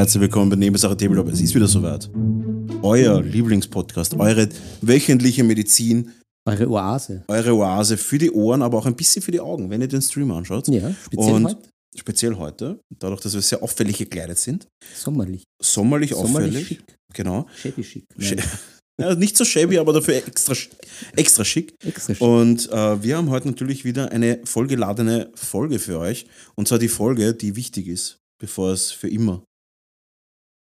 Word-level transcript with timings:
Herzlich 0.00 0.22
willkommen 0.22 0.48
bei 0.48 0.56
Nebensache 0.56 0.96
Tabletop. 0.96 1.28
Es 1.28 1.42
ist 1.42 1.54
wieder 1.54 1.68
soweit. 1.68 2.08
Euer 2.80 3.20
Lieblingspodcast, 3.20 4.14
eure 4.14 4.48
wöchentliche 4.80 5.44
Medizin, 5.44 6.10
Eure 6.48 6.70
Oase. 6.70 7.22
eure 7.28 7.54
Oase 7.54 7.98
für 7.98 8.16
die 8.16 8.30
Ohren, 8.30 8.62
aber 8.62 8.78
auch 8.78 8.86
ein 8.86 8.96
bisschen 8.96 9.20
für 9.20 9.30
die 9.30 9.40
Augen, 9.40 9.68
wenn 9.68 9.82
ihr 9.82 9.88
den 9.88 10.00
Stream 10.00 10.30
anschaut. 10.30 10.68
Ja, 10.68 10.90
speziell 11.04 11.34
Und 11.34 11.44
heute. 11.44 11.68
speziell 11.94 12.34
heute, 12.36 12.80
dadurch, 12.98 13.20
dass 13.20 13.34
wir 13.34 13.42
sehr 13.42 13.62
auffällig 13.62 13.98
gekleidet 13.98 14.38
sind. 14.38 14.66
Sommerlich. 14.96 15.42
Sommerlich, 15.60 16.12
Sommerlich 16.12 16.48
auffällig. 16.48 16.66
schick. 16.66 16.96
Genau. 17.12 17.46
Shabby 17.54 17.84
schick. 17.84 18.04
Ja, 18.98 19.14
nicht 19.14 19.34
so 19.36 19.44
shabby, 19.46 19.78
aber 19.78 19.94
dafür 19.94 20.14
extra, 20.14 20.54
extra 21.16 21.44
schick. 21.44 21.74
extra 21.84 22.14
schick. 22.14 22.22
Und 22.22 22.70
äh, 22.70 23.02
wir 23.02 23.16
haben 23.18 23.28
heute 23.30 23.48
natürlich 23.48 23.84
wieder 23.84 24.12
eine 24.12 24.40
vollgeladene 24.44 25.30
Folge 25.34 25.78
für 25.78 25.98
euch. 25.98 26.26
Und 26.54 26.68
zwar 26.68 26.78
die 26.78 26.88
Folge, 26.88 27.32
die 27.34 27.56
wichtig 27.56 27.86
ist, 27.86 28.18
bevor 28.38 28.72
es 28.72 28.92
für 28.92 29.08
immer 29.08 29.42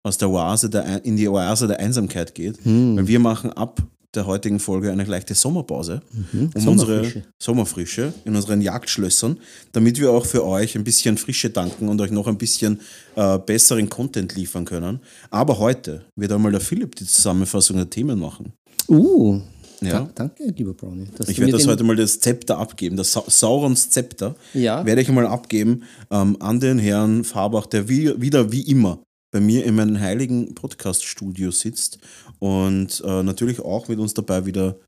aus 0.09 0.17
der 0.17 0.29
Oase 0.29 0.69
der, 0.69 1.05
in 1.05 1.15
die 1.15 1.27
Oase 1.29 1.67
der 1.67 1.79
Einsamkeit 1.79 2.35
geht. 2.35 2.57
Hm. 2.65 2.97
Weil 2.97 3.07
wir 3.07 3.19
machen 3.19 3.51
ab 3.53 3.81
der 4.15 4.25
heutigen 4.25 4.59
Folge 4.59 4.91
eine 4.91 5.03
leichte 5.03 5.35
Sommerpause, 5.35 6.01
Mhm. 6.31 6.49
um 6.55 6.61
Sommerfrische. 6.61 6.97
unsere 7.19 7.23
Sommerfrische 7.39 8.13
in 8.25 8.35
unseren 8.35 8.59
Jagdschlössern, 8.59 9.37
damit 9.71 9.99
wir 9.99 10.09
auch 10.11 10.25
für 10.25 10.43
euch 10.45 10.75
ein 10.75 10.83
bisschen 10.83 11.15
Frische 11.17 11.53
tanken 11.53 11.87
und 11.87 12.01
euch 12.01 12.09
noch 12.09 12.25
ein 12.27 12.37
bisschen 12.39 12.79
äh, 13.15 13.37
besseren 13.37 13.87
Content 13.87 14.35
liefern 14.35 14.65
können. 14.65 14.99
Aber 15.29 15.59
heute 15.59 16.05
wird 16.15 16.31
einmal 16.31 16.51
der 16.51 16.59
Philipp 16.61 16.95
die 16.95 17.05
Zusammenfassung 17.05 17.77
der 17.77 17.87
Themen 17.89 18.17
machen. 18.19 18.51
Uh, 18.89 19.41
Ja. 19.81 19.91
da, 19.91 20.09
danke, 20.15 20.43
lieber 20.57 20.73
Brownie. 20.73 21.07
Ich 21.27 21.39
werde 21.39 21.51
das 21.53 21.67
heute 21.67 21.83
mal 21.83 21.95
das 21.95 22.19
Zepter 22.19 22.57
abgeben, 22.57 22.97
das 22.97 23.13
Sa 23.13 23.23
Saurons 23.27 23.91
Zepter. 23.91 24.35
Ja. 24.55 24.83
Werde 24.87 25.01
ich 25.03 25.09
mal 25.09 25.27
abgeben 25.27 25.83
ähm, 26.09 26.35
an 26.39 26.59
den 26.59 26.79
Herrn 26.79 27.23
Farbach, 27.23 27.67
der 27.67 27.87
wie, 27.87 28.19
wieder 28.19 28.51
wie 28.51 28.61
immer 28.63 28.99
bei 29.31 29.39
mir 29.39 29.65
in 29.65 29.75
meinem 29.75 29.99
heiligen 29.99 30.55
Podcast-Studio 30.55 31.51
sitzt 31.51 31.99
und 32.39 33.01
äh, 33.05 33.23
natürlich 33.23 33.59
auch 33.59 33.87
mit 33.87 33.99
uns 33.99 34.13
dabei 34.13 34.45
wieder 34.45 34.79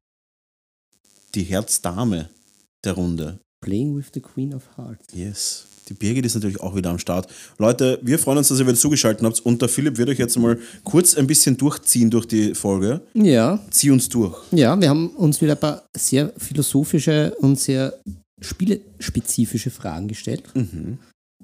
die 1.35 1.43
Herzdame 1.43 2.29
der 2.83 2.93
Runde. 2.93 3.39
Playing 3.63 3.95
with 3.95 4.07
the 4.13 4.19
Queen 4.21 4.53
of 4.53 4.63
Hearts. 4.77 5.05
Yes. 5.13 5.65
Die 5.87 5.93
Birgit 5.93 6.25
ist 6.25 6.35
natürlich 6.35 6.59
auch 6.61 6.75
wieder 6.75 6.89
am 6.89 6.99
Start. 6.99 7.27
Leute, 7.57 7.99
wir 8.01 8.17
freuen 8.17 8.37
uns, 8.37 8.47
dass 8.47 8.59
ihr 8.59 8.65
wieder 8.65 8.77
zugeschaltet 8.77 9.25
habt 9.25 9.39
und 9.41 9.61
der 9.61 9.69
Philipp 9.69 9.97
wird 9.97 10.09
euch 10.09 10.19
jetzt 10.19 10.37
mal 10.37 10.57
kurz 10.83 11.15
ein 11.15 11.27
bisschen 11.27 11.57
durchziehen 11.57 12.09
durch 12.09 12.25
die 12.27 12.55
Folge. 12.55 13.01
Ja, 13.13 13.59
Zieh 13.71 13.91
uns 13.91 14.07
durch. 14.09 14.37
ja, 14.51 14.79
wir 14.79 14.89
haben 14.89 15.09
uns 15.09 15.41
wieder 15.41 15.53
ein 15.53 15.59
paar 15.59 15.83
sehr 15.95 16.31
philosophische 16.37 17.35
und 17.39 17.59
sehr 17.59 17.99
spielespezifische 18.39 19.69
Fragen 19.69 20.07
gestellt. 20.07 20.43
Mhm. 20.55 20.97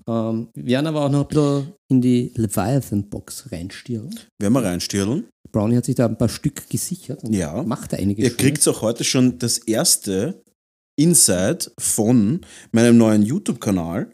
Ähm, 0.08 0.48
wir 0.54 0.66
werden 0.66 0.88
aber 0.88 1.06
auch 1.06 1.10
noch 1.10 1.22
ein 1.24 1.28
bisschen 1.28 1.74
in 1.90 2.02
die 2.02 2.32
Leviathan-Box 2.36 3.52
reinstieren. 3.52 4.16
Werden 4.40 4.54
wir 4.54 4.64
reinstirlen. 4.64 5.26
Brownie 5.52 5.78
hat 5.78 5.86
sich 5.86 5.96
da 5.96 6.06
ein 6.06 6.18
paar 6.18 6.30
Stück 6.30 6.70
gesichert 6.70 7.24
und 7.24 7.34
Ja. 7.34 7.64
macht 7.64 7.94
da 7.94 7.98
einige 7.98 8.22
Ihr 8.22 8.36
kriegt 8.36 8.66
auch 8.68 8.82
heute 8.82 9.04
schon 9.04 9.40
das 9.40 9.58
erste 9.60 10.42
Insight 11.00 11.72
von 11.80 12.42
meinem 12.72 12.98
neuen 12.98 13.22
YouTube-Kanal, 13.24 14.12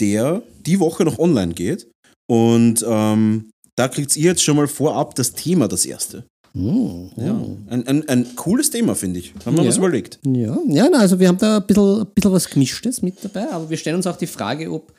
der 0.00 0.42
die 0.64 0.78
Woche 0.80 1.04
noch 1.04 1.18
online 1.18 1.54
geht. 1.54 1.88
Und 2.28 2.84
ähm, 2.86 3.50
da 3.76 3.88
kriegt 3.88 4.16
ihr 4.16 4.24
jetzt 4.30 4.42
schon 4.42 4.56
mal 4.56 4.66
vorab 4.68 5.14
das 5.14 5.32
Thema, 5.32 5.68
das 5.68 5.86
erste. 5.86 6.24
Mm, 6.54 7.08
Ja. 7.16 7.32
mm. 7.32 7.66
Ein, 7.68 7.86
ein, 7.86 8.08
ein 8.08 8.36
cooles 8.36 8.70
Thema, 8.70 8.94
finde 8.94 9.20
ich. 9.20 9.32
Haben 9.44 9.56
wir 9.56 9.62
Ja. 9.62 9.68
was 9.68 9.76
überlegt. 9.78 10.18
Ja, 10.26 10.58
ja 10.68 10.88
also 10.92 11.18
wir 11.18 11.28
haben 11.28 11.38
da 11.38 11.58
ein 11.58 11.66
bisschen, 11.66 12.00
ein 12.00 12.06
bisschen 12.14 12.32
was 12.32 12.48
Gemischtes 12.50 13.02
mit 13.02 13.22
dabei, 13.24 13.50
aber 13.50 13.68
wir 13.70 13.76
stellen 13.76 13.96
uns 13.96 14.06
auch 14.06 14.16
die 14.16 14.26
Frage, 14.26 14.70
ob 14.72 14.92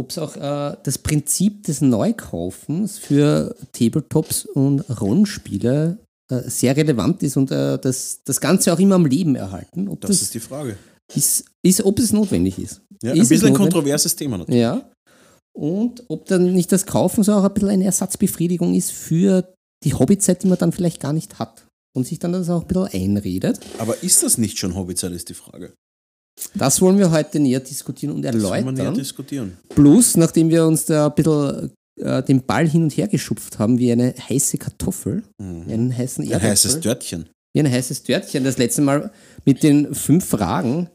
ob 0.00 0.10
es 0.10 0.18
auch 0.18 0.36
äh, 0.36 0.76
das 0.82 0.98
Prinzip 0.98 1.64
des 1.64 1.80
Neukaufens 1.80 2.98
für 2.98 3.54
Tabletops 3.72 4.46
und 4.46 4.80
Rollenspiele 5.00 5.98
äh, 6.30 6.40
sehr 6.48 6.76
relevant 6.76 7.22
ist 7.22 7.36
und 7.36 7.50
äh, 7.50 7.78
das, 7.78 8.20
das 8.24 8.40
Ganze 8.40 8.72
auch 8.72 8.78
immer 8.78 8.96
am 8.96 9.06
Leben 9.06 9.36
erhalten. 9.36 9.88
Ob 9.88 10.00
Das 10.00 10.10
das, 10.10 10.22
ist 10.22 10.34
die 10.34 10.40
Frage. 10.40 10.76
ist, 11.14 11.44
ist, 11.62 11.84
ob 11.84 11.98
es 11.98 12.12
notwendig 12.12 12.58
ist. 12.58 12.80
Ja, 13.02 13.12
Ist 13.12 13.20
ein 13.20 13.28
bisschen 13.28 13.48
ein 13.48 13.54
kontroverses 13.54 14.16
Thema 14.16 14.38
natürlich. 14.38 14.60
Ja. 14.60 14.90
Und 15.52 16.04
ob 16.08 16.26
dann 16.26 16.52
nicht 16.52 16.72
das 16.72 16.86
Kaufen 16.86 17.22
so 17.24 17.32
auch 17.34 17.44
ein 17.44 17.52
bisschen 17.54 17.68
eine 17.70 17.84
Ersatzbefriedigung 17.84 18.74
ist 18.74 18.92
für 18.92 19.52
die 19.84 19.94
Hobbyzeit, 19.94 20.42
die 20.42 20.48
man 20.48 20.58
dann 20.58 20.72
vielleicht 20.72 21.00
gar 21.00 21.12
nicht 21.12 21.38
hat. 21.38 21.66
Und 21.96 22.06
sich 22.06 22.20
dann 22.20 22.32
das 22.32 22.48
auch 22.48 22.62
ein 22.62 22.68
bisschen 22.68 22.86
einredet. 23.16 23.58
Aber 23.78 24.00
ist 24.02 24.22
das 24.22 24.38
nicht 24.38 24.58
schon 24.58 24.76
Hobbyzeit, 24.76 25.12
ist 25.12 25.28
die 25.28 25.34
Frage. 25.34 25.72
Das 26.54 26.80
wollen 26.80 26.98
wir 26.98 27.10
heute 27.10 27.38
näher 27.40 27.60
diskutieren 27.60 28.14
und 28.14 28.22
Das 28.22 28.34
wollen 28.34 28.42
wir 28.64 28.72
näher 28.72 28.78
erläutern. 28.84 28.94
diskutieren. 28.94 29.56
Plus, 29.68 30.16
nachdem 30.16 30.48
wir 30.50 30.66
uns 30.66 30.86
da 30.86 31.06
ein 31.08 31.14
bisschen 31.14 31.70
äh, 32.00 32.22
den 32.22 32.42
Ball 32.46 32.66
hin 32.68 32.84
und 32.84 32.96
her 32.96 33.08
geschupft 33.08 33.58
haben, 33.58 33.78
wie 33.78 33.92
eine 33.92 34.14
heiße 34.28 34.56
Kartoffel, 34.58 35.22
wie 35.38 35.72
einen 35.72 35.96
heißen 35.96 36.24
Ein 36.24 36.30
Erdäpfel, 36.30 36.50
heißes 36.50 36.80
Dörtchen. 36.80 37.28
wie 37.54 37.60
ein 37.60 37.70
heißes 37.70 38.02
Törtchen, 38.04 38.44
das 38.44 38.56
letzte 38.58 38.80
Mal 38.82 39.12
mit 39.44 39.62
den 39.62 39.94
fünf 39.94 40.24
Fragen 40.26 40.88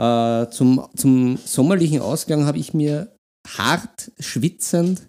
äh, 0.00 0.46
zum, 0.50 0.86
zum 0.96 1.38
sommerlichen 1.44 2.00
Ausgang 2.00 2.44
habe 2.46 2.58
ich 2.58 2.74
mir 2.74 3.14
hart, 3.46 4.10
schwitzend 4.18 5.08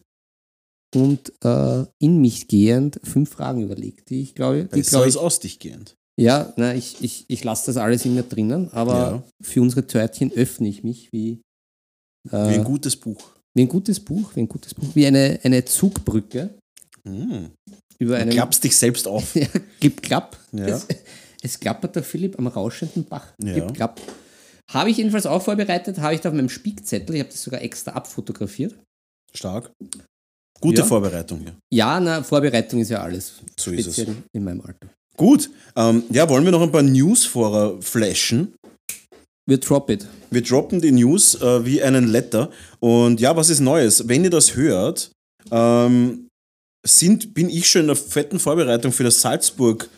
und 0.95 1.33
äh, 1.43 1.83
in 1.99 2.21
mich 2.21 2.47
gehend 2.47 2.99
fünf 3.03 3.31
Fragen 3.31 3.63
überlegt, 3.63 4.09
die 4.09 4.21
ich 4.21 4.35
glaube, 4.35 4.63
die 4.65 4.77
Besser 4.79 4.89
glaube 4.91 5.05
als 5.05 5.15
ich, 5.15 5.19
aus 5.19 5.39
dich 5.39 5.59
gehend. 5.59 5.95
Ja, 6.19 6.53
na, 6.57 6.73
ich, 6.73 7.01
ich, 7.03 7.25
ich 7.27 7.43
lasse 7.43 7.67
das 7.67 7.77
alles 7.77 8.05
in 8.05 8.15
mir 8.15 8.23
drinnen, 8.23 8.69
aber 8.71 8.93
Ja. 8.93 9.23
für 9.41 9.61
unsere 9.61 9.85
Törtchen 9.87 10.31
öffne 10.31 10.67
ich 10.69 10.83
mich 10.83 11.11
wie, 11.11 11.41
äh, 12.29 12.31
Wie 12.31 12.55
ein 12.55 12.63
gutes 12.63 12.95
Buch. 12.95 13.21
wie 13.57 13.63
ein 13.63 13.67
gutes 13.69 13.99
Buch, 13.99 14.35
wie 14.35 14.41
ein 14.41 14.47
gutes 14.49 14.73
Buch, 14.73 14.87
wie 14.95 15.05
eine, 15.05 15.39
eine 15.43 15.63
Zugbrücke 15.65 16.53
Mm. 17.07 17.47
über 17.99 18.15
Du 18.15 18.21
einen. 18.21 18.31
klappst 18.31 18.63
dich 18.63 18.75
selbst 18.77 19.07
auf. 19.07 19.35
Ja, 19.35 19.47
gib 19.79 20.01
klapp. 20.01 20.37
Ja. 20.51 20.65
Es, 20.65 20.87
es 21.43 21.59
klappert 21.59 21.95
der 21.95 22.03
Philipp 22.03 22.39
am 22.39 22.47
rauschenden 22.47 23.03
Bach. 23.05 23.31
Ja. 23.43 23.53
Gib 23.53 23.75
klapp. 23.75 24.01
Habe 24.71 24.89
ich 24.89 24.97
jedenfalls 24.97 25.27
auch 25.27 25.41
vorbereitet, 25.43 25.99
habe 25.99 26.15
ich 26.15 26.21
da 26.21 26.29
auf 26.29 26.35
meinem 26.35 26.49
Spickzettel, 26.49 27.15
ich 27.15 27.21
habe 27.21 27.29
das 27.29 27.43
sogar 27.43 27.61
extra 27.61 27.91
abfotografiert. 27.91 28.73
Stark. 29.35 29.71
Gute 30.59 30.81
Ja. 30.81 30.87
Vorbereitung 30.87 31.41
hier. 31.41 31.55
Ja, 31.71 31.99
na, 31.99 32.23
Vorbereitung 32.23 32.79
ist 32.79 32.89
ja 32.89 33.01
alles. 33.03 33.33
So 33.59 33.69
ist 33.71 33.85
es. 33.85 34.07
in 34.33 34.43
meinem 34.43 34.61
Alter. 34.61 34.89
Gut, 35.17 35.49
ähm, 35.75 36.03
ja, 36.09 36.27
wollen 36.29 36.43
wir 36.45 36.51
noch 36.51 36.61
ein 36.61 36.71
paar 36.71 36.81
News 36.81 37.25
vorher 37.25 37.75
flashen? 37.81 38.53
Wir 39.47 39.59
drop 39.59 39.89
it. 39.89 40.07
Wir 40.31 40.41
droppen 40.41 40.81
die 40.81 40.91
News 40.91 41.35
äh, 41.35 41.65
wie 41.65 41.81
einen 41.81 42.07
Letter. 42.07 42.49
Und 42.79 43.19
ja, 43.19 43.35
was 43.35 43.49
ist 43.49 43.59
Neues? 43.59 44.07
Wenn 44.07 44.23
ihr 44.23 44.29
das 44.29 44.55
hört, 44.55 45.11
ähm, 45.51 46.27
sind, 46.85 47.33
bin 47.33 47.49
ich 47.49 47.67
schon 47.67 47.81
in 47.81 47.87
der 47.87 47.95
fetten 47.95 48.39
Vorbereitung 48.39 48.91
für 48.91 49.03
das 49.03 49.21
Salzburg 49.21 49.89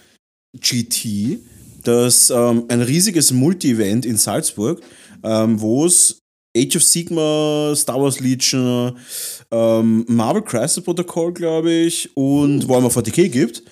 GT. 0.59 1.39
Das 1.83 2.29
ähm, 2.29 2.65
ein 2.67 2.81
riesiges 2.81 3.31
Multi-Event 3.31 4.05
in 4.05 4.17
Salzburg, 4.17 4.81
ähm, 5.23 5.59
wo 5.61 5.85
es 5.85 6.19
Age 6.57 6.75
of 6.75 6.83
Sigma, 6.83 7.73
Star 7.75 8.01
Wars 8.01 8.19
Legion, 8.19 8.97
ähm, 9.51 10.05
Marvel 10.07 10.41
Crisis 10.41 10.83
Protocol, 10.83 11.33
glaube 11.33 11.71
ich, 11.71 12.09
und 12.15 12.67
Warhammer 12.67 12.89
40k 12.89 13.29
gibt. 13.29 13.63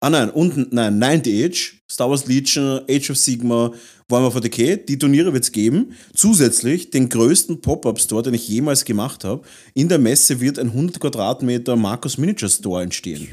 Ah 0.00 0.10
nein, 0.10 0.30
und 0.30 0.72
nein, 0.72 0.98
Ninth 0.98 1.26
Age, 1.26 1.82
Star 1.90 2.08
Wars 2.08 2.26
Legion, 2.26 2.82
Age 2.88 3.10
of 3.10 3.16
Sigma, 3.16 3.72
Warhammer 4.08 4.32
40k, 4.32 4.76
die 4.76 4.96
Turniere 4.96 5.32
wird 5.32 5.42
es 5.42 5.50
geben. 5.50 5.92
Zusätzlich 6.14 6.90
den 6.90 7.08
größten 7.08 7.60
Pop-Up-Store, 7.60 8.22
den 8.22 8.34
ich 8.34 8.48
jemals 8.48 8.84
gemacht 8.84 9.24
habe. 9.24 9.42
In 9.74 9.88
der 9.88 9.98
Messe 9.98 10.40
wird 10.40 10.60
ein 10.60 10.68
100 10.68 11.00
Quadratmeter 11.00 11.74
Markus 11.74 12.16
Miniature 12.16 12.50
Store 12.50 12.82
entstehen. 12.82 13.28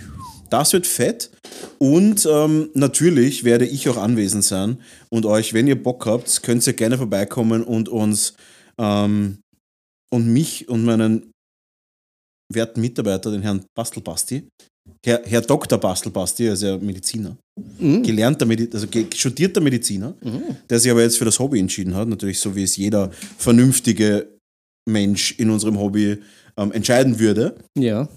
Das 0.49 0.73
wird 0.73 0.87
fett. 0.87 1.29
Und 1.77 2.27
ähm, 2.29 2.69
natürlich 2.73 3.43
werde 3.43 3.65
ich 3.65 3.87
auch 3.87 3.97
anwesend 3.97 4.43
sein. 4.43 4.81
Und 5.09 5.27
euch, 5.27 5.53
wenn 5.53 5.67
ihr 5.67 5.81
Bock 5.81 6.07
habt, 6.07 6.41
könnt 6.41 6.65
ihr 6.65 6.73
gerne 6.73 6.97
vorbeikommen 6.97 7.63
und 7.63 7.89
uns 7.89 8.33
ähm, 8.79 9.39
und 10.11 10.27
mich 10.33 10.67
und 10.67 10.83
meinen 10.83 11.31
werten 12.51 12.81
Mitarbeiter, 12.81 13.31
den 13.31 13.41
Herrn 13.41 13.65
Bastelbasti, 13.75 14.47
Herr, 15.05 15.21
Herr 15.25 15.41
Dr. 15.41 15.77
Bastelbasti, 15.77 16.45
er 16.47 16.53
ist 16.53 16.63
ja 16.63 16.77
Mediziner, 16.77 17.37
Mhm. 17.79 18.03
gelernter, 18.03 18.45
Medi 18.45 18.69
also 18.73 18.87
studierter 19.13 19.61
Mediziner, 19.61 20.13
der 20.69 20.79
sich 20.79 20.91
aber 20.91 21.01
jetzt 21.03 21.17
für 21.17 21.25
das 21.25 21.39
Hobby 21.39 21.59
entschieden 21.59 21.95
hat, 21.95 22.07
natürlich 22.07 22.39
so 22.39 22.55
wie 22.55 22.63
es 22.63 22.75
jeder 22.75 23.11
vernünftige 23.37 24.27
Mensch 24.89 25.35
in 25.37 25.49
unserem 25.49 25.79
Hobby 25.79 26.17
ähm, 26.57 26.71
entscheiden 26.71 27.19
würde. 27.19 27.55
Ja. 27.77 28.07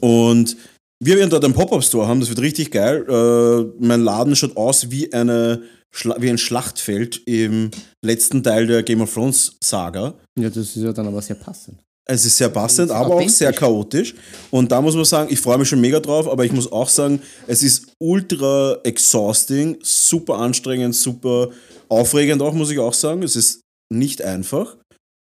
Und 0.00 0.56
wir 1.02 1.16
werden 1.16 1.30
dort 1.30 1.44
einen 1.44 1.54
Pop-Up-Store 1.54 2.06
haben, 2.06 2.20
das 2.20 2.28
wird 2.28 2.40
richtig 2.40 2.70
geil. 2.70 3.04
Äh, 3.08 3.84
mein 3.84 4.00
Laden 4.02 4.36
schaut 4.36 4.56
aus 4.56 4.90
wie, 4.90 5.12
eine, 5.12 5.62
Schla 5.94 6.16
wie 6.20 6.30
ein 6.30 6.38
Schlachtfeld 6.38 7.20
im 7.26 7.70
letzten 8.04 8.42
Teil 8.42 8.66
der 8.66 8.82
Game 8.82 9.00
of 9.00 9.12
Thrones 9.12 9.56
Saga. 9.62 10.14
Ja, 10.38 10.48
das 10.48 10.56
ist 10.56 10.76
ja 10.76 10.92
dann 10.92 11.06
aber 11.06 11.20
sehr 11.20 11.36
passend. 11.36 11.78
Es 12.06 12.26
ist 12.26 12.36
sehr 12.36 12.50
passend, 12.50 12.90
aber 12.90 13.14
auch 13.14 13.28
sehr 13.28 13.52
chaotisch. 13.52 14.14
Und 14.50 14.70
da 14.70 14.82
muss 14.82 14.94
man 14.94 15.06
sagen, 15.06 15.32
ich 15.32 15.40
freue 15.40 15.56
mich 15.56 15.68
schon 15.68 15.80
mega 15.80 16.00
drauf, 16.00 16.28
aber 16.28 16.44
ich 16.44 16.52
muss 16.52 16.70
auch 16.70 16.88
sagen, 16.88 17.22
es 17.46 17.62
ist 17.62 17.86
ultra 17.98 18.78
exhausting, 18.84 19.78
super 19.82 20.34
anstrengend, 20.34 20.94
super 20.94 21.48
aufregend 21.88 22.42
auch, 22.42 22.52
muss 22.52 22.70
ich 22.70 22.78
auch 22.78 22.92
sagen. 22.92 23.22
Es 23.22 23.36
ist 23.36 23.60
nicht 23.90 24.20
einfach. 24.20 24.76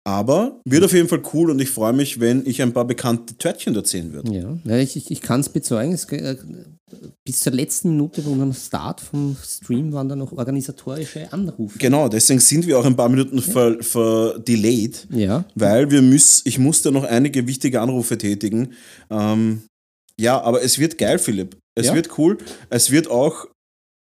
Aber 0.05 0.59
wird 0.65 0.83
auf 0.83 0.91
jeden 0.91 1.07
Fall 1.07 1.21
cool 1.33 1.49
und 1.49 1.61
ich 1.61 1.69
freue 1.69 1.93
mich, 1.93 2.19
wenn 2.19 2.45
ich 2.45 2.61
ein 2.61 2.73
paar 2.73 2.85
bekannte 2.85 3.37
Törtchen 3.37 3.73
dort 3.73 3.87
sehen 3.87 4.11
würde. 4.11 4.33
Ja, 4.33 4.57
ja 4.65 4.77
ich, 4.77 4.97
ich, 4.97 5.09
ich 5.09 5.21
kann 5.21 5.39
es 5.39 5.47
bezeugen. 5.47 5.93
Es, 5.93 6.03
äh, 6.05 6.35
bis 7.25 7.39
zur 7.39 7.53
letzten 7.53 7.91
Minute 7.91 8.21
bei 8.21 8.29
unserem 8.29 8.53
Start 8.53 8.99
vom 8.99 9.37
Stream 9.41 9.93
waren 9.93 10.09
da 10.09 10.15
noch 10.17 10.33
organisatorische 10.33 11.31
Anrufe. 11.31 11.79
Genau, 11.79 12.09
deswegen 12.09 12.41
sind 12.41 12.67
wir 12.67 12.77
auch 12.77 12.85
ein 12.85 12.97
paar 12.97 13.07
Minuten 13.07 13.41
ver, 13.41 13.81
ver 13.81 14.39
delayed, 14.39 15.07
Ja. 15.09 15.45
weil 15.55 15.89
wir 15.89 16.01
müssen, 16.01 16.41
ich 16.45 16.59
musste 16.59 16.91
noch 16.91 17.05
einige 17.05 17.47
wichtige 17.47 17.79
Anrufe 17.79 18.17
tätigen. 18.17 18.73
Ähm, 19.09 19.63
ja, 20.19 20.39
aber 20.41 20.61
es 20.63 20.79
wird 20.79 20.97
geil, 20.97 21.17
Philipp. 21.17 21.57
Es 21.75 21.87
Ja. 21.87 21.95
wird 21.95 22.17
cool. 22.17 22.37
Es 22.69 22.91
wird 22.91 23.09
auch 23.09 23.47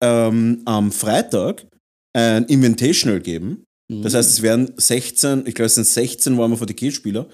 ähm, 0.04 0.62
am 0.66 0.92
Freitag 0.92 1.68
ein 2.14 2.46
Invitational 2.46 3.20
geben. 3.20 3.64
Das 3.88 4.16
heißt, 4.16 4.32
es 4.32 4.42
werden 4.42 4.74
16, 4.76 5.46
ich 5.46 5.54
glaube, 5.54 5.68
es 5.68 5.76
sind 5.76 5.86
16 5.86 6.38
Warhammer 6.38 6.58
40k-Spieler, 6.58 7.28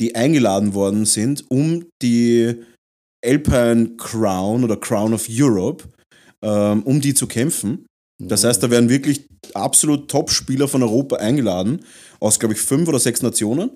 die 0.00 0.14
eingeladen 0.14 0.72
worden 0.74 1.04
sind, 1.04 1.44
um 1.50 1.84
die 2.00 2.54
Alpine 3.24 3.96
Crown 3.96 4.64
oder 4.64 4.76
Crown 4.76 5.12
of 5.12 5.26
Europe, 5.28 5.84
ähm, 6.42 6.82
um 6.84 7.00
die 7.00 7.14
zu 7.14 7.26
kämpfen. 7.26 7.84
Das 8.20 8.44
heißt, 8.44 8.62
da 8.62 8.70
werden 8.70 8.88
wirklich 8.88 9.28
absolut 9.54 10.10
Top-Spieler 10.10 10.66
von 10.66 10.82
Europa 10.82 11.16
eingeladen, 11.16 11.84
aus, 12.20 12.38
glaube 12.38 12.54
ich, 12.54 12.60
fünf 12.60 12.88
oder 12.88 12.98
sechs 12.98 13.22
Nationen. 13.22 13.70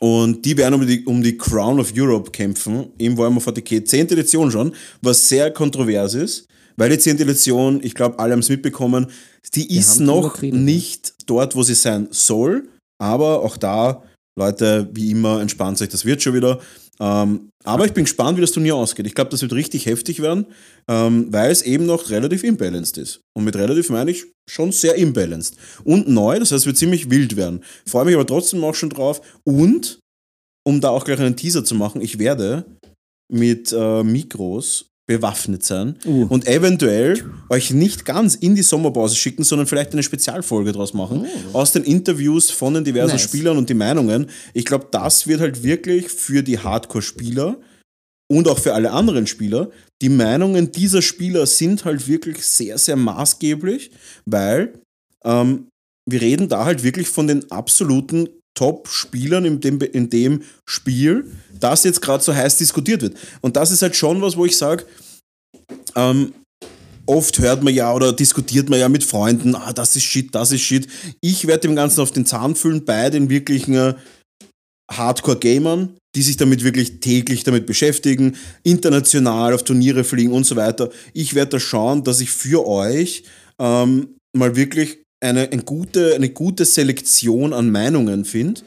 Und 0.00 0.44
die 0.44 0.56
werden 0.56 0.74
um 0.74 0.86
die, 0.86 1.04
um 1.04 1.22
die 1.22 1.36
Crown 1.36 1.78
of 1.78 1.92
Europe 1.96 2.32
kämpfen 2.32 2.88
im 2.98 3.16
Warhammer 3.16 3.40
40k. 3.40 3.84
10. 3.84 4.10
Edition 4.10 4.50
schon, 4.50 4.74
was 5.02 5.28
sehr 5.28 5.52
kontrovers 5.52 6.14
ist, 6.14 6.46
weil 6.76 6.90
die 6.90 6.98
10. 6.98 7.20
Edition, 7.20 7.80
ich 7.82 7.94
glaube, 7.94 8.18
alle 8.18 8.32
haben 8.32 8.40
es 8.40 8.48
mitbekommen, 8.48 9.06
die 9.54 9.76
ist 9.76 10.00
haben 10.00 10.06
drüber 10.06 10.20
noch 10.22 10.42
nicht 10.42 11.14
dort, 11.26 11.54
wo 11.56 11.62
sie 11.62 11.74
sein 11.74 12.08
soll. 12.10 12.68
Aber 13.00 13.42
auch 13.42 13.56
da, 13.56 14.02
Leute, 14.38 14.88
wie 14.92 15.10
immer, 15.10 15.40
entspannt 15.40 15.80
euch, 15.82 15.88
das 15.88 16.04
wird 16.04 16.22
schon 16.22 16.34
wieder. 16.34 16.60
Ähm, 17.00 17.50
aber 17.64 17.86
ich 17.86 17.92
bin 17.92 18.04
gespannt, 18.04 18.36
wie 18.36 18.40
das 18.40 18.52
Turnier 18.52 18.76
ausgeht. 18.76 19.06
Ich 19.06 19.14
glaube, 19.14 19.30
das 19.30 19.42
wird 19.42 19.52
richtig 19.52 19.86
heftig 19.86 20.22
werden, 20.22 20.46
ähm, 20.88 21.26
weil 21.30 21.50
es 21.50 21.62
eben 21.62 21.86
noch 21.86 22.10
relativ 22.10 22.44
imbalanced 22.44 22.98
ist. 22.98 23.20
Und 23.36 23.44
mit 23.44 23.56
relativ 23.56 23.90
meine 23.90 24.12
ich 24.12 24.26
schon 24.48 24.70
sehr 24.70 24.94
imbalanced. 24.94 25.56
Und 25.82 26.08
neu, 26.08 26.38
das 26.38 26.52
heißt, 26.52 26.62
es 26.62 26.66
wird 26.66 26.76
ziemlich 26.76 27.10
wild 27.10 27.36
werden. 27.36 27.64
Freue 27.86 28.04
mich 28.04 28.14
aber 28.14 28.26
trotzdem 28.26 28.62
auch 28.62 28.74
schon 28.74 28.90
drauf. 28.90 29.20
Und, 29.44 29.98
um 30.66 30.80
da 30.80 30.90
auch 30.90 31.04
gleich 31.04 31.18
einen 31.18 31.36
Teaser 31.36 31.64
zu 31.64 31.74
machen, 31.74 32.00
ich 32.00 32.18
werde 32.18 32.64
mit 33.32 33.72
äh, 33.72 34.04
Mikros 34.04 34.86
bewaffnet 35.06 35.62
sein 35.62 35.98
Uh. 36.06 36.26
und 36.30 36.46
eventuell 36.46 37.24
euch 37.50 37.70
nicht 37.72 38.04
ganz 38.04 38.34
in 38.34 38.54
die 38.54 38.62
Sommerpause 38.62 39.16
schicken, 39.16 39.44
sondern 39.44 39.66
vielleicht 39.66 39.92
eine 39.92 40.02
Spezialfolge 40.02 40.72
draus 40.72 40.94
machen. 40.94 41.26
Aus 41.52 41.72
den 41.72 41.84
Interviews 41.84 42.50
von 42.50 42.74
den 42.74 42.84
diversen 42.84 43.12
Nice. 43.12 43.22
Spielern 43.22 43.58
und 43.58 43.68
die 43.68 43.74
Meinungen. 43.74 44.30
Ich 44.54 44.64
glaube, 44.64 44.88
das 44.90 45.26
wird 45.26 45.40
halt 45.40 45.62
wirklich 45.62 46.08
für 46.08 46.42
die 46.42 46.58
Hardcore-Spieler 46.58 47.58
und 48.30 48.48
auch 48.48 48.58
für 48.58 48.72
alle 48.74 48.92
anderen 48.92 49.26
Spieler, 49.26 49.70
die 50.00 50.08
Meinungen 50.08 50.72
dieser 50.72 51.02
Spieler 51.02 51.46
sind 51.46 51.84
halt 51.84 52.08
wirklich 52.08 52.42
sehr, 52.42 52.78
sehr 52.78 52.96
maßgeblich, 52.96 53.90
weil 54.24 54.80
ähm, 55.24 55.68
wir 56.08 56.20
reden 56.20 56.48
da 56.48 56.64
halt 56.64 56.82
wirklich 56.82 57.08
von 57.08 57.26
den 57.26 57.50
absoluten 57.50 58.28
Top-Spielern 58.54 59.44
in 59.44 59.60
dem, 59.60 59.80
in 59.80 60.10
dem 60.10 60.42
Spiel, 60.66 61.30
das 61.58 61.84
jetzt 61.84 62.00
gerade 62.00 62.22
so 62.22 62.34
heiß 62.34 62.56
diskutiert 62.56 63.02
wird. 63.02 63.16
Und 63.40 63.56
das 63.56 63.70
ist 63.70 63.82
halt 63.82 63.96
schon 63.96 64.22
was, 64.22 64.36
wo 64.36 64.44
ich 64.44 64.56
sage, 64.56 64.84
ähm, 65.96 66.32
oft 67.06 67.38
hört 67.38 67.62
man 67.62 67.74
ja 67.74 67.92
oder 67.92 68.12
diskutiert 68.12 68.70
man 68.70 68.78
ja 68.78 68.88
mit 68.88 69.04
Freunden, 69.04 69.54
ah, 69.54 69.72
das 69.72 69.96
ist 69.96 70.04
Shit, 70.04 70.34
das 70.34 70.52
ist 70.52 70.62
Shit. 70.62 70.86
Ich 71.20 71.46
werde 71.46 71.68
dem 71.68 71.76
Ganzen 71.76 72.00
auf 72.00 72.12
den 72.12 72.26
Zahn 72.26 72.54
fühlen 72.54 72.84
bei 72.84 73.10
den 73.10 73.28
wirklichen 73.28 73.74
äh, 73.74 73.94
Hardcore-Gamern, 74.90 75.96
die 76.14 76.22
sich 76.22 76.36
damit 76.36 76.62
wirklich 76.64 77.00
täglich 77.00 77.44
damit 77.44 77.66
beschäftigen, 77.66 78.36
international 78.62 79.54
auf 79.54 79.64
Turniere 79.64 80.04
fliegen 80.04 80.32
und 80.32 80.44
so 80.44 80.56
weiter. 80.56 80.90
Ich 81.12 81.34
werde 81.34 81.52
da 81.52 81.60
schauen, 81.60 82.04
dass 82.04 82.20
ich 82.20 82.30
für 82.30 82.66
euch 82.66 83.24
ähm, 83.58 84.16
mal 84.36 84.56
wirklich 84.56 85.03
eine, 85.24 85.50
eine, 85.50 85.62
gute, 85.62 86.14
eine 86.14 86.30
gute 86.30 86.64
Selektion 86.64 87.52
an 87.52 87.70
Meinungen 87.70 88.24
finde, 88.24 88.62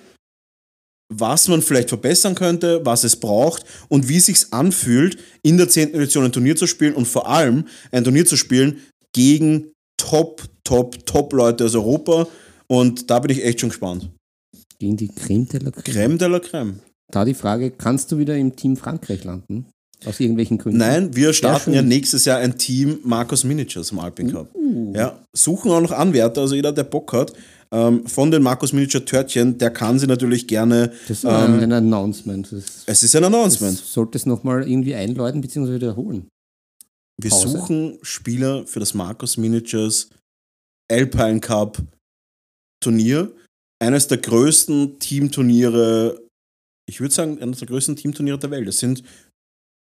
was 1.13 1.47
man 1.47 1.61
vielleicht 1.61 1.89
verbessern 1.89 2.35
könnte, 2.35 2.85
was 2.85 3.03
es 3.03 3.15
braucht 3.15 3.63
und 3.87 4.09
wie 4.09 4.17
es 4.17 4.25
sich 4.25 4.51
anfühlt, 4.51 5.17
in 5.43 5.57
der 5.57 5.69
10. 5.69 5.93
Edition 5.93 6.25
ein 6.25 6.31
Turnier 6.31 6.55
zu 6.55 6.67
spielen 6.67 6.95
und 6.95 7.07
vor 7.07 7.29
allem 7.29 7.65
ein 7.91 8.03
Turnier 8.03 8.25
zu 8.25 8.35
spielen 8.35 8.81
gegen 9.13 9.71
Top, 9.97 10.43
Top, 10.63 11.05
Top-Leute 11.05 11.65
aus 11.65 11.75
Europa. 11.75 12.27
Und 12.67 13.09
da 13.09 13.19
bin 13.19 13.31
ich 13.31 13.43
echt 13.43 13.61
schon 13.61 13.69
gespannt. 13.69 14.09
Gegen 14.79 14.97
die 14.97 15.07
Creme 15.07 15.47
de 15.47 15.61
la 15.61 15.71
Creme. 15.71 15.95
Crème 15.95 16.17
de 16.17 16.27
la 16.27 16.37
Crème. 16.37 16.73
Da 17.11 17.23
die 17.23 17.33
Frage, 17.33 17.71
kannst 17.71 18.11
du 18.11 18.17
wieder 18.17 18.35
im 18.35 18.55
Team 18.55 18.75
Frankreich 18.75 19.23
landen? 19.23 19.67
Aus 20.05 20.19
irgendwelchen 20.19 20.57
Gründen? 20.57 20.77
Nein, 20.77 21.15
wir 21.15 21.33
starten 21.33 21.73
ja 21.73 21.81
nächstes 21.81 22.25
Jahr 22.25 22.39
ein 22.39 22.57
Team 22.57 22.99
Marcos 23.03 23.43
Miniatures 23.43 23.91
im 23.91 23.99
Alpin 23.99 24.31
Cup. 24.31 24.49
Ja, 24.93 25.19
suchen 25.33 25.71
auch 25.71 25.81
noch 25.81 25.91
Anwärter, 25.91 26.41
also 26.41 26.55
jeder, 26.55 26.71
der 26.71 26.83
Bock 26.83 27.13
hat, 27.13 27.33
ähm, 27.71 28.05
von 28.05 28.31
den 28.31 28.43
Marcos 28.43 28.73
Miniature 28.73 29.03
Törtchen, 29.03 29.57
der 29.57 29.71
kann 29.71 29.99
sie 29.99 30.07
natürlich 30.07 30.47
gerne. 30.47 30.91
Das 31.07 31.17
ist 31.19 31.23
ähm, 31.25 31.59
ein 31.59 31.71
Announcement. 31.71 32.51
Das, 32.51 32.83
es 32.85 33.03
ist 33.03 33.15
ein 33.15 33.23
Announcement. 33.23 33.77
sollte 33.77 34.17
es 34.17 34.25
nochmal 34.25 34.67
irgendwie 34.67 34.95
einläuten 34.95 35.41
bzw. 35.41 35.73
wiederholen. 35.73 36.27
Wir 37.19 37.31
Pause. 37.31 37.49
suchen 37.49 37.97
Spieler 38.03 38.65
für 38.67 38.79
das 38.79 38.93
Marcos 38.93 39.37
Miniatures 39.37 40.09
Alpine 40.89 41.39
Cup 41.39 41.81
Turnier. 42.81 43.31
Eines 43.79 44.07
der 44.07 44.19
größten 44.19 44.99
Teamturniere, 44.99 46.21
ich 46.87 46.99
würde 46.99 47.13
sagen, 47.13 47.41
eines 47.41 47.59
der 47.59 47.67
größten 47.67 47.95
Teamturniere 47.95 48.39
der 48.39 48.51
Welt. 48.51 48.67
Es 48.67 48.79
sind 48.79 49.03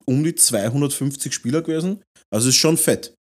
um 0.06 0.22
die 0.24 0.34
250 0.34 1.32
Spieler 1.32 1.62
gewesen. 1.62 2.02
Also 2.32 2.48
es 2.48 2.54
ist 2.54 2.60
schon 2.60 2.76
fett. 2.76 3.14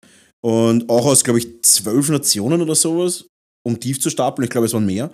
Und 0.43 0.89
auch 0.89 1.05
aus, 1.07 1.25
glaube 1.25 1.39
ich, 1.39 1.63
zwölf 1.63 2.09
Nationen 2.09 2.63
oder 2.63 2.75
sowas, 2.75 3.27
um 3.67 3.79
tief 3.79 4.01
zu 4.01 4.09
stapeln. 4.11 4.45
Ich 4.45 4.51
glaube, 4.51 4.67
es 4.67 4.73
waren 4.73 4.87
mehr. 4.87 5.11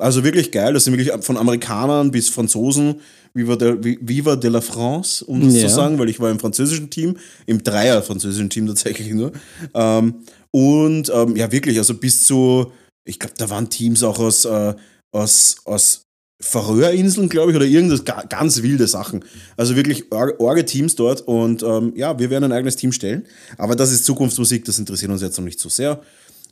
Also 0.00 0.22
wirklich 0.22 0.52
geil. 0.52 0.74
Das 0.74 0.84
sind 0.84 0.96
wirklich 0.96 1.12
von 1.24 1.36
Amerikanern 1.36 2.12
bis 2.12 2.28
Franzosen, 2.28 3.00
Viva 3.34 3.56
de, 3.56 3.76
Viva 4.00 4.36
de 4.36 4.48
la 4.50 4.60
France, 4.60 5.24
um 5.24 5.40
das 5.40 5.54
Ja. 5.56 5.68
zu 5.68 5.74
sagen, 5.74 5.98
weil 5.98 6.08
ich 6.08 6.20
war 6.20 6.30
im 6.30 6.38
französischen 6.38 6.88
Team, 6.88 7.16
im 7.46 7.62
Dreier 7.64 8.00
französischen 8.02 8.48
Team 8.48 8.68
tatsächlich 8.68 9.12
nur. 9.12 9.32
Ähm, 9.74 10.22
und 10.52 11.10
ähm, 11.12 11.34
ja, 11.34 11.50
wirklich, 11.50 11.78
also 11.78 11.94
bis 11.94 12.24
zu, 12.24 12.70
ich 13.08 13.18
glaube, 13.18 13.34
da 13.38 13.50
waren 13.50 13.68
Teams 13.68 14.04
auch 14.04 14.20
aus, 14.20 14.44
äh, 14.44 14.74
aus, 15.12 15.56
aus 15.64 16.02
Färöerinseln, 16.40 17.28
glaube 17.28 17.50
ich, 17.50 17.56
oder 17.56 17.66
irgendwas, 17.66 18.04
ga- 18.04 18.22
ganz 18.22 18.62
wilde 18.62 18.86
Sachen. 18.86 19.24
Also 19.56 19.74
wirklich 19.76 20.12
or- 20.12 20.38
orge 20.40 20.64
Teams 20.64 20.94
dort 20.94 21.20
und 21.22 21.62
ähm, 21.62 21.92
ja, 21.96 22.18
wir 22.18 22.30
werden 22.30 22.44
ein 22.44 22.52
eigenes 22.52 22.76
Team 22.76 22.92
stellen. 22.92 23.26
Aber 23.56 23.74
das 23.76 23.90
ist 23.92 24.04
Zukunftsmusik, 24.04 24.64
das 24.64 24.78
interessiert 24.78 25.10
uns 25.10 25.22
jetzt 25.22 25.36
noch 25.38 25.44
nicht 25.44 25.58
so 25.58 25.68
sehr. 25.68 26.00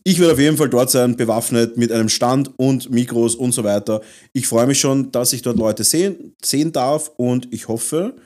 Ich 0.03 0.19
werde 0.21 0.33
auf 0.35 0.39
jeden 0.39 0.57
Fall 0.57 0.69
dort 0.69 0.91
sein, 0.91 1.17
bewaffnet 1.17 1.77
mit 1.77 1.91
einem 1.91 2.09
Stand 2.09 2.51
und 2.59 2.91
Mikros 2.91 3.35
und 3.35 3.53
so 3.53 3.65
weiter. 3.65 4.03
Ich 4.33 4.47
freue 4.47 4.67
mich 4.67 4.79
schon, 4.81 5.11
dass 5.13 5.33
ich 5.33 5.43
dort 5.43 5.57
Leute 5.57 5.83
sehen, 5.85 6.35
sehen 6.45 6.71
darf 6.73 7.11
und 7.17 7.53
ich 7.53 7.67
hoffe, 7.69 8.17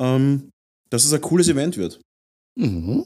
ähm, 0.00 0.50
dass 0.90 1.04
es 1.04 1.12
ein 1.12 1.20
cooles 1.20 1.48
Event 1.48 1.76
wird. 1.76 2.00
Mhm. 2.56 3.04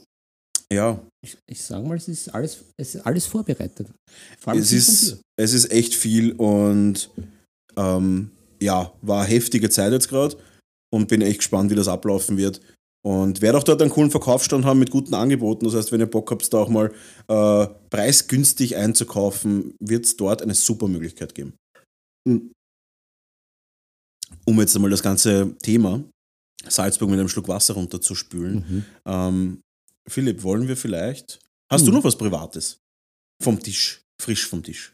Ja, 0.71 1.01
Ich, 1.25 1.35
ich 1.49 1.61
sage 1.63 1.87
mal, 1.87 1.97
es 1.97 2.07
ist 2.07 2.29
alles, 2.33 2.59
es 2.77 2.93
ist 2.95 3.01
alles 3.05 3.25
vorbereitet. 3.25 3.87
Vor 4.39 4.53
allem 4.53 4.61
es 4.61 4.71
ist, 4.71 5.17
es 5.35 5.53
ist 5.53 5.71
echt 5.71 5.95
viel 5.95 6.33
und 6.33 7.09
ähm, 7.77 8.31
ja, 8.61 8.91
war 9.01 9.25
heftige 9.25 9.69
Zeit 9.69 9.91
jetzt 9.93 10.09
gerade 10.09 10.37
und 10.93 11.07
bin 11.07 11.21
echt 11.21 11.39
gespannt, 11.39 11.71
wie 11.71 11.75
das 11.75 11.87
ablaufen 11.87 12.37
wird. 12.37 12.61
Und 13.01 13.41
werde 13.41 13.57
auch 13.57 13.63
dort 13.63 13.81
einen 13.81 13.91
coolen 13.91 14.11
Verkaufsstand 14.11 14.65
haben 14.65 14.79
mit 14.79 14.91
guten 14.91 15.13
Angeboten. 15.13 15.63
Das 15.63 15.73
heißt, 15.73 15.91
wenn 15.93 16.01
ihr 16.01 16.05
Bock 16.05 16.29
habt, 16.31 16.51
da 16.53 16.57
auch 16.57 16.67
mal 16.67 16.91
äh, 17.29 17.67
preisgünstig 17.89 18.75
einzukaufen, 18.75 19.73
wird 19.79 20.05
es 20.05 20.17
dort 20.17 20.41
eine 20.41 20.53
super 20.53 20.89
Möglichkeit 20.89 21.33
geben. 21.33 21.53
Um 24.45 24.59
jetzt 24.59 24.75
einmal 24.75 24.91
das 24.91 25.01
ganze 25.01 25.55
Thema 25.63 26.03
Salzburg 26.67 27.09
mit 27.09 27.19
einem 27.19 27.29
Schluck 27.29 27.47
Wasser 27.47 27.75
runterzuspülen. 27.75 28.55
Mhm. 28.67 28.85
Ähm, 29.05 29.61
Philipp, 30.09 30.43
wollen 30.43 30.67
wir 30.67 30.75
vielleicht. 30.75 31.39
Hast 31.71 31.85
du 31.85 31.91
Hm. 31.91 31.95
noch 31.95 32.03
was 32.03 32.17
Privates? 32.17 32.79
Vom 33.41 33.59
Tisch, 33.61 34.01
frisch 34.21 34.45
vom 34.45 34.61
Tisch. 34.61 34.93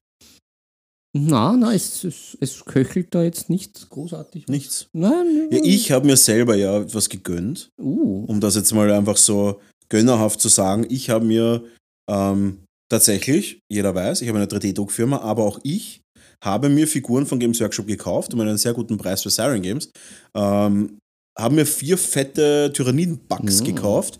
Na, 1.17 1.55
na, 1.55 1.73
es, 1.73 2.03
es, 2.03 2.37
es 2.41 2.65
köchelt 2.65 3.15
da 3.15 3.23
jetzt 3.23 3.49
nicht 3.49 3.89
großartig. 3.89 4.47
Nichts. 4.47 4.87
Nein, 4.91 5.47
Ja, 5.49 5.59
ich 5.63 5.91
habe 5.91 6.05
mir 6.05 6.17
selber 6.17 6.55
ja 6.55 6.81
etwas 6.81 7.07
gegönnt, 7.07 7.69
Uh, 7.79 8.25
um 8.27 8.41
das 8.41 8.55
jetzt 8.55 8.73
mal 8.73 8.91
einfach 8.91 9.15
so 9.15 9.61
gönnerhaft 9.87 10.41
zu 10.41 10.49
sagen. 10.49 10.85
Ich 10.89 11.09
habe 11.09 11.23
mir 11.23 11.63
ähm, 12.11 12.59
tatsächlich, 12.91 13.59
jeder 13.71 13.95
weiß, 13.95 14.21
ich 14.21 14.27
habe 14.27 14.39
eine 14.39 14.47
3D-Druckfirma, 14.47 15.19
aber 15.21 15.45
auch 15.45 15.59
ich 15.63 16.01
habe 16.43 16.67
mir 16.67 16.85
Figuren 16.85 17.25
von 17.25 17.39
Games 17.39 17.61
Workshop 17.61 17.87
gekauft 17.87 18.33
um 18.33 18.41
einen 18.41 18.57
sehr 18.57 18.73
guten 18.73 18.97
Preis 18.97 19.23
für 19.23 19.29
Siren 19.29 19.61
Games. 19.61 19.89
Ähm, 20.35 20.97
habe 21.39 21.55
mir 21.55 21.65
vier 21.65 21.97
fette 21.97 22.71
Tyranniden-Bugs 22.73 23.61
Mhm. 23.61 23.65
gekauft 23.65 24.19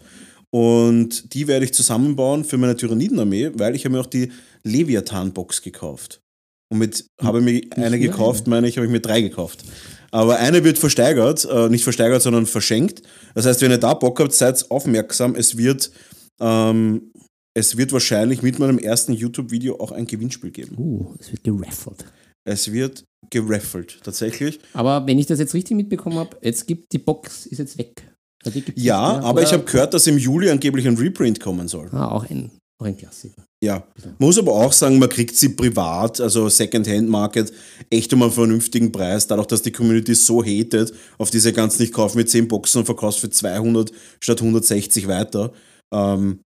und 0.54 1.34
die 1.34 1.48
werde 1.48 1.66
ich 1.66 1.74
zusammenbauen 1.74 2.46
für 2.46 2.58
meine 2.58 2.78
Tyrannidenarmee, 2.78 3.52
weil 3.56 3.76
ich 3.76 3.84
habe 3.84 3.96
mir 3.96 4.02
auch 4.02 4.06
die 4.06 4.32
Leviathan-Box 4.64 5.62
gekauft. 5.62 6.22
Und 6.70 6.80
mit 6.80 7.06
habe 7.22 7.40
ich 7.40 7.46
mir 7.46 7.84
eine 7.84 8.00
gekauft, 8.00 8.48
meine 8.48 8.68
ich, 8.68 8.78
habe 8.78 8.86
ich 8.86 8.92
mir 8.92 9.00
drei 9.00 9.22
gekauft. 9.22 9.64
Aber 10.12 10.38
eine 10.38 10.64
wird 10.64 10.78
versteigert, 10.78 11.46
äh, 11.46 11.70
nicht 11.70 11.84
versteigert, 11.84 12.22
sondern 12.22 12.46
verschenkt. 12.46 13.02
Das 13.34 13.46
heißt, 13.46 13.62
wenn 13.62 13.72
ihr 13.72 13.78
da 13.78 13.94
Bock 13.94 14.20
habt, 14.20 14.34
seid 14.34 14.72
aufmerksam. 14.72 15.36
Es 15.36 15.58
wird, 15.58 15.92
ähm, 16.40 17.12
es 17.54 17.78
wird 17.78 17.92
wahrscheinlich 17.92 18.42
mit 18.42 18.58
meinem 18.58 18.80
ersten 18.80 19.14
YouTube-Video 19.14 19.80
auch 19.80 19.92
ein 19.92 20.08
Gewinnspiel 20.08 20.52
geben. 20.52 20.76
Uh, 20.78 21.14
es 21.20 21.32
wird 21.32 21.44
geraffelt. 21.44 22.06
Es 22.46 22.72
wird 22.72 23.04
geraffelt, 23.30 24.00
tatsächlich. 24.04 24.60
Aber 24.74 25.06
wenn 25.06 25.20
ich 25.20 25.26
das 25.26 25.40
jetzt 25.40 25.54
richtig 25.54 25.76
mitbekommen 25.76 26.18
habe, 26.18 26.38
jetzt 26.42 26.68
gibt 26.68 26.94
die 26.94 27.00
Box 27.00 27.46
ist 27.46 27.58
jetzt 27.58 27.78
weg. 27.78 28.08
Also 28.46 28.62
Ja, 28.76 29.20
aber 29.22 29.42
ich 29.42 29.52
habe 29.52 29.64
gehört, 29.64 29.94
dass 29.94 30.06
im 30.08 30.18
Juli 30.18 30.50
angeblich 30.50 30.88
ein 30.88 30.98
Reprint 30.98 31.40
kommen 31.40 31.68
soll. 31.68 31.90
Ah, 31.92 32.10
auch 32.10 32.30
ein, 32.30 32.52
auch 32.78 32.86
ein 32.86 32.98
Klassiker. 32.98 33.46
Ja, 33.64 33.88
muss 34.20 34.38
aber 34.38 34.54
auch 34.54 34.74
sagen, 34.74 35.00
man 35.00 35.10
kriegt 35.10 35.36
sie 35.36 35.50
privat, 35.50 36.20
also 36.20 36.50
Second-Hand-Market, 36.50 37.52
echt 37.90 38.14
um 38.14 38.22
einen 38.22 38.32
vernünftigen 38.32 38.92
Preis, 38.92 39.28
dadurch, 39.28 39.48
dass 39.48 39.62
die 39.62 39.72
Community 39.72 40.14
so 40.14 40.44
hatet 40.44 40.94
auf 41.18 41.30
diese 41.30 41.54
ganzen, 41.54 41.84
ich 41.84 41.94
kaufe 41.94 42.18
mir 42.18 42.26
10 42.26 42.48
Boxen 42.48 42.80
und 42.80 42.86
verkaufst 42.86 43.20
für 43.20 43.30
200 43.30 43.92
statt 44.20 44.42
160 44.42 45.08
weiter, 45.08 45.54
ähm, 45.94 46.42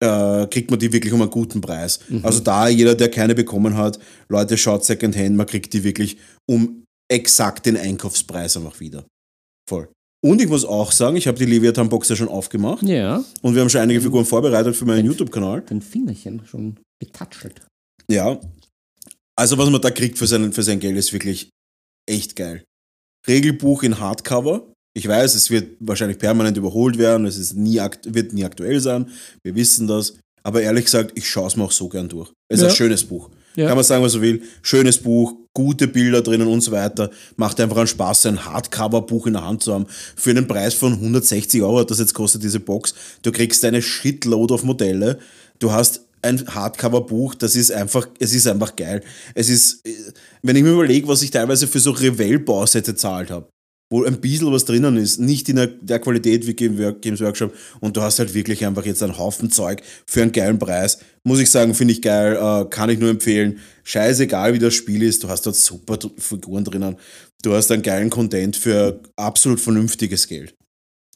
äh, 0.00 0.46
kriegt 0.48 0.70
man 0.70 0.78
die 0.78 0.92
wirklich 0.92 1.12
um 1.12 1.22
einen 1.22 1.30
guten 1.30 1.60
Preis. 1.60 2.00
Also 2.22 2.40
da 2.40 2.68
jeder, 2.68 2.94
der 2.94 3.10
keine 3.10 3.34
bekommen 3.34 3.76
hat, 3.76 3.98
Leute, 4.28 4.56
schaut 4.56 4.84
Second-Hand, 4.84 5.36
man 5.36 5.46
kriegt 5.46 5.72
die 5.72 5.84
wirklich 5.84 6.18
um 6.48 6.84
exakt 7.10 7.66
den 7.66 7.76
Einkaufspreis 7.76 8.56
einfach 8.56 8.80
wieder. 8.80 9.06
Voll. 9.68 9.88
Und 10.24 10.40
ich 10.42 10.48
muss 10.48 10.64
auch 10.64 10.90
sagen, 10.90 11.16
ich 11.16 11.26
habe 11.28 11.38
die 11.38 11.44
Leviathan-Box 11.44 12.08
ja 12.08 12.16
schon 12.16 12.28
aufgemacht 12.28 12.82
Ja, 12.82 13.22
und 13.42 13.54
wir 13.54 13.62
haben 13.62 13.70
schon 13.70 13.80
einige 13.82 14.00
Figuren 14.00 14.24
vorbereitet 14.24 14.74
für 14.74 14.84
meinen 14.84 15.06
YouTube-Kanal. 15.06 15.62
dein 15.68 15.80
Fingerchen 15.80 16.42
schon 16.44 16.78
getatschelt. 17.00 17.60
Ja. 18.10 18.40
Also, 19.36 19.56
was 19.58 19.70
man 19.70 19.80
da 19.80 19.90
kriegt 19.90 20.18
für 20.18 20.26
sein, 20.26 20.52
für 20.52 20.64
sein 20.64 20.80
Geld, 20.80 20.96
ist 20.96 21.12
wirklich 21.12 21.50
echt 22.08 22.34
geil. 22.34 22.64
Regelbuch 23.28 23.82
in 23.84 24.00
Hardcover. 24.00 24.72
Ich 24.96 25.06
weiß, 25.06 25.34
es 25.36 25.50
wird 25.50 25.76
wahrscheinlich 25.78 26.18
permanent 26.18 26.56
überholt 26.56 26.98
werden, 26.98 27.24
es 27.26 27.36
ist 27.38 27.54
nie 27.54 27.78
wird 28.04 28.32
nie 28.32 28.44
aktuell 28.44 28.80
sein. 28.80 29.10
Wir 29.44 29.54
wissen 29.54 29.86
das. 29.86 30.18
Aber 30.42 30.62
ehrlich 30.62 30.86
gesagt, 30.86 31.12
ich 31.14 31.28
schaue 31.28 31.46
es 31.46 31.56
mir 31.56 31.64
auch 31.64 31.72
so 31.72 31.88
gern 31.88 32.08
durch. 32.08 32.32
Es 32.50 32.58
ist 32.58 32.62
Ja. 32.64 32.68
ein 32.70 32.74
schönes 32.74 33.04
Buch. 33.04 33.30
Ja. 33.58 33.66
Kann 33.66 33.76
man 33.76 33.84
sagen, 33.84 34.04
was 34.04 34.14
man 34.14 34.22
will. 34.22 34.42
Schönes 34.62 34.98
Buch, 34.98 35.34
gute 35.52 35.88
Bilder 35.88 36.22
drinnen 36.22 36.46
und 36.46 36.60
so 36.60 36.70
weiter. 36.70 37.10
Macht 37.34 37.58
einfach 37.58 37.78
einen 37.78 37.88
Spaß, 37.88 38.26
ein 38.26 38.44
Hardcover-Buch 38.44 39.26
in 39.26 39.32
der 39.32 39.44
Hand 39.44 39.64
zu 39.64 39.74
haben. 39.74 39.86
Für 40.14 40.30
einen 40.30 40.46
Preis 40.46 40.74
von 40.74 40.92
160 40.92 41.60
Euro, 41.62 41.80
hat 41.80 41.90
das 41.90 41.98
jetzt 41.98 42.14
kostet 42.14 42.44
diese 42.44 42.60
Box. 42.60 42.94
Du 43.22 43.32
kriegst 43.32 43.64
eine 43.64 43.82
Shitload 43.82 44.54
of 44.54 44.62
Modelle. 44.62 45.18
Du 45.58 45.72
hast 45.72 46.02
ein 46.22 46.46
Hardcover-Buch, 46.46 47.34
das 47.34 47.56
ist 47.56 47.72
einfach, 47.72 48.06
es 48.20 48.32
ist 48.32 48.46
einfach 48.46 48.76
geil. 48.76 49.02
Es 49.34 49.48
ist, 49.48 49.82
wenn 50.42 50.54
ich 50.54 50.62
mir 50.62 50.74
überlege, 50.74 51.08
was 51.08 51.22
ich 51.22 51.32
teilweise 51.32 51.66
für 51.66 51.80
so 51.80 51.90
Revell-Bausätze 51.90 52.94
zahlt 52.94 53.32
habe, 53.32 53.48
wo 53.90 54.04
ein 54.04 54.20
bisschen 54.20 54.52
was 54.52 54.64
drinnen 54.66 54.96
ist, 54.96 55.18
nicht 55.18 55.48
in 55.48 55.56
der, 55.56 55.66
der 55.68 55.98
Qualität 55.98 56.46
wie 56.46 56.52
Games 56.54 57.20
Workshop 57.20 57.54
und 57.80 57.96
du 57.96 58.02
hast 58.02 58.18
halt 58.18 58.34
wirklich 58.34 58.64
einfach 58.66 58.84
jetzt 58.84 59.02
einen 59.02 59.16
Haufen 59.16 59.50
Zeug 59.50 59.82
für 60.06 60.22
einen 60.22 60.32
geilen 60.32 60.58
Preis. 60.58 60.98
Muss 61.24 61.40
ich 61.40 61.50
sagen, 61.50 61.74
finde 61.74 61.92
ich 61.94 62.02
geil, 62.02 62.36
äh, 62.36 62.64
kann 62.68 62.90
ich 62.90 62.98
nur 62.98 63.10
empfehlen. 63.10 63.58
Scheißegal, 63.84 64.52
wie 64.52 64.58
das 64.58 64.74
Spiel 64.74 65.02
ist, 65.02 65.22
du 65.24 65.28
hast 65.28 65.46
dort 65.46 65.56
super 65.56 65.98
Figuren 66.18 66.64
drinnen. 66.64 66.96
Du 67.42 67.54
hast 67.54 67.70
einen 67.72 67.82
geilen 67.82 68.10
Content 68.10 68.56
für 68.56 69.00
absolut 69.16 69.60
vernünftiges 69.60 70.26
Geld. 70.28 70.54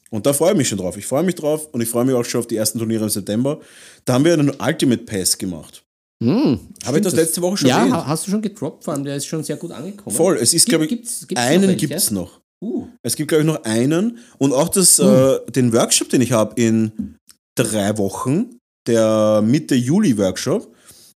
Und 0.09 0.25
da 0.25 0.33
freue 0.33 0.51
ich 0.51 0.57
mich 0.57 0.69
schon 0.69 0.77
drauf. 0.77 0.95
Ich 0.97 1.05
freue 1.05 1.23
mich 1.23 1.35
drauf 1.35 1.67
und 1.73 1.81
ich 1.81 1.89
freue 1.89 2.05
mich 2.05 2.13
auch 2.15 2.23
schon 2.25 2.39
auf 2.39 2.47
die 2.47 2.55
ersten 2.55 2.77
Turniere 2.79 3.03
im 3.03 3.09
September. 3.09 3.59
Da 4.05 4.13
haben 4.13 4.25
wir 4.25 4.33
einen 4.33 4.51
Ultimate 4.59 5.03
Pass 5.03 5.37
gemacht. 5.37 5.83
Hm, 6.23 6.59
Habe 6.85 6.97
ich 6.99 7.03
das 7.03 7.13
letzte 7.15 7.41
Woche 7.41 7.57
schon 7.57 7.69
Ja, 7.69 7.79
erwähnt? 7.79 7.95
ha- 7.95 8.07
hast 8.07 8.25
du 8.27 8.31
schon 8.31 8.41
gedroppt, 8.41 8.83
vor 8.85 8.93
allem 8.93 9.03
der 9.03 9.15
ist 9.17 9.25
schon 9.25 9.43
sehr 9.43 9.57
gut 9.57 9.71
angekommen. 9.71 10.15
Voll, 10.15 10.37
es 10.37 10.53
ist, 10.53 10.65
Gibt- 10.65 10.69
glaube 10.69 10.85
ich, 10.85 10.89
gibt's- 10.89 11.27
gibt's 11.27 11.43
einen 11.43 11.75
gibt 11.77 11.93
es 11.93 12.11
noch. 12.11 12.39
Uh, 12.63 12.87
Es 13.01 13.17
gibt, 13.17 13.27
glaube 13.27 13.41
ich, 13.41 13.47
noch 13.47 13.63
einen. 13.65 14.19
Und 14.37 14.53
auch 14.53 14.69
das, 14.69 14.97
äh, 14.97 15.39
den 15.51 15.73
Workshop, 15.73 16.07
den 16.09 16.21
ich 16.21 16.31
habe 16.31 16.53
in 16.61 17.17
drei 17.55 17.97
Wochen, 17.97 18.57
der 18.87 19.41
Mitte 19.41 19.75
Juli-Workshop, 19.75 20.73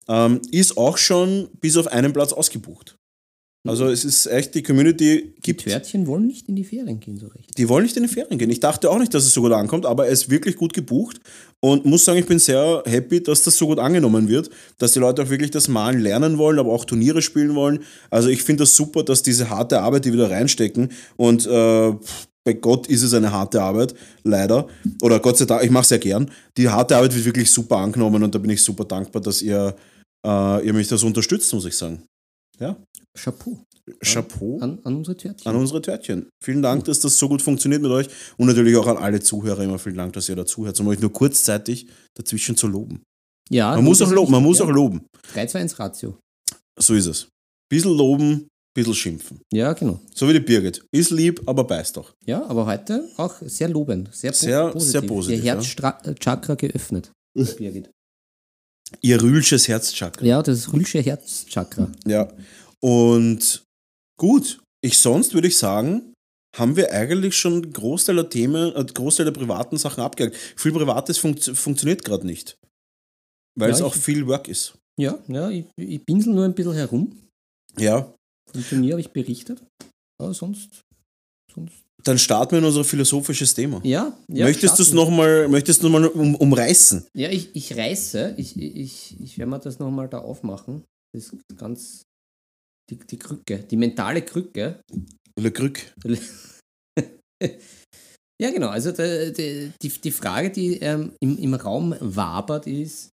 ähm, 0.10 0.42
ist 0.52 0.78
auch 0.78 0.98
schon 0.98 1.50
bis 1.62 1.78
auf 1.78 1.88
einen 1.88 2.12
Platz 2.12 2.34
ausgebucht. 2.34 2.97
Also 3.70 3.88
es 3.88 4.06
ist 4.06 4.26
echt, 4.28 4.56
die 4.56 4.64
Community 4.64 5.34
die 5.36 5.42
gibt, 5.42 5.64
Törtchen 5.64 6.08
wollen 6.08 6.28
nicht 6.28 6.48
in 6.50 6.56
die 6.56 6.64
Ferien 6.64 7.00
gehen, 7.00 7.18
so 7.18 7.28
recht. 7.28 7.58
die 7.58 7.70
wollen 7.70 7.84
nicht 7.84 7.98
in 7.98 8.04
die 8.04 8.10
Ferien 8.10 8.38
gehen. 8.38 8.50
Ich 8.50 8.60
dachte 8.60 8.90
auch 8.90 9.00
nicht, 9.00 9.14
dass 9.14 9.26
es 9.26 9.34
so 9.34 9.42
gut 9.42 9.52
ankommt, 9.52 9.86
aber 9.86 10.06
er 10.08 10.12
ist 10.12 10.30
wirklich 10.30 10.56
gut 10.56 10.74
gebucht 10.74 11.20
und 11.60 11.86
muss 11.86 12.06
sagen, 12.06 12.20
ich 12.20 12.26
bin 12.26 12.40
sehr 12.40 12.84
happy, 12.86 13.22
dass 13.22 13.44
das 13.44 13.58
so 13.58 13.68
gut 13.68 13.80
angenommen 13.80 14.28
wird, 14.28 14.50
dass 14.78 14.94
die 14.94 15.00
Leute 15.00 15.24
auch 15.24 15.30
wirklich 15.30 15.52
das 15.52 15.68
Malen 15.68 16.00
lernen 16.00 16.38
wollen, 16.38 16.60
aber 16.60 16.72
auch 16.72 16.86
Turniere 16.86 17.22
spielen 17.22 17.56
wollen. 17.56 17.80
Also 18.10 18.30
ich 18.30 18.44
finde 18.44 18.64
das 18.64 18.76
super, 18.76 19.04
dass 19.04 19.24
diese 19.24 19.50
harte 19.50 19.82
Arbeit, 19.82 20.06
die 20.06 20.14
wir 20.14 20.20
da 20.20 20.28
reinstecken 20.28 20.90
und 21.16 21.46
äh, 21.46 21.94
bei 22.48 22.54
Gott 22.54 22.88
ist 22.88 23.04
es 23.04 23.14
eine 23.14 23.30
harte 23.30 23.62
Arbeit, 23.62 23.94
leider. 24.24 24.70
Oder 25.02 25.20
Gott 25.20 25.38
sei 25.38 25.44
Dank, 25.44 25.66
ich 25.66 25.70
mache 25.70 25.82
es 25.82 25.90
sehr 25.90 26.00
gern. 26.00 26.32
Die 26.56 26.70
harte 26.70 26.96
Arbeit 26.96 27.14
wird 27.14 27.26
wirklich 27.26 27.52
super 27.52 27.76
angenommen 27.76 28.24
und 28.24 28.34
da 28.34 28.40
bin 28.40 28.50
ich 28.52 28.64
super 28.64 28.86
dankbar, 28.86 29.22
dass 29.22 29.42
ihr, 29.42 29.76
äh, 30.26 30.66
ihr 30.66 30.74
mich 30.74 30.88
das 30.88 31.04
unterstützt, 31.04 31.54
muss 31.54 31.66
ich 31.66 31.76
sagen. 31.76 32.04
Ja, 32.58 32.78
Chapeau 33.18 33.64
Chapeau 34.04 34.60
an, 34.60 34.80
an 34.84 34.96
unsere 34.98 35.16
Törtchen. 35.16 35.48
an 35.50 35.56
unsere 35.56 35.82
Törtchen. 35.82 36.28
Vielen 36.44 36.62
Dank, 36.62 36.84
dass 36.86 37.00
das 37.00 37.18
so 37.18 37.30
gut 37.30 37.42
funktioniert 37.42 37.82
mit 37.82 37.90
euch 37.92 38.08
und 38.38 38.48
natürlich 38.48 38.76
auch 38.76 38.88
an 38.88 38.98
alle 38.98 39.22
Zuhörer 39.22 39.64
immer 39.64 39.80
vielen 39.80 39.96
Dank, 39.96 40.12
dass 40.14 40.28
ihr 40.28 40.36
dazuhört, 40.36 40.78
um 40.82 40.88
euch 40.88 41.00
nur 41.00 41.12
kurzzeitig 41.14 41.88
dazwischen 42.14 42.58
zu 42.58 42.68
loben. 42.68 43.02
ja, 43.50 43.76
Man 43.76 43.86
muss 43.86 44.02
auch 44.02 44.12
loben, 44.12 44.32
man 44.32 44.44
muss 44.44 44.60
auch 44.60 44.70
loben. 44.70 45.06
3, 45.34 45.46
2, 45.48 45.60
1 45.62 45.80
Ratio. 45.80 46.18
So 46.78 46.94
ist 46.96 47.06
es. 47.06 47.30
Bisschen 47.70 47.96
loben, 47.96 48.48
bisschen 48.76 48.94
schimpfen. 48.94 49.40
Ja, 49.54 49.72
genau. 49.74 50.02
So 50.14 50.28
wie 50.28 50.34
die 50.34 50.40
Birgit. 50.42 50.84
Ist 50.92 51.12
lieb, 51.12 51.42
aber 51.46 51.64
beißt 51.64 51.96
doch. 51.96 52.12
Ja, 52.26 52.46
aber 52.46 52.66
heute 52.66 53.10
auch 53.16 53.36
sehr 53.42 53.70
lobend. 53.70 54.14
Sehr, 54.14 54.34
Sehr- 54.34 54.68
positiv. 54.72 54.92
sehr 54.92 55.02
positiv, 55.04 55.44
Ihr 55.46 55.54
Herzchakra 55.56 56.56
geöffnet. 56.56 57.12
Birgit. 57.34 57.90
Ihr 59.02 59.22
rühlsches 59.22 59.68
Herzchakra. 59.68 60.26
Ja, 60.26 60.42
das 60.44 60.72
Rülsche 60.74 61.00
Herzchakra. 61.00 61.90
Ja. 62.06 62.28
Und 62.84 63.64
gut, 64.20 64.62
ich 64.84 65.00
sonst 65.00 65.34
würde 65.34 65.48
ich 65.48 65.58
sagen, 65.58 66.14
haben 66.56 66.76
wir 66.76 66.92
eigentlich 66.92 67.36
schon 67.36 67.72
Großteil 67.72 68.16
der 68.16 68.30
Themen, 68.30 68.76
äh, 68.76 68.86
Großteil 68.86 69.26
der 69.26 69.34
privaten 69.34 69.78
Sachen 69.78 70.02
abgehakt. 70.04 70.36
Viel 70.36 70.72
Privates 70.72 71.18
funkt, 71.18 71.44
funktioniert 71.44 72.04
gerade 72.04 72.26
nicht. 72.26 72.58
Weil 73.58 73.70
Ja, 73.70 73.76
es 73.76 73.82
auch 73.82 73.94
viel 73.94 74.26
Work 74.28 74.48
ist. 74.48 74.76
Ja, 75.00 75.20
ja 75.28 75.50
ich, 75.50 75.66
ich 75.78 76.06
pinsel 76.06 76.34
nur 76.34 76.46
ein 76.46 76.54
bisschen 76.54 76.74
herum. 76.74 77.18
Ja, 77.78 78.14
Vom 78.52 78.64
Turnier 78.64 78.94
habe 78.94 79.02
ich 79.02 79.10
berichtet. 79.12 79.64
Aber 80.20 80.34
sonst. 80.34 80.82
sonst 81.54 81.76
Dann 82.04 82.18
starten 82.18 82.52
wir 82.54 82.60
in 82.60 82.66
unser 82.66 82.84
philosophisches 82.84 83.54
Thema. 83.54 83.82
ja, 83.84 84.18
ja. 84.32 84.46
möchtest 84.46 84.80
du 84.80 84.84
es 84.84 84.94
nochmal 84.94 85.48
möchtest 85.48 85.84
du 85.84 85.90
noch 85.90 86.00
mal 86.00 86.08
um, 86.08 86.36
umreißen? 86.36 87.06
Ja, 87.16 87.30
ich, 87.30 87.56
ich 87.56 87.76
reiße. 87.76 88.36
Ich, 88.38 88.58
ich, 88.58 89.20
ich 89.20 89.38
werde 89.38 89.52
mir 89.52 89.60
das 89.60 89.78
nochmal 89.80 90.08
da 90.08 90.20
aufmachen. 90.20 90.84
Das 91.14 91.26
ist 91.26 91.36
ganz. 91.56 92.04
Die, 92.90 92.98
die 92.98 93.20
Krücke, 93.20 93.60
die 93.60 93.78
mentale 93.78 94.22
Krücke. 94.22 94.82
Le 95.40 95.52
Krück. 95.52 95.94
Ja, 98.40 98.52
genau. 98.52 98.68
Also 98.68 98.92
die, 98.92 99.72
die, 99.82 99.90
die, 99.90 100.12
Frage, 100.12 100.52
die 100.52 100.78
ähm, 100.78 101.14
im, 101.20 101.38
im 101.40 101.54
Raum 101.56 101.96
wabert, 102.00 102.68
ist, 102.68 103.10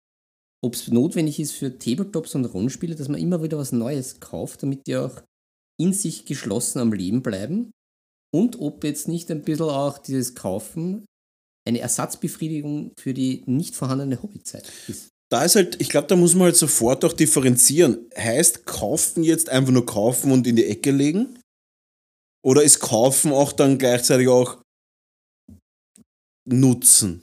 ob 0.65 0.75
es 0.75 0.89
notwendig 0.89 1.41
ist 1.41 1.53
für 1.53 1.77
Tabletops 1.77 2.35
und 2.35 2.45
Rollenspiele, 2.45 2.95
dass 2.95 3.09
man 3.09 3.21
immer 3.21 3.43
wieder 3.43 3.59
was 3.59 3.73
Neues 3.73 4.21
kauft, 4.21 4.63
damit 4.63 4.87
die 4.87 4.97
auch 4.97 5.21
in 5.81 5.93
sich 5.93 6.25
geschlossen 6.25 6.79
am 6.79 6.93
Leben 6.93 7.23
bleiben. 7.23 7.71
Und 8.33 8.61
ob 8.61 8.85
jetzt 8.85 9.09
nicht 9.09 9.31
ein 9.31 9.43
bisschen 9.43 9.71
auch 9.71 9.99
dieses 9.99 10.35
Kaufen 10.35 11.05
eine 11.67 11.81
Ersatzbefriedigung 11.81 12.93
für 12.99 13.15
die 13.15 13.43
nicht 13.47 13.75
vorhandene 13.75 14.23
Hobbyzeit 14.23 14.71
ist. 14.87 15.09
Da 15.31 15.45
ist 15.45 15.57
halt, 15.57 15.81
ich 15.81 15.91
glaube, 15.91 16.07
da 16.09 16.17
muss 16.17 16.35
man 16.35 16.45
halt 16.45 16.57
sofort 16.57 17.05
auch 17.05 17.13
differenzieren. 17.13 18.11
Heißt 18.17 18.65
kaufen 18.65 19.23
jetzt 19.23 19.51
einfach 19.51 19.73
nur 19.73 19.85
kaufen 19.85 20.33
und 20.33 20.47
in 20.47 20.57
die 20.57 20.65
Ecke 20.65 20.91
legen? 20.91 21.39
Oder 22.45 22.63
ist 22.63 22.81
kaufen 22.81 23.33
auch 23.33 23.53
dann 23.53 23.77
gleichzeitig 23.79 24.29
auch 24.29 24.63
nutzen? 26.49 27.23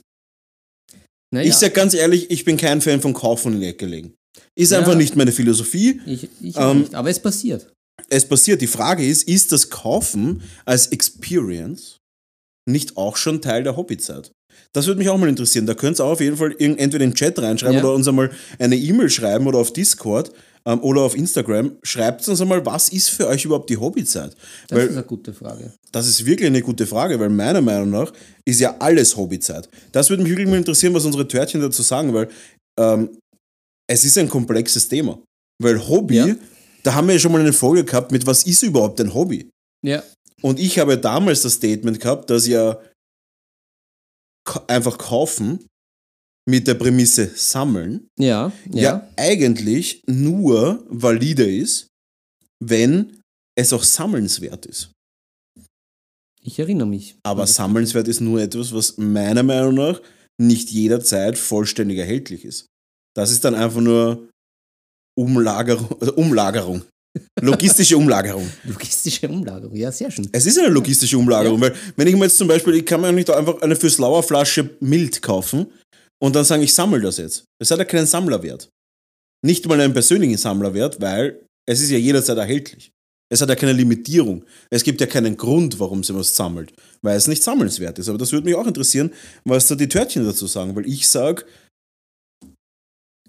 Naja, 1.34 1.48
Ich 1.48 1.56
sag 1.56 1.74
ganz 1.74 1.94
ehrlich, 1.94 2.30
ich 2.30 2.44
bin 2.44 2.56
kein 2.56 2.80
Fan 2.80 3.00
von 3.00 3.12
kaufen 3.12 3.48
und 3.48 3.54
in 3.54 3.60
die 3.62 3.66
Ecke 3.66 3.86
legen. 3.86 4.14
Ist 4.54 4.70
Ja. 4.70 4.78
einfach 4.78 4.94
nicht 4.94 5.16
meine 5.16 5.32
Philosophie. 5.32 6.00
ich, 6.06 6.28
ich 6.40 6.56
ähm, 6.56 6.80
nicht, 6.80 6.94
aber 6.94 7.10
es 7.10 7.20
passiert. 7.20 7.72
Es 8.08 8.28
passiert. 8.28 8.60
Die 8.60 8.66
Frage 8.68 9.04
ist, 9.06 9.24
ist 9.24 9.50
das 9.50 9.68
Kaufen 9.70 10.42
als 10.64 10.88
Experience 10.88 11.98
nicht 12.68 12.96
auch 12.96 13.16
schon 13.16 13.42
Teil 13.42 13.64
der 13.64 13.76
Hobbyzeit? 13.76 14.30
Das 14.76 14.86
würde 14.86 14.98
mich 14.98 15.08
auch 15.08 15.16
mal 15.18 15.28
interessieren. 15.28 15.64
Da 15.66 15.72
könnt 15.74 15.98
ihr 15.98 16.04
auch 16.04 16.12
auf 16.12 16.20
jeden 16.20 16.36
Fall 16.36 16.54
entweder 16.58 17.02
in 17.04 17.10
den 17.10 17.14
Chat 17.14 17.38
reinschreiben 17.38 17.76
Ja. 17.78 17.82
oder 17.84 17.94
uns 17.94 18.06
einmal 18.06 18.30
eine 18.58 18.76
E-Mail 18.76 19.08
schreiben 19.08 19.46
oder 19.46 19.58
auf 19.58 19.72
Discord 19.72 20.30
ähm, 20.66 20.80
oder 20.82 21.00
auf 21.00 21.16
Instagram. 21.16 21.72
Schreibt 21.82 22.28
uns 22.28 22.40
einmal, 22.42 22.64
was 22.66 22.90
ist 22.90 23.08
für 23.08 23.26
euch 23.26 23.44
überhaupt 23.46 23.70
die 23.70 23.78
Hobbyzeit? 23.78 24.36
Das 24.68 24.78
Weil 24.78 24.86
ist 24.88 24.92
eine 24.92 25.02
gute 25.04 25.32
Frage. 25.32 25.72
das 25.92 26.06
ist 26.06 26.26
wirklich 26.26 26.46
eine 26.48 26.60
gute 26.60 26.86
Frage, 26.86 27.18
weil 27.18 27.30
meiner 27.30 27.62
Meinung 27.62 27.88
nach 27.90 28.12
ist 28.44 28.60
ja 28.60 28.76
alles 28.78 29.16
Hobbyzeit. 29.16 29.66
Das 29.92 30.10
würde 30.10 30.22
mich 30.22 30.30
wirklich 30.32 30.48
mal 30.48 30.58
interessieren, 30.58 30.92
was 30.92 31.06
unsere 31.06 31.26
Törtchen 31.26 31.60
dazu 31.62 31.82
sagen, 31.82 32.12
weil 32.12 32.28
ähm, 32.78 33.16
es 33.88 34.04
ist 34.04 34.18
ein 34.18 34.28
komplexes 34.28 34.88
Thema. 34.88 35.18
Weil 35.62 35.88
Hobby, 35.88 36.16
Ja. 36.16 36.36
da 36.82 36.94
haben 36.94 37.06
wir 37.08 37.14
ja 37.14 37.18
schon 37.20 37.32
mal 37.32 37.40
eine 37.40 37.54
Folge 37.54 37.82
gehabt 37.84 38.12
mit, 38.12 38.26
was 38.26 38.42
ist 38.44 38.62
überhaupt 38.62 39.00
ein 39.00 39.14
Hobby? 39.14 39.48
Ja. 39.82 40.02
Und 40.42 40.60
ich 40.60 40.78
habe 40.78 40.98
damals 40.98 41.40
das 41.42 41.54
Statement 41.54 41.98
gehabt, 41.98 42.28
dass 42.28 42.46
ja 42.46 42.78
einfach 44.68 44.98
kaufen 44.98 45.66
mit 46.48 46.66
der 46.66 46.74
Prämisse 46.74 47.26
sammeln 47.34 48.08
Ja, 48.18 48.52
ja. 48.70 48.82
ja. 48.82 49.08
eigentlich 49.16 50.02
nur 50.06 50.84
valide 50.88 51.44
ist, 51.44 51.88
wenn 52.64 53.20
es 53.58 53.72
auch 53.72 53.82
sammelnswert 53.82 54.66
ist. 54.66 54.92
Ich 56.42 56.58
erinnere 56.60 56.86
mich. 56.86 57.16
Aber 57.24 57.46
sammelnswert 57.46 58.06
ist 58.06 58.20
nur 58.20 58.40
etwas, 58.40 58.72
was 58.72 58.96
meiner 58.98 59.42
Meinung 59.42 59.74
nach 59.74 60.00
nicht 60.40 60.70
jederzeit 60.70 61.36
vollständig 61.36 61.98
erhältlich 61.98 62.44
ist. 62.44 62.66
Das 63.16 63.32
ist 63.32 63.44
dann 63.44 63.54
einfach 63.54 63.80
nur 63.80 64.28
Umlagerung, 65.18 66.00
also 66.00 66.14
Umlagerung. 66.14 66.82
Logistische 67.40 67.96
Umlagerung. 67.96 68.48
Logistische 68.64 69.28
Umlagerung, 69.28 69.76
ja, 69.76 69.92
sehr 69.92 70.10
schön. 70.10 70.28
Es 70.32 70.46
ist 70.46 70.58
eine 70.58 70.68
logistische 70.68 71.18
Umlagerung, 71.18 71.60
weil 71.60 71.74
wenn 71.96 72.08
ich 72.08 72.14
mir 72.14 72.24
jetzt 72.24 72.38
zum 72.38 72.48
Beispiel, 72.48 72.74
ich 72.74 72.86
kann 72.86 73.00
mir 73.00 73.12
nicht 73.12 73.30
einfach 73.30 73.60
eine 73.62 73.76
fürs 73.76 73.98
Lauer 73.98 74.22
Flasche 74.22 74.70
Mild 74.80 75.22
kaufen 75.22 75.66
und 76.22 76.34
dann 76.34 76.44
sagen, 76.44 76.62
ich 76.62 76.74
sammle 76.74 77.00
das 77.00 77.18
jetzt. 77.18 77.44
Das 77.60 77.70
hat 77.70 77.78
ja 77.78 77.84
keinen 77.84 78.06
Sammlerwert. 78.06 78.68
Nicht 79.44 79.66
mal 79.66 79.80
einen 79.80 79.92
persönlichen 79.92 80.38
Sammlerwert, 80.38 81.00
weil 81.00 81.40
es 81.68 81.80
ist 81.80 81.90
ja 81.90 81.98
jederzeit 81.98 82.38
erhältlich. 82.38 82.90
Es 83.28 83.40
hat 83.40 83.48
ja 83.48 83.56
keine 83.56 83.72
Limitierung. 83.72 84.44
Es 84.70 84.84
gibt 84.84 85.00
ja 85.00 85.06
keinen 85.06 85.36
Grund, 85.36 85.80
warum 85.80 86.04
sie 86.04 86.14
was 86.14 86.34
sammelt, 86.34 86.72
weil 87.02 87.16
es 87.16 87.26
nicht 87.26 87.42
sammelnswert 87.42 87.98
ist. 87.98 88.08
Aber 88.08 88.18
das 88.18 88.32
würde 88.32 88.44
mich 88.44 88.54
auch 88.54 88.66
interessieren, 88.66 89.12
was 89.44 89.66
da 89.66 89.74
die 89.74 89.88
Törtchen 89.88 90.24
dazu 90.24 90.46
sagen, 90.46 90.76
weil 90.76 90.86
ich 90.86 91.08
sage, 91.08 91.44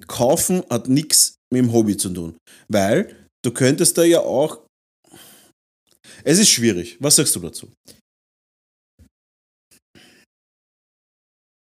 kaufen 0.06 0.64
hat 0.70 0.88
nichts 0.88 1.38
mit 1.52 1.64
dem 1.64 1.74
Hobby 1.74 1.98
zu 1.98 2.10
tun. 2.10 2.38
Weil 2.68 3.16
du 3.44 3.52
könntest 3.52 3.98
da 3.98 4.04
ja 4.04 4.20
auch. 4.22 4.66
Es 6.24 6.40
ist 6.40 6.50
schwierig. 6.50 6.98
Was 7.00 7.16
sagst 7.16 7.36
du 7.36 7.40
dazu? 7.40 7.68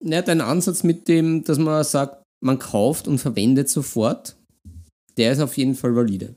Ja, 0.04 0.21
dein 0.23 0.40
Ansatz 0.40 0.83
mit 0.83 1.09
dem, 1.09 1.45
dass 1.45 1.59
man 1.59 1.83
sagt, 1.85 2.23
man 2.45 2.59
kauft 2.59 3.09
und 3.09 3.19
verwendet 3.19 3.69
sofort, 3.71 4.37
der 5.16 5.33
ist 5.33 5.40
auf 5.40 5.57
jeden 5.57 5.75
Fall 5.75 5.97
valide. 5.97 6.37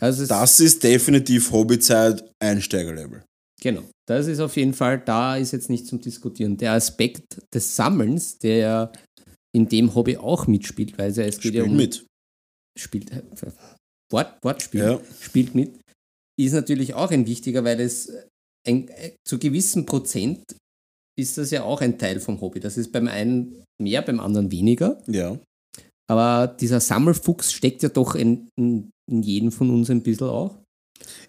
Also 0.00 0.26
Das 0.26 0.60
ist 0.60 0.82
definitiv 0.82 1.50
Hobbyzeit 1.50 2.30
Einsteigerlevel. 2.42 3.24
genau, 3.60 3.84
das 4.06 4.26
ist 4.26 4.40
auf 4.40 4.56
jeden 4.56 4.74
Fall, 4.74 4.98
da 5.02 5.36
ist 5.38 5.52
jetzt 5.52 5.70
nicht 5.70 5.86
zum 5.86 6.00
Diskutieren. 6.00 6.58
Der 6.58 6.72
Aspekt 6.72 7.40
des 7.54 7.74
Sammelns, 7.74 8.36
der 8.38 8.92
in 9.54 9.66
dem 9.68 9.94
Hobby 9.94 10.18
auch 10.18 10.46
mitspielt, 10.46 10.98
weil 10.98 11.10
es 11.10 11.16
ja- 11.16 11.24
es 11.24 11.40
geht 11.40 11.54
ja 11.54 11.62
Spielt 11.62 11.70
um 11.70 11.76
mit. 11.76 12.06
spielt 12.78 13.10
äh, 13.12 13.22
Wort, 14.12 14.38
Wortspiel 14.42 14.80
Ja. 14.80 15.00
spielt 15.20 15.54
mit, 15.54 15.80
ist 16.38 16.52
natürlich 16.52 16.94
auch 16.94 17.10
ein 17.10 17.26
wichtiger, 17.26 17.64
weil 17.64 17.80
es 17.80 18.12
ein, 18.66 18.88
äh, 18.88 19.12
zu 19.26 19.38
gewissen 19.38 19.86
Prozent 19.86 20.44
ist 21.18 21.38
das 21.38 21.50
ja 21.50 21.62
auch 21.62 21.80
ein 21.80 21.98
Teil 21.98 22.20
vom 22.20 22.40
Hobby. 22.40 22.60
Das 22.60 22.76
ist 22.76 22.92
beim 22.92 23.08
einen 23.08 23.64
mehr, 23.80 24.02
beim 24.02 24.20
anderen 24.20 24.50
weniger. 24.50 25.02
Ja. 25.06 25.38
Aber 26.08 26.46
dieser 26.46 26.80
Sammelfuchs 26.80 27.52
steckt 27.52 27.82
ja 27.82 27.88
doch 27.88 28.14
in, 28.14 28.48
in, 28.58 28.90
in 29.10 29.22
jedem 29.22 29.50
von 29.50 29.70
uns 29.70 29.90
ein 29.90 30.02
bisschen 30.02 30.28
auch. 30.28 30.56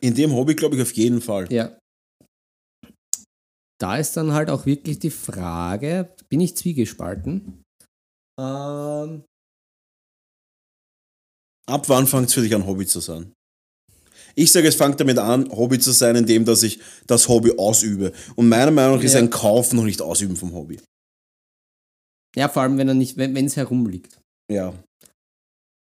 In 0.02 0.14
dem 0.14 0.34
Hobby 0.34 0.56
glaube 0.56 0.76
ich 0.76 0.82
auf 0.82 0.92
jeden 0.94 1.22
Fall. 1.22 1.52
Ja. 1.52 1.78
Da 3.80 3.98
ist 3.98 4.18
dann 4.18 4.34
halt 4.34 4.50
auch 4.50 4.66
wirklich 4.66 5.00
die 5.00 5.12
Frage, 5.12 6.14
bin 6.30 6.42
ich 6.42 6.58
zwiegespalten? 6.58 7.64
Ähm, 8.40 9.24
Ab 11.70 11.90
wann 11.90 12.08
fängt 12.08 12.28
es 12.28 12.34
für 12.34 12.42
dich 12.42 12.56
an, 12.56 12.66
Hobby 12.66 12.86
zu 12.86 13.00
sein? 13.00 13.34
Ich 14.36 14.52
sage, 14.52 14.68
es 14.68 14.76
fängt 14.76 15.00
damit 15.00 15.18
an, 15.18 15.50
Hobby 15.52 15.80
zu 15.80 15.92
sein, 15.92 16.16
indem 16.16 16.46
dass 16.46 16.64
ich 16.64 16.80
das 17.08 17.28
Hobby 17.28 17.54
ausübe. 17.58 18.14
Und 18.36 18.48
meiner 18.50 18.72
Meinung 18.72 18.98
nach 18.98 19.04
ist 19.04 19.14
Ja. 19.14 19.20
ein 19.20 19.30
Kauf 19.30 19.74
noch 19.74 19.84
nicht 19.84 20.02
Ausüben 20.02 20.36
vom 20.36 20.54
Hobby. 20.54 20.80
ja, 22.36 22.48
vor 22.48 22.62
allem, 22.62 22.78
wenn 22.78 22.88
er 22.88 22.94
nicht, 22.94 23.18
wenn 23.18 23.36
es 23.46 23.56
herumliegt. 23.56 24.20
Ja. 24.52 24.74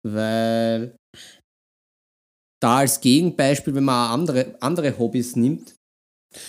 Weil 0.07 0.95
da 2.61 2.77
als 2.77 3.01
Gegenbeispiel, 3.01 3.75
wenn 3.75 3.83
man 3.83 4.11
andere, 4.11 4.55
andere 4.61 4.97
Hobbys 4.97 5.35
nimmt, 5.35 5.73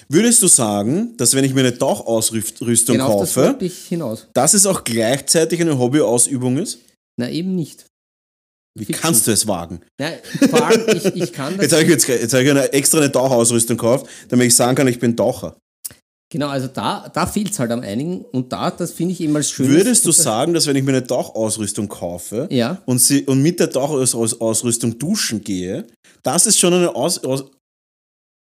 Würdest 0.09 0.43
du 0.43 0.49
sagen, 0.49 1.17
dass 1.17 1.35
wenn 1.35 1.45
ich 1.45 1.55
mir 1.55 1.61
eine 1.61 1.77
Tauchausrüstung 1.79 2.95
genau 2.97 3.07
auf 3.07 3.21
das 3.21 3.35
kaufe, 3.35 3.65
ich 3.65 3.87
hinaus. 3.87 4.27
dass 4.35 4.53
es 4.55 4.67
auch 4.67 4.83
gleichzeitig 4.83 5.61
eine 5.61 5.79
Hobbyausübung 5.79 6.57
ist? 6.59 6.81
Na, 7.21 7.31
eben 7.31 7.55
nicht. 7.55 7.87
Wie 8.77 8.85
Fiction. 8.85 9.03
kannst 9.03 9.27
du 9.27 9.33
es 9.33 9.47
wagen? 9.47 9.81
Na, 9.99 10.11
vor 10.51 10.67
allem, 10.67 10.85
ich, 10.89 11.05
ich 11.07 11.33
kann 11.33 11.57
das. 11.57 11.63
Jetzt 11.71 11.73
habe 11.73 11.83
ich, 11.85 11.89
jetzt, 11.89 12.09
jetzt 12.09 12.35
hab 12.35 12.41
ich 12.41 12.51
eine 12.51 12.73
extra 12.73 12.99
eine 12.99 13.11
Tauchausrüstung 13.11 13.77
gekauft, 13.77 14.07
damit 14.29 14.49
ich 14.49 14.55
sagen 14.57 14.75
kann, 14.77 14.87
ich 14.87 14.99
bin 14.99 15.17
Taucher. 15.17 15.57
Genau, 16.31 16.49
also 16.49 16.67
da, 16.67 17.09
da 17.09 17.27
fehlt 17.27 17.53
es 17.53 17.59
halt 17.61 17.71
am 17.71 17.81
einigen 17.81 18.23
und 18.25 18.53
da, 18.53 18.71
das 18.71 18.91
finde 18.93 19.13
ich 19.13 19.21
immer 19.21 19.37
als 19.39 19.51
schön. 19.51 19.69
Würdest 19.69 20.05
du 20.05 20.11
sagen, 20.13 20.55
dass 20.55 20.67
wenn 20.67 20.75
ich 20.75 20.83
mir 20.83 20.91
eine 20.91 21.07
Tauchausrüstung 21.07 21.89
kaufe 21.89 22.49
Ja, 22.51 22.83
und, 22.85 22.99
sie, 22.99 23.23
und 23.25 23.43
mit 23.43 23.61
der 23.61 23.71
Tauchausrüstung 23.71 24.99
duschen 24.99 25.43
gehe, 25.43 25.87
das 26.25 26.47
ist 26.47 26.59
schon 26.59 26.75
eine 26.75 26.95
Aus, 26.95 27.23
aus 27.23 27.45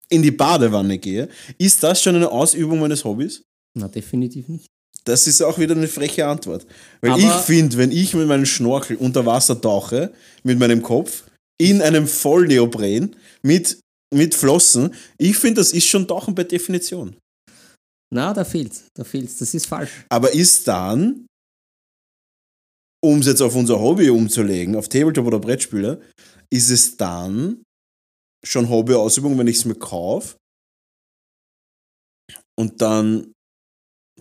in 0.09 0.23
die 0.23 0.31
Badewanne 0.31 0.97
gehe, 0.97 1.29
ist 1.59 1.83
das 1.83 2.01
schon 2.01 2.15
eine 2.15 2.29
Ausübung 2.31 2.79
meines 2.79 3.03
Hobbys? 3.05 3.43
na, 3.77 3.87
definitiv 3.87 4.47
nicht. 4.47 4.67
Das 5.07 5.27
ist 5.27 5.41
auch 5.41 5.59
wieder 5.59 5.75
eine 5.75 5.87
freche 5.87 6.27
Antwort. 6.27 6.65
Weil 7.01 7.11
Aber- 7.11 7.21
ich 7.21 7.45
finde, 7.45 7.77
wenn 7.77 7.91
ich 7.91 8.13
mit 8.13 8.27
meinem 8.27 8.45
Schnorchel 8.45 8.97
unter 8.97 9.25
Wasser 9.25 9.59
tauche, 9.59 10.13
mit 10.43 10.57
meinem 10.59 10.81
Kopf, 10.81 11.23
in 11.61 11.81
einem 11.81 12.07
Vollneopren, 12.07 13.15
mit, 13.43 13.79
mit 14.13 14.35
Flossen, 14.35 14.93
ich 15.17 15.37
finde, 15.37 15.61
das 15.61 15.73
ist 15.73 15.85
schon 15.87 16.07
Tauchen 16.07 16.35
per 16.35 16.43
Definition. 16.43 17.15
Na, 18.13 18.33
da 18.33 18.43
fehlt's. 18.43 18.85
Da 18.95 19.03
fehlt's. 19.03 19.37
Das 19.37 19.53
ist 19.53 19.65
falsch. 19.67 20.05
Aber 20.09 20.31
ist 20.33 20.67
dann, 20.67 21.27
um 23.03 23.19
es 23.19 23.27
jetzt 23.27 23.41
auf 23.41 23.55
unser 23.55 23.79
Hobby 23.79 24.09
umzulegen, 24.09 24.75
auf 24.75 24.89
Tabletop 24.89 25.27
oder 25.27 25.39
Brettspiele, 25.39 26.01
ist 26.51 26.69
es 26.69 26.97
dann 26.97 27.63
schon 28.45 28.69
Hobbyausübung, 28.69 29.37
wenn 29.37 29.47
ich 29.47 29.57
es 29.57 29.65
mir 29.65 29.75
kaufe 29.75 30.37
und 32.59 32.81
dann 32.81 33.33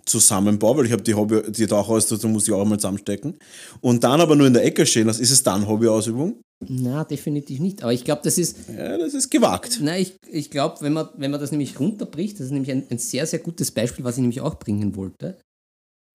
zusammenbaue, 0.07 0.79
weil 0.79 0.87
ich 0.87 0.93
habe 0.93 1.03
die 1.03 1.15
Hobby, 1.15 1.43
die 1.51 1.67
Tauchausrüstung 1.67 2.33
muss 2.33 2.47
ich 2.47 2.53
auch 2.55 2.65
mal 2.65 2.79
zusammenstecken 2.79 3.39
und 3.81 4.05
dann 4.05 4.21
aber 4.21 4.37
nur 4.37 4.47
in 4.47 4.53
der 4.53 4.65
Ecke 4.65 4.87
stehen 4.87 5.07
lasse, 5.07 5.23
ist 5.23 5.31
es 5.31 5.43
dann 5.43 5.67
Hobbyausübung? 5.67 6.41
Na, 6.67 7.05
definitiv 7.05 7.61
nicht. 7.61 7.83
Aber 7.83 7.93
ich 7.93 8.05
glaube, 8.05 8.23
das 8.25 8.39
ist. 8.39 8.57
Ja, 8.69 8.97
das 8.97 9.13
ist 9.13 9.29
gewagt. 9.31 9.81
Na, 9.83 9.99
ich, 9.99 10.17
ich 10.31 10.51
glaube, 10.51 10.77
wenn 10.81 10.93
man, 10.95 11.09
wenn 11.17 11.31
man 11.31 11.41
das 11.41 11.51
nämlich 11.51 11.79
runterbricht, 11.79 12.39
das 12.39 12.47
ist 12.47 12.53
nämlich 12.53 12.71
ein, 12.71 12.87
ein 12.91 12.99
sehr, 12.99 13.27
sehr 13.27 13.41
gutes 13.41 13.71
Beispiel, 13.71 14.05
was 14.05 14.17
ich 14.17 14.21
nämlich 14.23 14.41
auch 14.41 14.55
bringen 14.55 14.97
wollte. 14.97 15.39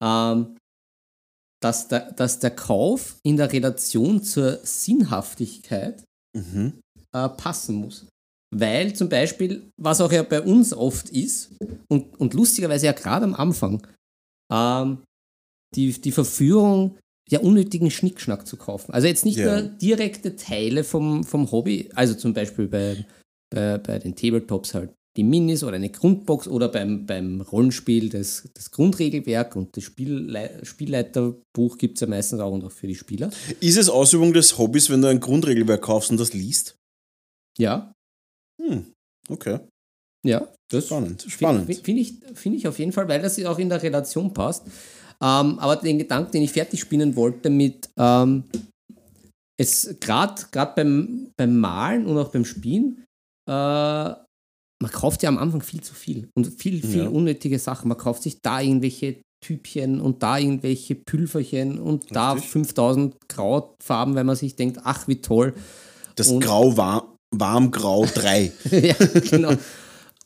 Ähm, 0.02 0.56
dass, 1.62 1.88
der, 1.88 2.12
dass 2.12 2.38
der 2.38 2.50
Kauf 2.52 3.16
in 3.22 3.36
der 3.36 3.52
Relation 3.52 4.22
zur 4.22 4.58
Sinnhaftigkeit 4.64 6.02
Mhm. 6.36 6.80
äh, 7.12 7.28
passen 7.28 7.74
muss. 7.76 8.06
Weil 8.54 8.94
zum 8.94 9.08
Beispiel, 9.08 9.70
was 9.80 10.00
auch 10.00 10.10
ja 10.10 10.22
bei 10.22 10.40
uns 10.40 10.72
oft 10.72 11.10
ist, 11.10 11.52
und, 11.88 12.18
und 12.18 12.34
lustigerweise 12.34 12.86
ja 12.86 12.92
gerade 12.92 13.24
am 13.24 13.34
Anfang, 13.34 13.86
ähm, 14.52 15.02
die, 15.74 15.92
die 16.00 16.12
Verführung, 16.12 16.98
ja 17.30 17.38
unnötigen 17.40 17.90
Schnickschnack 17.90 18.46
zu 18.46 18.56
kaufen. 18.56 18.92
Also 18.92 19.06
jetzt 19.06 19.24
nicht 19.24 19.38
Ja. 19.38 19.60
nur 19.60 19.70
direkte 19.70 20.34
Teile 20.34 20.82
vom, 20.82 21.22
vom 21.22 21.50
Hobby, 21.52 21.88
also 21.94 22.14
zum 22.14 22.34
Beispiel 22.34 22.66
bei, 22.66 23.06
bei, 23.54 23.78
bei 23.78 23.98
den 24.00 24.16
Tabletops 24.16 24.74
halt 24.74 24.92
die 25.16 25.24
Minis 25.24 25.64
oder 25.64 25.76
eine 25.76 25.90
Grundbox 25.90 26.46
oder 26.48 26.68
beim, 26.68 27.06
beim 27.06 27.40
Rollenspiel 27.40 28.08
das, 28.08 28.48
das 28.54 28.70
Grundregelwerk 28.70 29.56
und 29.56 29.76
das 29.76 29.84
Spiellei 29.84 30.50
Spielleiterbuch 30.62 31.78
gibt 31.78 31.96
es 31.96 32.00
ja 32.00 32.06
meistens 32.06 32.40
auch 32.40 32.52
und 32.52 32.64
auch 32.64 32.70
für 32.72 32.86
die 32.86 32.94
Spieler. 32.94 33.30
Ist 33.60 33.76
es 33.76 33.88
Ausübung 33.88 34.32
des 34.32 34.56
Hobbys, 34.58 34.88
wenn 34.88 35.02
du 35.02 35.08
ein 35.08 35.20
Grundregelwerk 35.20 35.82
kaufst 35.82 36.10
und 36.10 36.18
das 36.20 36.32
liest? 36.32 36.76
Ja, 37.58 37.92
Hm. 38.60 38.86
Okay. 39.28 39.60
ja, 40.26 40.46
das 40.70 40.86
Spannend. 40.86 41.24
Spannend. 41.28 41.74
Finde 41.84 42.00
ich, 42.02 42.14
find 42.34 42.56
ich 42.56 42.66
auf 42.68 42.78
jeden 42.78 42.92
Fall, 42.92 43.08
weil 43.08 43.22
das 43.22 43.42
auch 43.44 43.58
in 43.58 43.68
der 43.68 43.82
Relation 43.82 44.32
passt. 44.34 44.66
Ähm, 45.22 45.58
aber 45.58 45.76
den 45.76 45.98
Gedanken, 45.98 46.32
den 46.32 46.42
ich 46.42 46.52
fertig 46.52 46.80
spinnen 46.80 47.14
wollte 47.16 47.50
mit 47.50 47.88
ähm, 47.98 48.44
es 49.58 49.94
gerade 50.00 50.42
beim, 50.74 51.30
beim 51.36 51.58
Malen 51.58 52.06
und 52.06 52.16
auch 52.18 52.30
beim 52.30 52.44
Spielen, 52.44 53.04
äh, 53.48 53.52
man 53.52 54.90
kauft 54.92 55.22
ja 55.22 55.28
am 55.28 55.36
Anfang 55.38 55.60
viel 55.60 55.82
zu 55.82 55.94
viel 55.94 56.28
und 56.34 56.46
viel, 56.46 56.80
viel 56.82 57.02
Ja. 57.04 57.08
unnötige 57.08 57.58
Sachen. 57.58 57.88
Man 57.88 57.98
kauft 57.98 58.22
sich 58.22 58.40
da 58.40 58.60
irgendwelche 58.62 59.20
Typchen 59.44 60.00
und 60.00 60.22
da 60.22 60.38
irgendwelche 60.38 60.94
Pülferchen 60.94 61.78
und 61.78 62.14
da 62.14 62.32
Richtig. 62.32 62.50
5000 62.50 63.16
Graufarben, 63.28 64.14
weil 64.14 64.24
man 64.24 64.36
sich 64.36 64.56
denkt, 64.56 64.80
ach 64.84 65.06
wie 65.08 65.20
toll. 65.20 65.54
Das 66.16 66.28
Und- 66.28 66.40
Grau 66.40 66.76
war, 66.78 67.09
Warmgrau 67.30 68.06
3. 68.14 68.52
ja, 68.70 68.94
genau. 69.30 69.52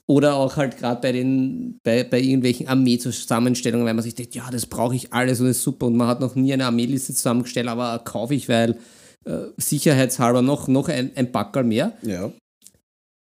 Oder 0.06 0.34
auch 0.34 0.56
halt 0.56 0.76
gerade 0.76 1.00
bei 1.00 1.12
den, 1.12 1.78
bei, 1.82 2.04
bei 2.04 2.20
irgendwelchen 2.20 2.68
Armee-Zusammenstellungen, 2.68 3.86
weil 3.86 3.94
man 3.94 4.02
sich 4.02 4.14
denkt, 4.14 4.34
ja, 4.34 4.50
das 4.50 4.66
brauche 4.66 4.94
ich 4.94 5.14
alles 5.14 5.40
und 5.40 5.46
das 5.46 5.56
ist 5.56 5.62
super 5.62 5.86
und 5.86 5.96
man 5.96 6.08
hat 6.08 6.20
noch 6.20 6.34
nie 6.34 6.52
eine 6.52 6.66
Armeeliste 6.66 7.14
zusammengestellt, 7.14 7.68
aber 7.68 7.98
kaufe 8.00 8.34
ich, 8.34 8.48
weil 8.50 8.76
äh, 9.24 9.46
sicherheitshalber 9.56 10.42
noch, 10.42 10.68
noch 10.68 10.88
ein, 10.90 11.10
ein 11.14 11.32
Backerl 11.32 11.64
mehr. 11.64 11.94
ja. 12.02 12.30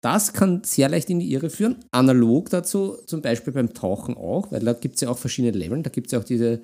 das 0.01 0.33
kann 0.33 0.63
sehr 0.65 0.89
leicht 0.89 1.11
in 1.11 1.21
die 1.21 1.31
Irre 1.33 1.51
führen. 1.51 1.77
Analog 1.91 2.49
dazu, 2.49 2.97
zum 3.07 3.21
Beispiel 3.21 3.53
beim 3.53 3.75
Tauchen 3.75 4.17
auch, 4.17 4.51
weil 4.51 4.61
da 4.61 4.73
gibt 4.73 4.95
es 4.95 5.03
ja 5.03 5.11
auch 5.11 5.19
verschiedene 5.19 5.57
Leveln. 5.57 5.83
Da 5.83 5.91
gibt 5.91 6.07
es 6.07 6.13
ja 6.13 6.19
auch 6.19 6.25
diese, 6.25 6.63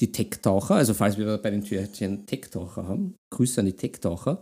die 0.00 0.12
Tech-Taucher, 0.12 0.76
also 0.76 0.94
falls 0.94 1.18
wir 1.18 1.38
bei 1.38 1.50
den 1.50 1.64
Türchen 1.64 2.26
Tech-Taucher 2.26 2.86
haben, 2.86 3.16
Grüße 3.30 3.60
an 3.60 3.66
die 3.66 3.72
Tech-Taucher. 3.74 4.40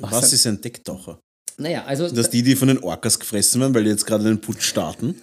Was, 0.00 0.12
Was 0.12 0.32
ist 0.32 0.46
ein 0.46 0.60
Decktaucher? 0.60 1.20
Naja, 1.56 1.84
also. 1.84 2.06
Sind 2.06 2.16
das 2.16 2.30
die, 2.30 2.42
die 2.42 2.54
von 2.54 2.68
den 2.68 2.78
Orcas 2.78 3.18
gefressen 3.18 3.60
werden, 3.60 3.74
weil 3.74 3.84
die 3.84 3.90
jetzt 3.90 4.06
gerade 4.06 4.24
den 4.24 4.40
Putsch 4.40 4.62
starten? 4.62 5.20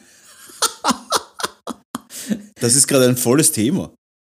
das 2.55 2.75
ist 2.75 2.87
gerade 2.87 3.07
ein 3.07 3.15
volles 3.15 3.51
Thema. 3.51 3.93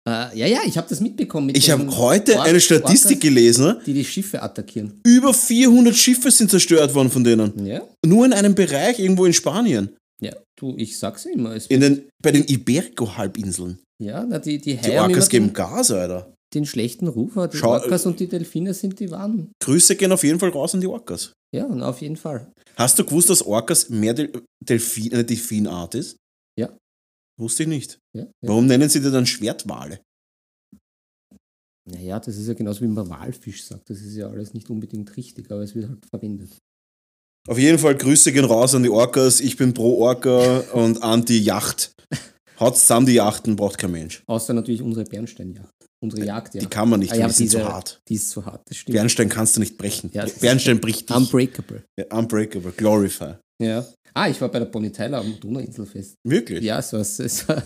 Äh, 0.07 0.39
ja, 0.39 0.47
ja, 0.47 0.61
ich 0.67 0.77
habe 0.77 0.89
das 0.89 1.01
mitbekommen. 1.01 1.47
Mit 1.47 1.57
ich 1.57 1.71
habe 1.71 1.85
heute 1.97 2.37
Ork 2.37 2.49
eine 2.49 2.61
Statistik 2.61 3.17
Orcas, 3.17 3.21
gelesen. 3.21 3.77
Die 3.87 3.95
die 3.95 4.05
Schiffe 4.05 4.43
attackieren. 4.43 5.01
Über 5.05 5.33
400 5.33 5.97
Schiffe 5.97 6.31
sind 6.31 6.51
zerstört 6.51 6.95
worden 6.95 7.11
von 7.11 7.25
denen. 7.25 7.67
Ja. 7.67 7.83
Nur 8.05 8.27
in 8.27 8.33
einem 8.33 8.55
Bereich 8.55 8.99
irgendwo 8.99 9.25
in 9.25 9.33
Spanien. 9.33 9.97
Ja, 10.21 10.35
du, 10.59 10.75
ich 10.77 10.99
sag's 10.99 11.25
immer. 11.25 11.57
in 11.69 11.81
den, 11.81 12.09
bei 12.23 12.31
den 12.31 12.45
Iberico-Halbinseln. 12.47 13.81
Ja, 14.03 14.25
na, 14.29 14.39
die, 14.39 14.59
die, 14.59 14.77
die 14.77 14.91
Orcas 14.93 15.29
geben 15.29 15.53
Gas, 15.53 15.91
Alter 15.91 16.36
den 16.57 16.67
schlechten 16.67 17.07
Ruf 17.07 17.37
hat. 17.37 17.53
Die 17.53 17.59
Schau, 17.59 17.73
Orcas 17.73 18.07
und 18.07 18.19
die 18.19 18.27
Delfine 18.27 18.75
sind 18.75 18.99
die 18.99 19.11
Wahren. 19.11 19.53
Grüße 19.63 19.97
gehen 19.97 20.13
auf 20.13 20.25
jeden 20.25 20.41
Fall 20.41 20.51
raus 20.51 20.75
an 20.75 20.81
die 20.81 20.87
Orcas. 20.87 21.33
Ja, 21.55 21.69
auf 21.69 22.01
jeden 22.01 22.17
Fall. 22.17 22.53
Hast 22.77 22.99
du 22.99 23.05
gewusst, 23.05 23.31
dass 23.31 23.43
Orcas 23.43 23.89
mehr 23.89 24.15
Del 24.15 24.43
Delfin, 24.65 25.13
eine 25.13 25.25
Delfinart 25.25 25.95
ist? 25.95 26.17
Ja. 26.59 26.77
Wusste 27.39 27.63
ich 27.63 27.69
nicht. 27.69 27.99
Ja, 28.17 28.25
ja. 28.25 28.31
Warum 28.43 28.67
nennen 28.67 28.89
sie 28.89 29.01
die 29.01 29.11
dann 29.11 29.27
Schwertwale? 29.27 30.01
Naja, 31.89 32.19
das 32.19 32.37
ist 32.37 32.49
ja 32.49 32.55
genauso 32.55 32.81
wie 32.81 32.89
man 32.89 33.09
Walfisch 33.09 33.65
sagt. 33.65 33.89
Das 33.89 34.01
ist 34.01 34.17
ja 34.17 34.29
alles 34.29 34.55
nicht 34.55 34.69
unbedingt 34.69 35.17
richtig, 35.17 35.51
aber 35.53 35.63
es 35.63 35.75
wird 35.75 35.89
halt 35.89 36.05
verwendet. 36.11 36.59
Auf 37.47 37.59
jeden 37.59 37.79
Fall 37.79 37.95
Grüße 37.95 38.33
gehen 38.33 38.45
raus 38.45 38.75
an 38.75 38.83
die 38.83 38.89
Orcas. 38.89 39.41
Ich 39.41 39.57
bin 39.57 39.73
pro 39.73 40.01
Orca 40.03 40.61
und 40.73 41.03
anti-Yacht. 41.03 41.93
Haut 42.59 42.77
zusammen 42.79 43.07
die 43.07 43.15
Yachten, 43.15 43.57
braucht 43.57 43.79
kein 43.79 43.93
Mensch. 43.93 44.23
Außer 44.27 44.55
natürlich 44.55 44.83
unsere 44.83 45.05
Bernsteinjacht. 45.05 45.75
Unsere 46.03 46.23
äh, 46.23 46.27
Jagd, 46.27 46.55
ja. 46.55 46.61
Die 46.61 46.67
kann 46.67 46.89
man 46.89 47.01
nicht, 47.01 47.13
ah, 47.13 47.17
ja, 47.17 47.27
die 47.27 47.33
sind 47.33 47.51
zu 47.51 47.65
hart. 47.65 48.01
Die 48.09 48.15
ist 48.15 48.31
zu 48.31 48.45
hart, 48.45 48.63
das 48.69 48.77
stimmt. 48.77 48.95
Bernstein 48.95 49.29
kannst 49.29 49.57
du 49.57 49.61
nicht 49.61 49.79
brechen. 49.79 50.11
Ja, 50.13 50.27
Bernstein 50.41 50.81
bricht 50.81 51.09
dich. 51.09 51.17
Unbreakable. 51.17 51.85
Ja, 51.99 52.05
unbreakable, 52.17 52.73
glorify. 52.77 53.35
Ja. 53.63 53.85
Ah, 54.13 54.29
ich 54.29 54.41
war 54.41 54.49
bei 54.49 54.59
der 54.59 54.67
Boniteiler 54.67 55.19
am 55.19 55.39
Donauinselfest. 55.41 56.15
Wirklich? 56.25 56.63
Ja, 56.63 56.79
es 56.79 56.93
war, 56.93 57.01
es 57.01 57.49
war, 57.49 57.63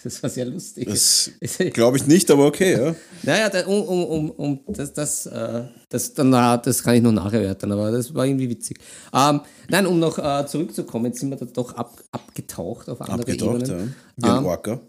das 0.04 0.22
war 0.22 0.30
sehr 0.30 0.44
lustig. 0.44 0.86
Das 0.86 1.30
glaube 1.72 1.96
ich 1.96 2.06
nicht, 2.06 2.30
aber 2.30 2.46
okay, 2.46 2.72
ja. 2.72 2.94
naja, 3.22 3.48
da, 3.48 3.66
um, 3.66 3.82
um, 3.82 4.30
um, 4.30 4.60
das, 4.68 4.92
das, 4.92 5.26
äh, 5.26 5.64
das, 5.88 6.14
dann, 6.14 6.30
das 6.30 6.82
kann 6.82 6.94
ich 6.94 7.02
noch 7.02 7.12
nacherörtern, 7.12 7.72
aber 7.72 7.90
das 7.90 8.14
war 8.14 8.26
irgendwie 8.26 8.48
witzig. 8.48 8.78
Ähm, 9.12 9.40
nein, 9.68 9.86
um 9.86 9.98
noch 9.98 10.18
äh, 10.18 10.46
zurückzukommen, 10.46 11.06
jetzt 11.06 11.20
sind 11.20 11.30
wir 11.30 11.36
da 11.36 11.46
doch 11.46 11.74
ab, 11.74 12.00
abgetaucht 12.12 12.88
auf 12.88 13.00
andere 13.00 13.20
abgetaucht, 13.20 13.62
Ebenen. 13.62 13.94
Ja. 14.16 14.28
Wie 14.28 14.30
ein 14.30 14.38
ähm, 14.38 14.46
Orca. 14.46 14.80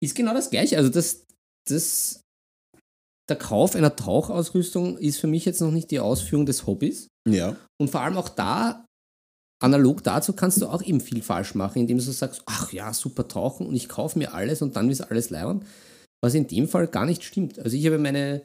Ist 0.00 0.14
genau 0.14 0.34
das 0.34 0.50
Gleiche. 0.50 0.76
Also 0.76 0.90
das, 0.90 1.24
das 1.68 2.20
der 3.28 3.36
Kauf 3.36 3.76
einer 3.76 3.94
Tauchausrüstung 3.94 4.96
ist 4.96 5.18
für 5.18 5.26
mich 5.26 5.44
jetzt 5.44 5.60
noch 5.60 5.70
nicht 5.70 5.90
die 5.90 6.00
Ausführung 6.00 6.46
des 6.46 6.66
Hobbys. 6.66 7.08
Ja. 7.28 7.56
Und 7.78 7.90
vor 7.90 8.00
allem 8.00 8.16
auch 8.16 8.30
da, 8.30 8.86
analog 9.60 10.02
dazu, 10.04 10.32
kannst 10.32 10.60
du 10.62 10.66
auch 10.66 10.82
eben 10.82 11.00
viel 11.00 11.22
falsch 11.22 11.54
machen, 11.54 11.80
indem 11.80 11.98
du 11.98 12.02
so 12.02 12.12
sagst, 12.12 12.42
ach 12.46 12.72
ja, 12.72 12.92
super 12.94 13.26
tauchen 13.28 13.66
und 13.66 13.74
ich 13.74 13.88
kaufe 13.88 14.18
mir 14.18 14.34
alles 14.34 14.62
und 14.62 14.76
dann 14.76 14.90
ist 14.90 15.00
alles 15.00 15.30
leibend. 15.30 15.64
Was 16.22 16.34
in 16.34 16.46
dem 16.46 16.68
Fall 16.68 16.88
gar 16.88 17.06
nicht 17.06 17.22
stimmt. 17.22 17.58
Also 17.58 17.76
ich 17.76 17.86
habe 17.86 17.98
meine, 17.98 18.44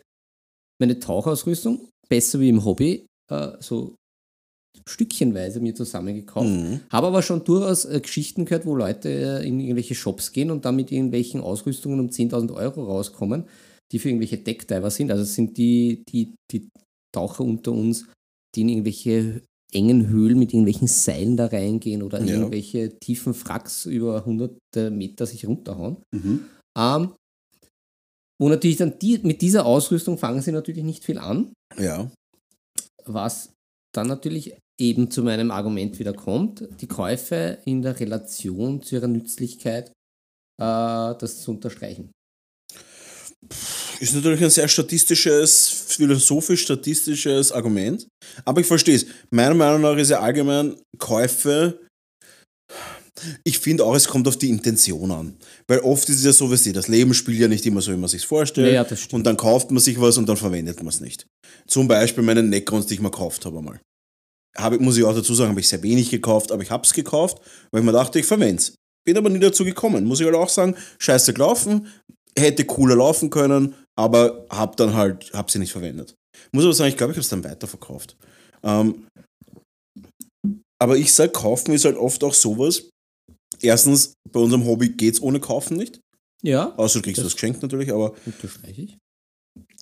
meine 0.79 0.99
Tauchausrüstung, 0.99 1.89
besser 2.07 2.39
wie 2.39 2.49
im 2.49 2.63
Hobby, 2.65 3.07
äh, 3.31 3.51
so 3.59 3.95
stückchenweise 4.87 5.59
mir 5.59 5.73
zusammengekauft. 5.73 6.49
Mhm. 6.49 6.81
Habe 6.91 7.07
aber 7.07 7.21
schon 7.21 7.43
durchaus 7.43 7.85
äh, 7.85 7.99
Geschichten 7.99 8.45
gehört, 8.45 8.65
wo 8.65 8.75
Leute 8.75 9.09
äh, 9.09 9.47
in 9.47 9.59
irgendwelche 9.59 9.95
Shops 9.95 10.31
gehen 10.31 10.51
und 10.51 10.65
dann 10.65 10.75
mit 10.75 10.91
irgendwelchen 10.91 11.41
Ausrüstungen 11.41 11.99
um 11.99 12.09
10.000 12.09 12.53
Euro 12.53 12.83
rauskommen 12.83 13.45
die 13.93 13.99
für 13.99 14.09
irgendwelche 14.09 14.39
Deckdiver 14.39 14.89
sind. 14.89 15.11
Also 15.11 15.23
es 15.23 15.35
sind 15.35 15.55
die, 15.57 16.03
die, 16.09 16.33
die 16.51 16.67
Taucher 17.13 17.43
unter 17.43 17.71
uns, 17.71 18.07
die 18.55 18.61
in 18.61 18.69
irgendwelche 18.69 19.43
engen 19.73 20.07
Höhlen 20.07 20.39
mit 20.39 20.53
irgendwelchen 20.53 20.87
Seilen 20.87 21.37
da 21.37 21.47
reingehen 21.47 22.03
oder 22.03 22.21
ja. 22.21 22.35
irgendwelche 22.35 22.97
tiefen 22.99 23.33
Fracks 23.33 23.85
über 23.85 24.25
hunderte 24.25 24.91
Meter 24.91 25.25
sich 25.25 25.47
runterhauen. 25.47 25.97
Mhm. 26.11 26.45
Ähm, 26.77 27.13
wo 28.41 28.49
natürlich 28.49 28.77
dann 28.77 28.97
die, 28.99 29.19
mit 29.19 29.41
dieser 29.41 29.65
Ausrüstung 29.65 30.17
fangen 30.17 30.41
sie 30.41 30.51
natürlich 30.51 30.83
nicht 30.83 31.03
viel 31.03 31.17
an. 31.17 31.53
Ja. 31.77 32.11
Was 33.05 33.53
dann 33.93 34.07
natürlich 34.07 34.55
eben 34.79 35.11
zu 35.11 35.23
meinem 35.23 35.51
Argument 35.51 35.99
wieder 35.99 36.13
kommt, 36.13 36.67
die 36.81 36.87
Käufe 36.87 37.59
in 37.65 37.81
der 37.81 37.99
Relation 37.99 38.81
zu 38.81 38.95
ihrer 38.95 39.07
Nützlichkeit, 39.07 39.89
äh, 40.59 41.15
das 41.15 41.41
zu 41.41 41.51
unterstreichen. 41.51 42.11
Ist 44.03 44.13
natürlich 44.13 44.43
ein 44.43 44.49
sehr 44.49 44.67
statistisches, 44.67 45.69
philosophisch-statistisches 45.69 47.53
Argument. 47.53 48.05
Aber 48.43 48.59
ich 48.59 48.67
verstehe 48.67 48.97
es. 48.97 49.05
Meiner 49.31 49.55
Meinung 49.55 49.79
nach 49.79 49.95
ist 49.95 50.09
ja 50.09 50.19
allgemein 50.19 50.75
Käufe. 50.97 51.79
Ich 53.45 53.59
finde 53.59 53.85
auch, 53.85 53.95
es 53.95 54.05
kommt 54.05 54.27
auf 54.27 54.35
die 54.35 54.49
Intention 54.49 55.09
an. 55.09 55.37
Weil 55.69 55.79
oft 55.79 56.09
ist 56.09 56.17
es 56.17 56.25
ja 56.25 56.33
so, 56.33 56.51
wie 56.51 56.57
sie, 56.57 56.73
das 56.73 56.89
Leben 56.89 57.13
spielt 57.13 57.39
ja 57.39 57.47
nicht 57.47 57.65
immer 57.65 57.79
so, 57.79 57.93
wie 57.93 57.97
man 57.97 58.09
sich 58.09 58.25
vorstellt. 58.25 58.73
Ja, 58.73 58.83
ja, 58.83 58.97
und 59.13 59.23
dann 59.23 59.37
kauft 59.37 59.71
man 59.71 59.79
sich 59.79 59.97
was 60.01 60.17
und 60.17 60.27
dann 60.27 60.35
verwendet 60.35 60.79
man 60.79 60.89
es 60.89 60.99
nicht. 60.99 61.25
Zum 61.65 61.87
Beispiel 61.87 62.25
meine 62.25 62.43
Neckrons, 62.43 62.87
die 62.87 62.95
ich 62.95 62.99
mal 62.99 63.07
gekauft 63.07 63.45
habe 63.45 63.59
einmal. 63.59 63.79
Habe, 64.57 64.79
muss 64.79 64.97
ich 64.97 65.05
auch 65.05 65.15
dazu 65.15 65.33
sagen, 65.33 65.51
habe 65.51 65.61
ich 65.61 65.69
sehr 65.69 65.81
wenig 65.81 66.09
gekauft, 66.09 66.51
aber 66.51 66.61
ich 66.61 66.71
habe 66.71 66.83
es 66.83 66.91
gekauft, 66.91 67.37
weil 67.71 67.79
ich 67.79 67.85
mir 67.85 67.93
dachte, 67.93 68.19
ich 68.19 68.25
verwende 68.25 68.57
es. 68.61 68.75
Bin 69.05 69.15
aber 69.15 69.29
nie 69.29 69.39
dazu 69.39 69.63
gekommen. 69.63 70.03
Muss 70.03 70.19
ich 70.19 70.25
halt 70.25 70.35
auch 70.35 70.49
sagen, 70.49 70.75
scheiße 70.99 71.33
gelaufen, 71.33 71.87
hätte 72.37 72.65
cooler 72.65 72.95
laufen 72.95 73.29
können, 73.29 73.75
aber 73.95 74.45
hab 74.49 74.75
dann 74.77 74.93
halt, 74.93 75.31
hab 75.33 75.51
sie 75.51 75.59
nicht 75.59 75.71
verwendet. 75.71 76.15
Muss 76.51 76.63
aber 76.63 76.73
sagen, 76.73 76.89
ich 76.89 76.97
glaube, 76.97 77.11
ich 77.11 77.17
habe 77.17 77.23
es 77.23 77.29
dann 77.29 77.43
weiterverkauft. 77.43 78.17
Ähm, 78.63 79.07
aber 80.81 80.97
ich 80.97 81.13
sage, 81.13 81.31
kaufen 81.31 81.73
ist 81.73 81.85
halt 81.85 81.97
oft 81.97 82.23
auch 82.23 82.33
sowas. 82.33 82.89
Erstens, 83.61 84.13
bei 84.31 84.39
unserem 84.39 84.65
Hobby 84.65 84.89
geht 84.89 85.13
es 85.15 85.21
ohne 85.21 85.39
Kaufen 85.39 85.77
nicht. 85.77 85.99
Ja. 86.43 86.75
Außer 86.75 86.99
du 86.99 87.03
kriegst 87.03 87.19
das, 87.19 87.27
was 87.27 87.33
geschenkt 87.33 87.61
natürlich, 87.61 87.91
aber. 87.91 88.13
ich. 88.67 88.97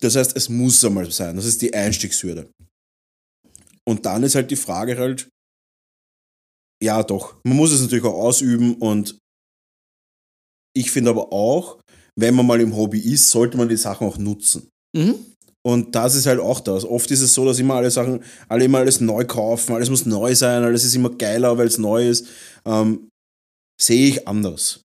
Das 0.00 0.16
heißt, 0.16 0.36
es 0.36 0.48
muss 0.48 0.84
einmal 0.84 1.10
sein. 1.10 1.36
Das 1.36 1.44
ist 1.44 1.62
die 1.62 1.74
Einstiegshürde. 1.74 2.50
Und 3.84 4.06
dann 4.06 4.22
ist 4.22 4.34
halt 4.34 4.50
die 4.50 4.56
Frage 4.56 4.96
halt, 4.96 5.28
ja 6.82 7.02
doch, 7.02 7.36
man 7.44 7.56
muss 7.56 7.72
es 7.72 7.80
natürlich 7.80 8.04
auch 8.04 8.14
ausüben 8.14 8.74
und 8.76 9.18
ich 10.74 10.90
finde 10.90 11.10
aber 11.10 11.32
auch, 11.32 11.80
wenn 12.18 12.34
man 12.34 12.46
mal 12.46 12.60
im 12.60 12.76
Hobby 12.76 12.98
ist, 12.98 13.30
sollte 13.30 13.56
man 13.56 13.68
die 13.68 13.76
Sachen 13.76 14.06
auch 14.06 14.18
nutzen. 14.18 14.68
Mhm. 14.96 15.14
Und 15.64 15.94
das 15.94 16.16
ist 16.16 16.26
halt 16.26 16.40
auch 16.40 16.60
das. 16.60 16.84
Oft 16.84 17.10
ist 17.10 17.20
es 17.20 17.34
so, 17.34 17.44
dass 17.44 17.60
immer 17.60 17.74
alle 17.74 17.90
Sachen, 17.90 18.22
alle 18.48 18.64
immer 18.64 18.78
alles 18.78 19.00
neu 19.00 19.24
kaufen, 19.24 19.74
alles 19.74 19.90
muss 19.90 20.06
neu 20.06 20.34
sein, 20.34 20.64
alles 20.64 20.84
ist 20.84 20.94
immer 20.94 21.10
geiler, 21.10 21.56
weil 21.56 21.68
es 21.68 21.78
neu 21.78 22.08
ist. 22.08 22.26
Ähm, 22.64 23.08
sehe 23.80 24.08
ich 24.08 24.26
anders. 24.26 24.80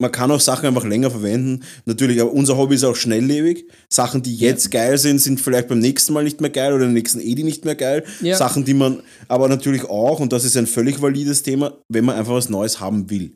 Man 0.00 0.10
kann 0.10 0.30
auch 0.30 0.40
Sachen 0.40 0.66
einfach 0.66 0.84
länger 0.84 1.10
verwenden. 1.10 1.62
Natürlich, 1.84 2.22
aber 2.22 2.32
unser 2.32 2.56
Hobby 2.56 2.74
ist 2.74 2.84
auch 2.84 2.96
schnelllebig. 2.96 3.66
Sachen, 3.92 4.22
die 4.22 4.34
jetzt 4.34 4.72
ja. 4.72 4.80
geil 4.80 4.96
sind, 4.96 5.18
sind 5.18 5.42
vielleicht 5.42 5.68
beim 5.68 5.78
nächsten 5.78 6.14
Mal 6.14 6.24
nicht 6.24 6.40
mehr 6.40 6.48
geil 6.48 6.72
oder 6.72 6.86
im 6.86 6.94
nächsten 6.94 7.20
Edi 7.20 7.44
nicht 7.44 7.66
mehr 7.66 7.74
geil. 7.74 8.04
Ja. 8.22 8.34
Sachen, 8.34 8.64
die 8.64 8.72
man 8.72 9.02
aber 9.28 9.46
natürlich 9.50 9.84
auch, 9.84 10.18
und 10.20 10.32
das 10.32 10.44
ist 10.44 10.56
ein 10.56 10.66
völlig 10.66 11.02
valides 11.02 11.42
Thema, 11.42 11.76
wenn 11.92 12.06
man 12.06 12.16
einfach 12.16 12.32
was 12.32 12.48
Neues 12.48 12.80
haben 12.80 13.10
will. 13.10 13.34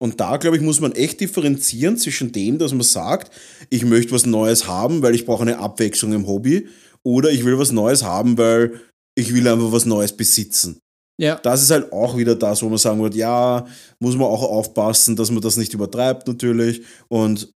Und 0.00 0.20
da, 0.20 0.36
glaube 0.36 0.56
ich, 0.56 0.62
muss 0.62 0.80
man 0.80 0.92
echt 0.92 1.20
differenzieren 1.20 1.96
zwischen 1.96 2.30
dem, 2.30 2.58
dass 2.58 2.72
man 2.72 2.82
sagt, 2.82 3.32
ich 3.68 3.84
möchte 3.84 4.12
was 4.12 4.26
Neues 4.26 4.68
haben, 4.68 5.02
weil 5.02 5.14
ich 5.14 5.26
brauche 5.26 5.42
eine 5.42 5.58
Abwechslung 5.58 6.12
im 6.12 6.26
Hobby, 6.26 6.68
oder 7.04 7.30
ich 7.30 7.44
will 7.44 7.58
was 7.58 7.72
Neues 7.72 8.02
haben, 8.02 8.36
weil 8.38 8.80
ich 9.16 9.34
will 9.34 9.46
einfach 9.48 9.72
was 9.72 9.86
Neues 9.86 10.16
besitzen. 10.16 10.80
Ja. 11.20 11.36
Das 11.36 11.62
ist 11.62 11.70
halt 11.70 11.92
auch 11.92 12.16
wieder 12.16 12.36
das, 12.36 12.62
wo 12.62 12.68
man 12.68 12.78
sagen 12.78 13.02
wird, 13.02 13.14
ja, 13.14 13.66
muss 13.98 14.14
man 14.14 14.28
auch 14.28 14.42
aufpassen, 14.42 15.16
dass 15.16 15.30
man 15.30 15.40
das 15.40 15.56
nicht 15.56 15.74
übertreibt 15.74 16.28
natürlich. 16.28 16.82
Und 17.08 17.50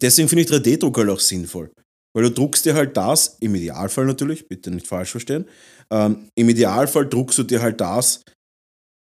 deswegen 0.00 0.28
finde 0.28 0.44
ich 0.44 0.50
3D-Druck 0.50 0.96
halt 0.96 1.10
auch 1.10 1.20
sinnvoll. 1.20 1.70
Weil 2.14 2.24
du 2.24 2.30
druckst 2.30 2.64
dir 2.64 2.74
halt 2.74 2.96
das, 2.96 3.36
im 3.40 3.54
Idealfall 3.54 4.06
natürlich, 4.06 4.48
bitte 4.48 4.70
nicht 4.70 4.86
falsch 4.86 5.10
verstehen, 5.10 5.46
ähm, 5.90 6.28
im 6.36 6.48
Idealfall 6.48 7.08
druckst 7.08 7.38
du 7.38 7.42
dir 7.42 7.60
halt 7.60 7.80
das, 7.80 8.22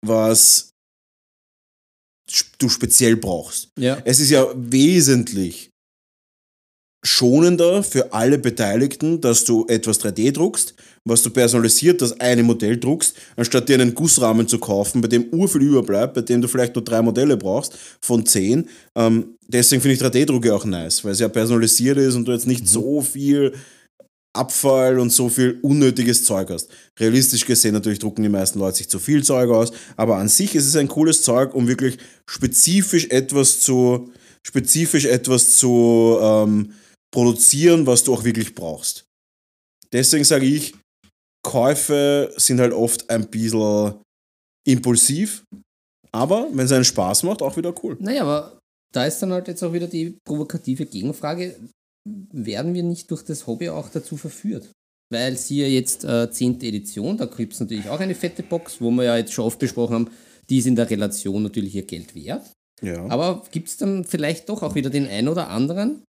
was 0.06 0.71
du 2.58 2.68
speziell 2.68 3.16
brauchst. 3.16 3.68
Ja. 3.78 3.98
Es 4.04 4.20
ist 4.20 4.30
ja 4.30 4.46
wesentlich 4.54 5.72
schonender 7.04 7.82
für 7.82 8.12
alle 8.12 8.38
Beteiligten, 8.38 9.20
dass 9.20 9.44
du 9.44 9.66
etwas 9.68 10.00
3D 10.00 10.32
druckst, 10.32 10.74
was 11.04 11.22
du 11.22 11.30
personalisiert, 11.30 12.00
das 12.00 12.20
eine 12.20 12.44
Modell 12.44 12.78
druckst, 12.78 13.16
anstatt 13.34 13.68
dir 13.68 13.74
einen 13.74 13.94
Gussrahmen 13.94 14.46
zu 14.46 14.58
kaufen, 14.58 15.00
bei 15.00 15.08
dem 15.08 15.24
urviel 15.32 15.62
überbleibt, 15.62 16.14
bei 16.14 16.20
dem 16.20 16.40
du 16.40 16.46
vielleicht 16.46 16.76
nur 16.76 16.84
drei 16.84 17.02
Modelle 17.02 17.36
brauchst 17.36 17.76
von 18.00 18.24
zehn. 18.24 18.68
Ähm, 18.94 19.36
deswegen 19.48 19.82
finde 19.82 19.94
ich 19.94 20.00
3D-Drucke 20.00 20.54
auch 20.54 20.64
nice, 20.64 21.04
weil 21.04 21.12
es 21.12 21.18
ja 21.18 21.28
personalisiert 21.28 21.98
ist 21.98 22.14
und 22.14 22.26
du 22.26 22.32
jetzt 22.32 22.46
nicht 22.46 22.62
mhm. 22.62 22.68
so 22.68 23.00
viel 23.00 23.52
Abfall 24.34 24.98
und 24.98 25.10
so 25.10 25.28
viel 25.28 25.58
unnötiges 25.62 26.24
Zeug 26.24 26.50
hast. 26.50 26.68
Realistisch 26.98 27.44
gesehen 27.44 27.74
natürlich 27.74 27.98
drucken 27.98 28.22
die 28.22 28.28
meisten 28.28 28.58
Leute 28.58 28.78
sich 28.78 28.88
zu 28.88 28.98
viel 28.98 29.22
Zeug 29.22 29.50
aus, 29.50 29.72
aber 29.96 30.16
an 30.16 30.28
sich 30.28 30.54
ist 30.54 30.66
es 30.66 30.76
ein 30.76 30.88
cooles 30.88 31.22
Zeug, 31.22 31.54
um 31.54 31.68
wirklich 31.68 31.98
spezifisch 32.28 33.08
etwas 33.10 33.60
zu, 33.60 34.10
spezifisch 34.46 35.04
etwas 35.04 35.56
zu 35.56 36.18
ähm, 36.20 36.72
produzieren, 37.12 37.86
was 37.86 38.04
du 38.04 38.14
auch 38.14 38.24
wirklich 38.24 38.54
brauchst. 38.54 39.04
Deswegen 39.92 40.24
sage 40.24 40.46
ich, 40.46 40.74
Käufe 41.44 42.32
sind 42.36 42.60
halt 42.60 42.72
oft 42.72 43.10
ein 43.10 43.28
bisschen 43.28 43.94
impulsiv, 44.66 45.44
aber 46.12 46.48
wenn 46.52 46.66
es 46.66 46.72
einen 46.72 46.84
Spaß 46.84 47.24
macht, 47.24 47.42
auch 47.42 47.56
wieder 47.56 47.74
cool. 47.82 47.96
Naja, 48.00 48.22
aber 48.22 48.58
da 48.94 49.06
ist 49.06 49.18
dann 49.20 49.32
halt 49.32 49.48
jetzt 49.48 49.62
auch 49.62 49.72
wieder 49.72 49.88
die 49.88 50.16
provokative 50.24 50.86
Gegenfrage, 50.86 51.56
werden 52.04 52.74
wir 52.74 52.82
nicht 52.82 53.10
durch 53.10 53.22
das 53.22 53.46
Hobby 53.46 53.68
auch 53.68 53.88
dazu 53.88 54.16
verführt? 54.16 54.70
Weil 55.10 55.36
sie 55.36 55.60
ja 55.60 55.66
jetzt 55.66 56.04
äh, 56.04 56.30
10. 56.30 56.60
Edition, 56.62 57.18
da 57.18 57.26
gibt 57.26 57.52
es 57.52 57.60
natürlich 57.60 57.88
auch 57.88 58.00
eine 58.00 58.14
fette 58.14 58.42
Box, 58.42 58.80
wo 58.80 58.90
wir 58.90 59.04
ja 59.04 59.16
jetzt 59.18 59.32
schon 59.32 59.44
oft 59.44 59.58
besprochen 59.58 59.94
haben, 59.94 60.10
die 60.48 60.58
ist 60.58 60.66
in 60.66 60.76
der 60.76 60.88
Relation 60.88 61.42
natürlich 61.42 61.74
ihr 61.74 61.82
Geld 61.86 62.14
wert. 62.14 62.50
Ja. 62.80 63.06
Aber 63.08 63.42
gibt 63.52 63.68
es 63.68 63.76
dann 63.76 64.04
vielleicht 64.04 64.48
doch 64.48 64.62
auch 64.62 64.74
wieder 64.74 64.90
den 64.90 65.06
einen 65.06 65.28
oder 65.28 65.48
anderen, 65.50 66.02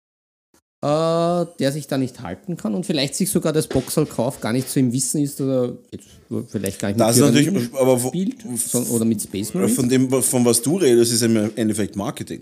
äh, 0.85 1.47
der 1.59 1.73
sich 1.73 1.87
da 1.89 1.99
nicht 1.99 2.21
halten 2.23 2.57
kann 2.57 2.75
und 2.75 2.87
vielleicht 2.87 3.15
sich 3.15 3.29
sogar 3.31 3.53
das 3.53 3.67
Boxerkauf 3.69 4.41
gar 4.41 4.53
nicht 4.53 4.69
so 4.71 4.81
im 4.81 4.93
Wissen 4.93 5.21
ist 5.21 5.41
oder 5.41 5.77
jetzt 5.93 6.09
vielleicht 6.49 6.79
gar 6.81 6.89
nicht 6.89 7.01
Das 7.01 7.17
ist 7.17 7.23
Pyramiden 7.23 7.55
natürlich, 7.55 7.75
aber 7.75 8.03
wo- 8.03 8.09
spielt 8.09 8.45
oder 8.91 9.05
mit 9.05 9.21
Space 9.21 9.53
Marines. 9.53 9.77
von 9.77 9.89
dem, 9.89 10.11
von 10.23 10.45
was 10.45 10.63
du 10.63 10.77
redest, 10.79 11.13
ist 11.13 11.23
im 11.23 11.51
Endeffekt 11.57 11.95
Marketing. 11.97 12.41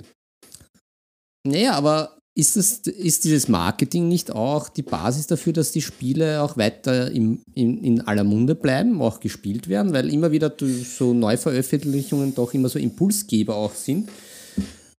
Naja, 1.47 1.73
aber 1.73 2.19
ist, 2.35 2.57
das, 2.57 2.79
ist 2.87 3.25
dieses 3.25 3.49
Marketing 3.49 4.09
nicht 4.09 4.31
auch 4.31 4.69
die 4.69 4.83
Basis 4.83 5.27
dafür, 5.27 5.53
dass 5.53 5.73
die 5.73 5.83
Spiele 5.83 6.43
auch 6.43 6.57
weiter 6.57 7.11
im, 7.11 7.40
in, 7.55 7.83
in 7.83 8.01
aller 8.03 8.25
Munde 8.25 8.55
bleiben, 8.55 9.03
auch 9.03 9.21
gespielt 9.21 9.69
werden? 9.69 9.93
Weil 9.93 10.12
immer 10.12 10.31
wieder 10.31 10.53
so 10.59 11.12
Neuveröffentlichungen 11.12 12.35
doch 12.35 12.55
immer 12.55 12.69
so 12.69 12.79
Impulsgeber 12.79 13.57
auch 13.57 13.75
sind. 13.75 14.09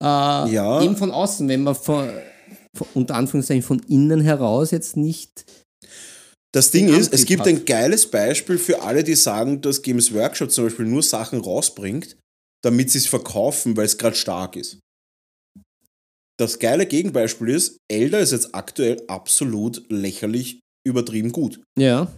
Äh, 0.01 0.03
Ja. 0.03 0.81
Eben 0.81 0.97
von 0.97 1.11
außen, 1.11 1.47
wenn 1.47 1.63
man 1.63 1.75
von, 1.75 2.09
von, 2.75 2.87
unter 2.95 3.15
Anführungszeichen 3.15 3.63
von 3.63 3.81
innen 3.87 4.21
heraus 4.21 4.71
jetzt 4.71 4.97
nicht. 4.97 5.45
Das 6.53 6.69
Ding 6.71 6.89
ist, 6.89 7.13
es 7.13 7.25
gibt 7.25 7.41
hat. 7.41 7.47
ein 7.47 7.63
geiles 7.63 8.11
Beispiel 8.11 8.57
für 8.57 8.81
alle, 8.81 9.05
die 9.05 9.15
sagen, 9.15 9.61
dass 9.61 9.81
Games 9.81 10.13
Workshop 10.13 10.51
zum 10.51 10.65
Beispiel 10.65 10.85
nur 10.85 11.01
Sachen 11.01 11.39
rausbringt, 11.39 12.17
damit 12.61 12.91
sie 12.91 12.97
es 12.97 13.07
verkaufen, 13.07 13.77
weil 13.77 13.85
es 13.85 13.97
gerade 13.97 14.17
stark 14.17 14.57
ist. 14.57 14.77
Das 16.41 16.57
geile 16.57 16.87
Gegenbeispiel 16.87 17.49
ist, 17.49 17.77
Elder 17.87 18.19
ist 18.19 18.31
jetzt 18.31 18.55
aktuell 18.55 19.03
absolut 19.05 19.83
lächerlich 19.89 20.59
übertrieben 20.83 21.31
gut. 21.31 21.61
Ja. 21.77 22.11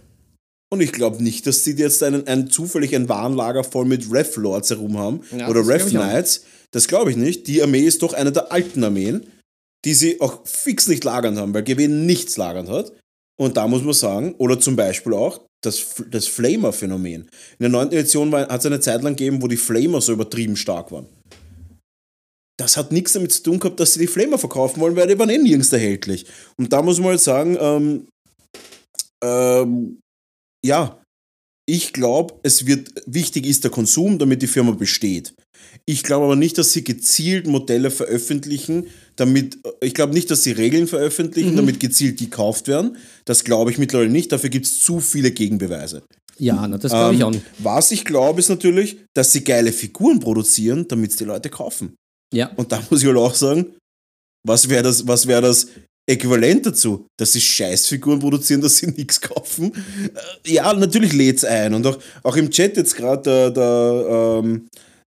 Und 0.72 0.80
ich 0.80 0.92
glaube 0.92 1.22
nicht, 1.22 1.46
dass 1.46 1.62
sie 1.62 1.72
jetzt 1.72 2.02
einen, 2.02 2.26
einen 2.26 2.48
zufällig 2.48 2.96
ein 2.96 3.10
Warenlager 3.10 3.64
voll 3.64 3.84
mit 3.84 4.10
Rev 4.10 4.40
Lords 4.40 4.70
herum 4.70 4.96
haben 4.96 5.20
Ja, 5.36 5.50
oder 5.50 5.60
das 5.60 5.68
Rev 5.68 5.78
glaub 5.78 5.88
ich 5.90 5.98
auch. 5.98 6.10
Knights. 6.10 6.44
Das 6.70 6.88
glaube 6.88 7.10
ich 7.10 7.18
nicht. 7.18 7.48
Die 7.48 7.62
Armee 7.62 7.82
ist 7.82 8.02
doch 8.02 8.14
eine 8.14 8.32
der 8.32 8.50
alten 8.50 8.82
Armeen, 8.82 9.26
die 9.84 9.92
sie 9.92 10.18
auch 10.22 10.40
fix 10.46 10.88
nicht 10.88 11.04
lagern 11.04 11.36
haben, 11.36 11.52
weil 11.52 11.62
GW 11.62 11.86
nichts 11.88 12.38
lagern 12.38 12.70
hat. 12.70 12.92
Und 13.38 13.58
da 13.58 13.68
muss 13.68 13.82
man 13.82 13.92
sagen, 13.92 14.34
oder 14.38 14.58
zum 14.58 14.74
Beispiel 14.74 15.12
auch 15.12 15.42
das, 15.62 16.02
das 16.10 16.28
Flamer-Phänomen. 16.28 17.24
In 17.24 17.30
der 17.60 17.68
9. 17.68 17.88
Edition 17.88 18.34
hat 18.34 18.58
es 18.58 18.64
eine 18.64 18.80
Zeit 18.80 19.02
lang 19.02 19.16
gegeben, 19.16 19.42
wo 19.42 19.48
die 19.48 19.58
Flamer 19.58 20.00
so 20.00 20.14
übertrieben 20.14 20.56
stark 20.56 20.92
waren. 20.92 21.08
Das 22.58 22.76
hat 22.76 22.92
nichts 22.92 23.12
damit 23.12 23.32
zu 23.32 23.42
tun 23.42 23.58
gehabt, 23.58 23.80
dass 23.80 23.94
sie 23.94 24.00
die 24.00 24.06
Flamer 24.06 24.38
verkaufen 24.38 24.80
wollen, 24.80 24.94
weil 24.96 25.08
die 25.08 25.18
waren 25.18 25.30
eh 25.30 25.38
nirgends 25.38 25.72
erhältlich. 25.72 26.26
Und 26.56 26.72
da 26.72 26.82
muss 26.82 26.98
man 26.98 27.08
halt 27.08 27.20
sagen, 27.20 27.56
ähm, 27.60 28.06
ähm, 29.24 29.98
ja, 30.64 31.02
ich 31.66 31.92
glaube, 31.92 32.34
es 32.42 32.66
wird 32.66 32.92
wichtig 33.06 33.46
ist 33.46 33.64
der 33.64 33.70
Konsum, 33.70 34.18
damit 34.18 34.42
die 34.42 34.46
Firma 34.46 34.72
besteht. 34.72 35.34
Ich 35.86 36.02
glaube 36.02 36.26
aber 36.26 36.36
nicht, 36.36 36.58
dass 36.58 36.72
sie 36.72 36.84
gezielt 36.84 37.46
Modelle 37.46 37.90
veröffentlichen, 37.90 38.86
damit 39.16 39.58
ich 39.80 39.94
glaube 39.94 40.14
nicht, 40.14 40.30
dass 40.30 40.42
sie 40.42 40.52
Regeln 40.52 40.86
veröffentlichen, 40.86 41.56
damit 41.56 41.80
gezielt 41.80 42.18
gekauft 42.18 42.68
werden. 42.68 42.96
Das 43.24 43.44
glaube 43.44 43.70
ich 43.70 43.78
mittlerweile 43.78 44.10
nicht. 44.10 44.30
Dafür 44.30 44.50
gibt 44.50 44.66
es 44.66 44.78
zu 44.78 45.00
viele 45.00 45.30
Gegenbeweise. 45.30 46.02
Ja, 46.38 46.66
na, 46.66 46.78
das 46.78 46.92
glaube 46.92 47.14
ich 47.14 47.20
Ähm, 47.20 47.26
auch 47.26 47.30
nicht. 47.30 47.44
Was 47.58 47.90
ich 47.92 48.04
glaube, 48.04 48.40
ist 48.40 48.48
natürlich, 48.48 48.98
dass 49.14 49.32
sie 49.32 49.42
geile 49.42 49.72
Figuren 49.72 50.20
produzieren, 50.20 50.86
damit 50.88 51.18
die 51.18 51.24
Leute 51.24 51.48
kaufen. 51.48 51.94
Ja. 52.32 52.50
Und 52.56 52.70
da 52.72 52.82
muss 52.90 53.00
ich 53.02 53.06
halt 53.08 53.16
auch 53.18 53.34
sagen, 53.34 53.74
was 54.46 54.68
wäre 54.68 54.82
das, 54.82 55.06
was 55.06 55.26
wäre 55.26 55.42
das 55.42 55.66
Äquivalent 56.06 56.66
dazu? 56.66 57.06
Dass 57.18 57.32
sie 57.32 57.40
Scheißfiguren 57.40 58.18
produzieren, 58.20 58.60
dass 58.60 58.76
sie 58.78 58.86
nichts 58.96 59.20
kaufen? 59.20 59.72
Äh, 60.44 60.52
Ja, 60.52 60.72
natürlich 60.72 61.12
lädt 61.12 61.38
es 61.38 61.44
ein. 61.44 61.74
Und 61.74 61.86
auch, 61.86 61.98
auch 62.22 62.36
im 62.36 62.50
Chat 62.50 62.76
jetzt 62.76 62.94
gerade 62.96 63.22
der, 63.22 63.50
der, 63.50 64.40
ähm, 64.44 64.66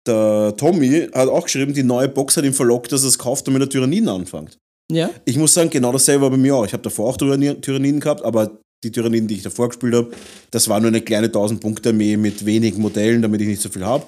der 0.07 0.53
Tommy 0.57 1.07
hat 1.13 1.29
auch 1.29 1.43
geschrieben, 1.45 1.73
die 1.73 1.83
neue 1.83 2.09
Box 2.09 2.35
hat 2.37 2.43
ihn 2.43 2.53
verlockt, 2.53 2.91
dass 2.91 3.03
er 3.03 3.09
es 3.09 3.17
kauft, 3.17 3.47
damit 3.47 3.61
er 3.61 3.69
Tyranniden 3.69 4.09
anfängt. 4.09 4.57
Ja. 4.91 5.09
Ich 5.23 5.37
muss 5.37 5.53
sagen, 5.53 5.69
genau 5.69 5.91
dasselbe 5.93 6.23
war 6.23 6.31
bei 6.31 6.37
mir 6.37 6.55
auch. 6.55 6.65
Ich 6.65 6.73
habe 6.73 6.83
davor 6.83 7.09
auch 7.09 7.17
Tyranni- 7.17 7.61
Tyranniden 7.61 8.01
gehabt, 8.01 8.23
aber 8.25 8.57
die 8.83 8.91
Tyranniden, 8.91 9.27
die 9.27 9.35
ich 9.35 9.43
davor 9.43 9.69
gespielt 9.69 9.93
habe, 9.93 10.11
das 10.49 10.67
war 10.67 10.79
nur 10.81 10.87
eine 10.89 11.01
kleine 11.01 11.27
1000-Punkte-Armee 11.27 12.17
mit 12.17 12.45
wenigen 12.45 12.81
Modellen, 12.81 13.21
damit 13.21 13.39
ich 13.41 13.47
nicht 13.47 13.61
so 13.61 13.69
viel 13.69 13.85
habe. 13.85 14.03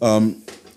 Ähm, 0.00 0.36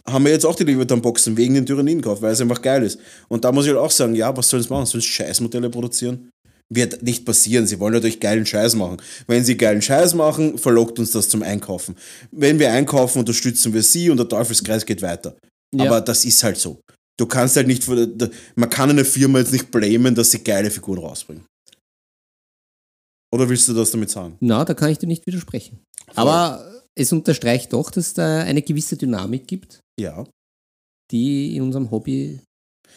haben 0.10 0.24
wir 0.24 0.32
jetzt 0.32 0.46
auch 0.46 0.56
die 0.56 0.64
Leviathan-Boxen 0.64 1.36
wegen 1.36 1.54
den 1.54 1.66
Tyranniden 1.66 2.02
gekauft, 2.02 2.22
weil 2.22 2.32
es 2.32 2.42
einfach 2.42 2.62
geil 2.62 2.84
ist. 2.84 3.00
Und 3.28 3.44
da 3.44 3.52
muss 3.52 3.66
ich 3.66 3.72
halt 3.72 3.80
auch 3.80 3.92
sagen, 3.92 4.16
ja, 4.16 4.36
was 4.36 4.50
sollen 4.50 4.64
sie 4.64 4.70
machen? 4.70 4.86
Sollen 4.86 5.02
sie 5.02 5.08
Scheißmodelle 5.08 5.70
produzieren? 5.70 6.30
Wird 6.70 7.02
nicht 7.04 7.26
passieren. 7.26 7.68
Sie 7.68 7.80
wollen 7.80 7.94
natürlich 7.94 8.20
geilen 8.20 8.46
Scheiß 8.46 8.76
machen. 8.76 8.98
Wenn 9.28 9.44
sie 9.44 9.58
geilen 9.58 9.82
Scheiß 9.82 10.14
machen, 10.16 10.58
verlockt 10.58 11.00
uns 11.00 11.12
das 11.12 11.30
zum 11.30 11.44
Einkaufen. 11.44 11.96
Wenn 12.32 12.60
wir 12.60 12.72
einkaufen, 12.72 13.20
unterstützen 13.20 13.74
wir 13.74 13.84
sie 13.84 14.10
und 14.10 14.18
der 14.18 14.28
Teufelskreis 14.28 14.86
geht 14.86 15.02
weiter. 15.02 15.36
Ja. 15.76 15.86
Aber 15.86 16.02
das 16.02 16.26
ist 16.26 16.44
halt 16.44 16.58
so. 16.58 16.80
Du 17.18 17.26
kannst 17.26 17.56
halt 17.56 17.68
nicht, 17.68 17.88
man 17.88 18.70
kann 18.70 18.90
eine 18.90 19.04
Firma 19.04 19.40
jetzt 19.40 19.52
nicht 19.52 19.72
blamen, 19.72 20.14
dass 20.14 20.32
sie 20.32 20.44
geile 20.44 20.70
Figuren 20.70 21.00
rausbringen. 21.00 21.46
Oder 23.34 23.50
willst 23.50 23.68
du 23.68 23.74
das 23.74 23.92
damit 23.92 24.10
sagen? 24.10 24.38
Na, 24.40 24.64
da 24.64 24.74
kann 24.74 24.90
ich 24.90 25.00
dir 25.00 25.08
nicht 25.08 25.26
widersprechen. 25.26 25.80
Aber 26.16 26.84
es 26.96 27.12
unterstreicht 27.12 27.74
doch, 27.74 27.92
dass 27.92 28.14
da 28.14 28.40
eine 28.40 28.62
gewisse 28.62 28.98
Dynamik 28.98 29.48
gibt, 29.48 29.82
Ja. 30.00 30.26
die 31.12 31.56
in 31.56 31.64
unserem 31.64 31.90
Hobby 31.92 32.40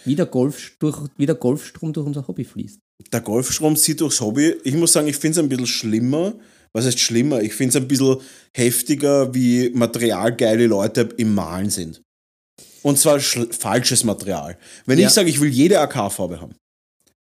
wie 0.04 0.16
der, 0.16 0.26
Golf, 0.26 0.76
durch, 0.78 0.98
wie 1.16 1.26
der 1.26 1.34
Golfstrom 1.34 1.92
durch 1.92 2.06
unser 2.06 2.26
Hobby 2.26 2.44
fließt. 2.44 2.78
Der 3.12 3.20
Golfstrom 3.20 3.76
zieht 3.76 4.00
durchs 4.00 4.20
Hobby. 4.20 4.54
Ich 4.64 4.74
muss 4.74 4.92
sagen, 4.92 5.08
ich 5.08 5.16
finde 5.16 5.38
es 5.38 5.44
ein 5.44 5.48
bisschen 5.48 5.66
schlimmer. 5.66 6.34
Was 6.72 6.86
heißt 6.86 6.98
schlimmer? 6.98 7.42
Ich 7.42 7.54
finde 7.54 7.70
es 7.70 7.76
ein 7.82 7.88
bisschen 7.88 8.18
heftiger, 8.56 9.34
wie 9.34 9.70
materialgeile 9.70 10.66
Leute 10.66 11.08
im 11.16 11.34
Malen 11.34 11.70
sind. 11.70 12.02
Und 12.82 12.98
zwar 12.98 13.20
falsches 13.20 14.04
Material. 14.04 14.56
Wenn 14.86 14.98
Ja. 14.98 15.08
ich 15.08 15.12
sage, 15.14 15.28
ich 15.28 15.40
will 15.40 15.50
jede 15.50 15.80
AK-Farbe 15.80 16.40
haben, 16.40 16.54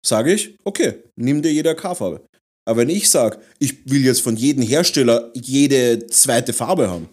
sage 0.06 0.32
ich, 0.32 0.56
okay, 0.64 1.02
nimm 1.16 1.42
dir 1.42 1.52
jede 1.52 1.70
AK-Farbe. 1.70 2.24
Aber 2.66 2.78
wenn 2.80 2.88
ich 2.90 3.10
sage, 3.10 3.40
ich 3.58 3.84
will 3.90 4.04
jetzt 4.04 4.20
von 4.22 4.36
jedem 4.36 4.62
Hersteller 4.62 5.30
jede 5.34 6.06
zweite 6.06 6.52
Farbe 6.52 6.88
haben, 6.88 7.08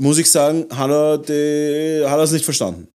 muss 0.00 0.18
ich 0.18 0.30
sagen, 0.30 0.66
hat 0.70 0.90
er, 0.90 1.18
die, 1.18 2.04
hat 2.06 2.18
er 2.18 2.24
es 2.24 2.32
nicht 2.32 2.44
verstanden. 2.44 2.88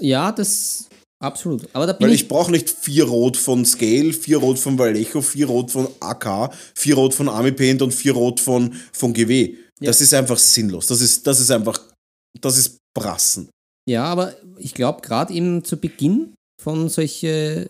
Ja, 0.00 0.32
das 0.32 0.88
absolut. 1.18 1.68
Aber 1.72 1.86
da 1.86 1.92
bin 1.92 2.06
Weil 2.06 2.14
ich, 2.14 2.22
ich 2.22 2.28
brauche 2.28 2.50
nicht 2.50 2.68
vier 2.70 3.04
Rot 3.04 3.36
von 3.36 3.64
Scale, 3.64 4.12
vier 4.12 4.38
Rot 4.38 4.58
von 4.58 4.78
Vallejo, 4.78 5.20
vier 5.20 5.46
Rot 5.46 5.70
von 5.70 5.88
AK, 6.00 6.52
vier 6.74 6.94
Rot 6.94 7.14
von 7.14 7.28
Army 7.28 7.52
Paint 7.52 7.82
und 7.82 7.92
vier 7.92 8.12
Rot 8.12 8.40
von, 8.40 8.74
von 8.92 9.12
GW. 9.12 9.54
Ja. 9.80 9.86
Das 9.86 10.00
ist 10.00 10.14
einfach 10.14 10.38
sinnlos. 10.38 10.86
Das 10.86 11.00
ist, 11.00 11.26
das 11.26 11.40
ist 11.40 11.50
einfach, 11.50 11.80
das 12.40 12.58
ist 12.58 12.78
Brassen. 12.94 13.50
ja, 13.88 14.04
aber 14.04 14.34
ich 14.58 14.72
glaube, 14.72 15.02
gerade 15.02 15.34
eben 15.34 15.64
zu 15.64 15.76
Beginn 15.76 16.34
von 16.62 16.88
solche 16.88 17.68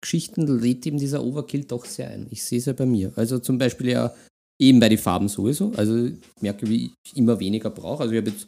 Geschichten 0.00 0.46
lädt 0.46 0.86
eben 0.86 0.98
dieser 0.98 1.22
Overkill 1.22 1.64
doch 1.64 1.84
sehr 1.84 2.08
ein. 2.08 2.26
Ich 2.30 2.42
sehe 2.42 2.58
es 2.58 2.64
ja 2.64 2.72
bei 2.72 2.86
mir. 2.86 3.12
Also 3.16 3.38
zum 3.38 3.58
Beispiel 3.58 3.90
ja 3.90 4.14
eben 4.62 4.80
bei 4.80 4.88
den 4.88 4.98
Farben 4.98 5.28
sowieso. 5.28 5.72
Also 5.76 6.06
ich 6.06 6.14
merke, 6.40 6.68
wie 6.68 6.92
ich 7.04 7.16
immer 7.16 7.38
weniger 7.40 7.70
brauche. 7.70 8.02
Also 8.02 8.14
ich 8.14 8.20
habe 8.20 8.30
jetzt 8.30 8.46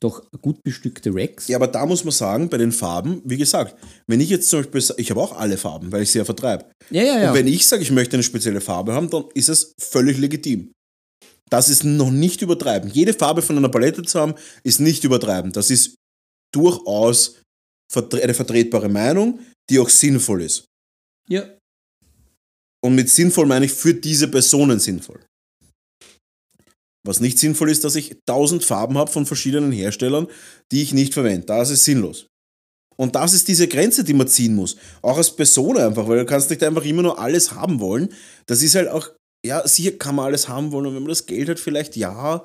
doch 0.00 0.22
gut 0.40 0.62
bestückte 0.62 1.10
Racks. 1.14 1.48
Ja, 1.48 1.58
aber 1.58 1.66
da 1.66 1.84
muss 1.86 2.04
man 2.04 2.12
sagen, 2.12 2.48
bei 2.48 2.56
den 2.56 2.72
Farben, 2.72 3.20
wie 3.24 3.36
gesagt, 3.36 3.76
wenn 4.06 4.20
ich 4.20 4.30
jetzt 4.30 4.48
zum 4.48 4.62
Beispiel, 4.62 4.96
ich 4.96 5.10
habe 5.10 5.20
auch 5.20 5.36
alle 5.38 5.56
Farben, 5.56 5.92
weil 5.92 6.02
ich 6.02 6.10
sie 6.10 6.18
ja 6.18 6.24
vertreibe. 6.24 6.64
ja, 6.90 7.02
ja. 7.02 7.20
ja. 7.20 7.28
Und 7.30 7.36
wenn 7.36 7.46
ich 7.46 7.66
sage, 7.66 7.82
ich 7.82 7.90
möchte 7.90 8.16
eine 8.16 8.22
spezielle 8.22 8.60
Farbe 8.60 8.94
haben, 8.94 9.10
dann 9.10 9.24
ist 9.34 9.48
es 9.48 9.72
völlig 9.78 10.18
legitim. 10.18 10.72
Das 11.50 11.68
ist 11.68 11.84
noch 11.84 12.10
nicht 12.10 12.42
übertreiben. 12.42 12.90
Jede 12.90 13.12
Farbe 13.12 13.42
von 13.42 13.56
einer 13.56 13.68
Palette 13.68 14.02
zu 14.02 14.18
haben, 14.18 14.34
ist 14.62 14.80
nicht 14.80 15.04
übertreiben. 15.04 15.52
Das 15.52 15.70
ist 15.70 15.96
durchaus 16.54 17.40
eine 17.94 18.34
vertretbare 18.34 18.88
Meinung, 18.88 19.40
die 19.68 19.78
auch 19.78 19.88
sinnvoll 19.88 20.42
ist. 20.42 20.64
ja. 21.28 21.44
Und 22.82 22.94
mit 22.94 23.10
sinnvoll 23.10 23.44
meine 23.46 23.66
ich 23.66 23.72
für 23.72 23.92
diese 23.92 24.28
Personen 24.28 24.80
sinnvoll. 24.80 25.20
Was 27.06 27.20
nicht 27.20 27.38
sinnvoll 27.38 27.70
ist, 27.70 27.84
dass 27.84 27.94
ich 27.94 28.16
tausend 28.26 28.64
Farben 28.64 28.98
habe 28.98 29.10
von 29.10 29.26
verschiedenen 29.26 29.72
Herstellern, 29.72 30.26
die 30.70 30.82
ich 30.82 30.92
nicht 30.92 31.14
verwende. 31.14 31.46
Das 31.46 31.70
ist 31.70 31.84
sinnlos. 31.84 32.26
Und 32.96 33.14
das 33.14 33.32
ist 33.32 33.48
diese 33.48 33.66
Grenze, 33.66 34.04
die 34.04 34.12
man 34.12 34.28
ziehen 34.28 34.54
muss. 34.54 34.76
Auch 35.00 35.16
als 35.16 35.34
Person 35.34 35.78
einfach, 35.78 36.06
weil 36.06 36.18
du 36.18 36.26
kannst 36.26 36.50
nicht 36.50 36.62
einfach 36.62 36.84
immer 36.84 37.02
nur 37.02 37.18
alles 37.18 37.52
haben 37.52 37.80
wollen. 37.80 38.10
Das 38.44 38.62
ist 38.62 38.74
halt 38.74 38.88
auch, 38.88 39.08
ja, 39.44 39.66
sicher 39.66 39.92
kann 39.92 40.14
man 40.14 40.26
alles 40.26 40.48
haben 40.48 40.70
wollen 40.72 40.86
und 40.86 40.94
wenn 40.94 41.02
man 41.02 41.08
das 41.08 41.24
Geld 41.24 41.48
hat, 41.48 41.58
vielleicht 41.58 41.96
ja. 41.96 42.44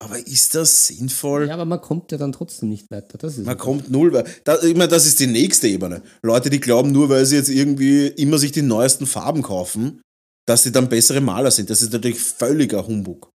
Aber 0.00 0.18
ist 0.18 0.54
das 0.54 0.88
sinnvoll? 0.88 1.48
Ja, 1.48 1.54
aber 1.54 1.64
man 1.64 1.80
kommt 1.80 2.12
ja 2.12 2.18
dann 2.18 2.32
trotzdem 2.32 2.68
nicht 2.68 2.90
weiter. 2.90 3.16
Das 3.16 3.38
ist 3.38 3.46
Man 3.46 3.56
kommt 3.56 3.90
null 3.90 4.12
weiter. 4.12 4.62
Ich 4.62 4.76
meine, 4.76 4.88
das 4.88 5.06
ist 5.06 5.20
die 5.20 5.26
nächste 5.26 5.68
Ebene. 5.68 6.02
Leute, 6.22 6.50
die 6.50 6.60
glauben, 6.60 6.92
nur 6.92 7.08
weil 7.08 7.24
sie 7.24 7.36
jetzt 7.36 7.48
irgendwie 7.48 8.08
immer 8.08 8.36
sich 8.36 8.52
die 8.52 8.62
neuesten 8.62 9.06
Farben 9.06 9.40
kaufen, 9.40 10.02
dass 10.46 10.64
sie 10.64 10.72
dann 10.72 10.90
bessere 10.90 11.22
Maler 11.22 11.50
sind. 11.50 11.70
Das 11.70 11.80
ist 11.80 11.94
natürlich 11.94 12.20
völliger 12.20 12.86
Humbug. 12.86 13.30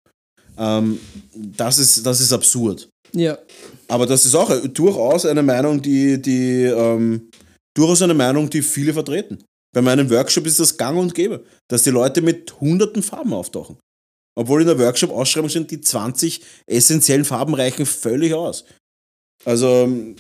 Ähm, 0.58 1.00
das, 1.34 1.80
ist, 1.80 2.06
das 2.06 2.22
ist 2.22 2.34
absurd. 2.34 2.90
ja. 3.14 3.38
Aber 3.88 4.06
das 4.08 4.26
ist 4.26 4.34
auch 4.34 4.50
durchaus 4.68 5.26
eine 5.26 5.44
Meinung, 5.44 5.82
die, 5.82 6.20
die 6.20 6.64
ähm, 6.64 7.30
durchaus 7.76 8.02
eine 8.02 8.14
Meinung, 8.14 8.50
die 8.50 8.62
viele 8.62 8.94
vertreten. 8.94 9.44
Bei 9.74 9.82
meinem 9.82 10.10
Workshop 10.10 10.46
ist 10.46 10.60
das 10.60 10.78
gang 10.78 10.98
und 10.98 11.14
gäbe, 11.14 11.44
dass 11.68 11.84
die 11.84 11.90
Leute 11.90 12.22
mit 12.22 12.60
hunderten 12.62 13.04
Farben 13.04 13.34
auftauchen. 13.34 13.78
Obwohl 14.36 14.62
in 14.62 14.68
der 14.68 14.80
Workshop-Ausschreibung 14.80 15.50
stehen, 15.50 15.68
die 15.68 15.82
20 15.82 16.42
essentiellen 16.66 17.26
Farben 17.26 17.54
reichen 17.54 17.86
völlig 17.86 18.34
aus. 18.34 18.66
Also, 19.46 19.68
ähm, 19.68 20.16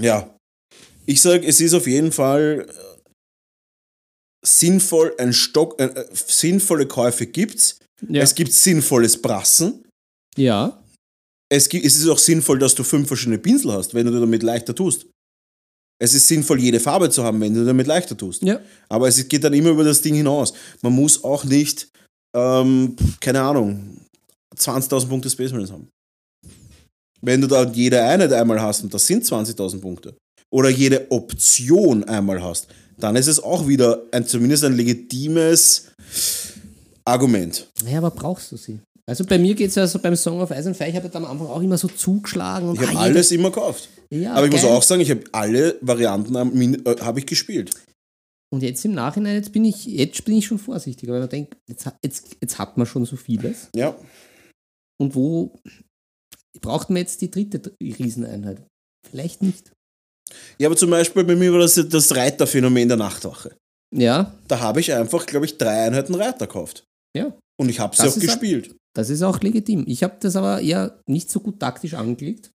ja. 0.00 0.34
Ich 1.06 1.22
sage, 1.22 1.46
es 1.46 1.60
ist 1.60 1.72
auf 1.74 1.86
jeden 1.86 2.12
Fall 2.12 2.66
äh, 2.68 2.88
sinnvoll, 4.44 5.14
ein 5.18 5.32
Stock, 5.32 5.80
äh, 5.80 5.84
äh, 5.84 6.06
sinnvolle 6.12 6.86
Käufe 6.86 7.26
gibt's. 7.26 7.78
Ja. 8.06 8.22
Es 8.22 8.34
gibt 8.34 8.52
sinnvolles 8.52 9.20
Brassen. 9.20 9.84
ja. 10.36 10.82
Es, 11.50 11.66
gibt, 11.66 11.86
es 11.86 11.96
ist 11.96 12.06
auch 12.08 12.18
sinnvoll, 12.18 12.58
dass 12.58 12.74
du 12.74 12.84
fünf 12.84 13.08
verschiedene 13.08 13.38
Pinsel 13.38 13.72
hast, 13.72 13.94
wenn 13.94 14.04
du 14.04 14.12
damit 14.20 14.42
leichter 14.42 14.74
tust. 14.74 15.06
Es 15.98 16.12
ist 16.12 16.28
sinnvoll, 16.28 16.60
jede 16.60 16.78
Farbe 16.78 17.08
zu 17.08 17.24
haben, 17.24 17.40
wenn 17.40 17.54
du 17.54 17.64
damit 17.64 17.86
leichter 17.86 18.14
tust. 18.14 18.42
Ja. 18.42 18.60
Aber 18.90 19.08
es 19.08 19.26
geht 19.28 19.42
dann 19.44 19.54
immer 19.54 19.70
über 19.70 19.82
das 19.82 20.02
Ding 20.02 20.14
hinaus. 20.14 20.52
Man 20.82 20.92
muss 20.92 21.24
auch 21.24 21.44
nicht, 21.44 21.88
ähm, 22.36 22.94
keine 23.20 23.40
Ahnung, 23.40 23.96
20.000 24.54 25.08
Punkte 25.08 25.30
Space 25.30 25.50
Marines 25.50 25.72
haben. 25.72 25.88
Wenn 27.22 27.40
du 27.40 27.46
da 27.46 27.64
jede 27.64 28.02
Einheit 28.04 28.32
einmal 28.34 28.60
hast 28.60 28.82
und 28.82 28.92
das 28.92 29.06
sind 29.06 29.24
20.000 29.24 29.80
Punkte, 29.80 30.14
oder 30.50 30.68
jede 30.68 31.10
Option 31.10 32.04
einmal 32.04 32.42
hast, 32.42 32.68
dann 32.98 33.16
ist 33.16 33.26
es 33.26 33.40
auch 33.40 33.66
wieder 33.66 34.02
ein, 34.12 34.26
zumindest 34.26 34.64
ein 34.64 34.76
legitimes 34.76 35.86
Argument. 37.08 37.68
Naja, 37.84 37.98
aber 37.98 38.10
brauchst 38.10 38.52
du 38.52 38.56
sie? 38.56 38.80
Also 39.06 39.24
bei 39.24 39.38
mir 39.38 39.54
geht 39.54 39.70
es 39.70 39.78
also 39.78 39.98
beim 39.98 40.16
Song 40.16 40.40
of 40.40 40.50
Ice 40.50 40.66
and 40.66 40.76
Fire, 40.76 40.88
ich 40.90 40.94
habe 40.96 41.12
am 41.14 41.24
Anfang 41.24 41.46
auch 41.46 41.62
immer 41.62 41.78
so 41.78 41.88
zugeschlagen. 41.88 42.68
Und 42.68 42.74
Ich 42.80 42.86
habe 42.86 42.98
ah, 42.98 43.02
alles 43.02 43.30
immer 43.32 43.50
gekauft. 43.50 43.88
Ja, 44.10 44.34
Aber 44.34 44.46
ich 44.46 44.52
muss 44.52 44.62
geil. 44.62 44.70
auch 44.72 44.82
sagen, 44.82 45.00
ich 45.00 45.10
habe 45.10 45.22
alle 45.32 45.76
Varianten 45.80 46.34
äh, 46.84 46.96
habe 47.00 47.18
ich 47.20 47.26
gespielt. 47.26 47.70
Und 48.50 48.62
jetzt 48.62 48.84
im 48.84 48.92
Nachhinein, 48.92 49.34
jetzt 49.36 49.52
bin 49.52 49.64
ich, 49.64 49.84
jetzt 49.86 50.24
bin 50.24 50.36
ich 50.36 50.46
schon 50.46 50.58
vorsichtiger, 50.58 51.12
weil 51.14 51.20
man 51.20 51.28
denkt, 51.28 51.56
jetzt, 51.68 51.86
hat- 51.86 51.98
jetzt, 52.04 52.36
jetzt 52.40 52.58
hat 52.58 52.76
man 52.78 52.86
schon 52.86 53.04
so 53.06 53.16
vieles. 53.16 53.68
Ja. 53.74 53.94
Und 55.00 55.14
wo 55.14 55.54
braucht 56.60 56.90
man 56.90 56.98
jetzt 56.98 57.20
die 57.20 57.30
dritte 57.30 57.72
Rieseneinheit? 57.82 58.62
Vielleicht 59.08 59.42
nicht. 59.42 59.72
Ja, 60.58 60.68
aber 60.68 60.76
zum 60.76 60.90
Beispiel 60.90 61.24
bei 61.24 61.36
mir 61.36 61.52
war 61.52 61.60
das 61.60 61.74
das 61.88 62.14
Reiterphänomen 62.14 62.88
der 62.88 62.96
Nachtwache. 62.98 63.56
Ja, 63.94 64.34
Da 64.48 64.60
habe 64.60 64.80
ich 64.80 64.92
einfach, 64.92 65.24
glaube 65.24 65.46
ich, 65.46 65.56
drei 65.56 65.86
Einheiten 65.86 66.14
Reiter 66.14 66.46
gekauft. 66.46 66.84
Ja. 67.16 67.36
Und 67.60 67.68
ich 67.68 67.80
habe 67.80 67.94
sie 67.96 68.02
Das 68.02 68.16
auch 68.16 68.20
gespielt. 68.20 68.74
Das 68.94 69.10
ist 69.10 69.22
auch 69.22 69.40
legitim. 69.40 69.84
Ich 69.88 70.02
habe 70.02 70.16
das 70.20 70.36
aber 70.36 70.60
eher 70.60 71.00
nicht 71.06 71.30
so 71.30 71.40
gut 71.40 71.58
taktisch 71.60 71.94
angelegt, 71.94 72.50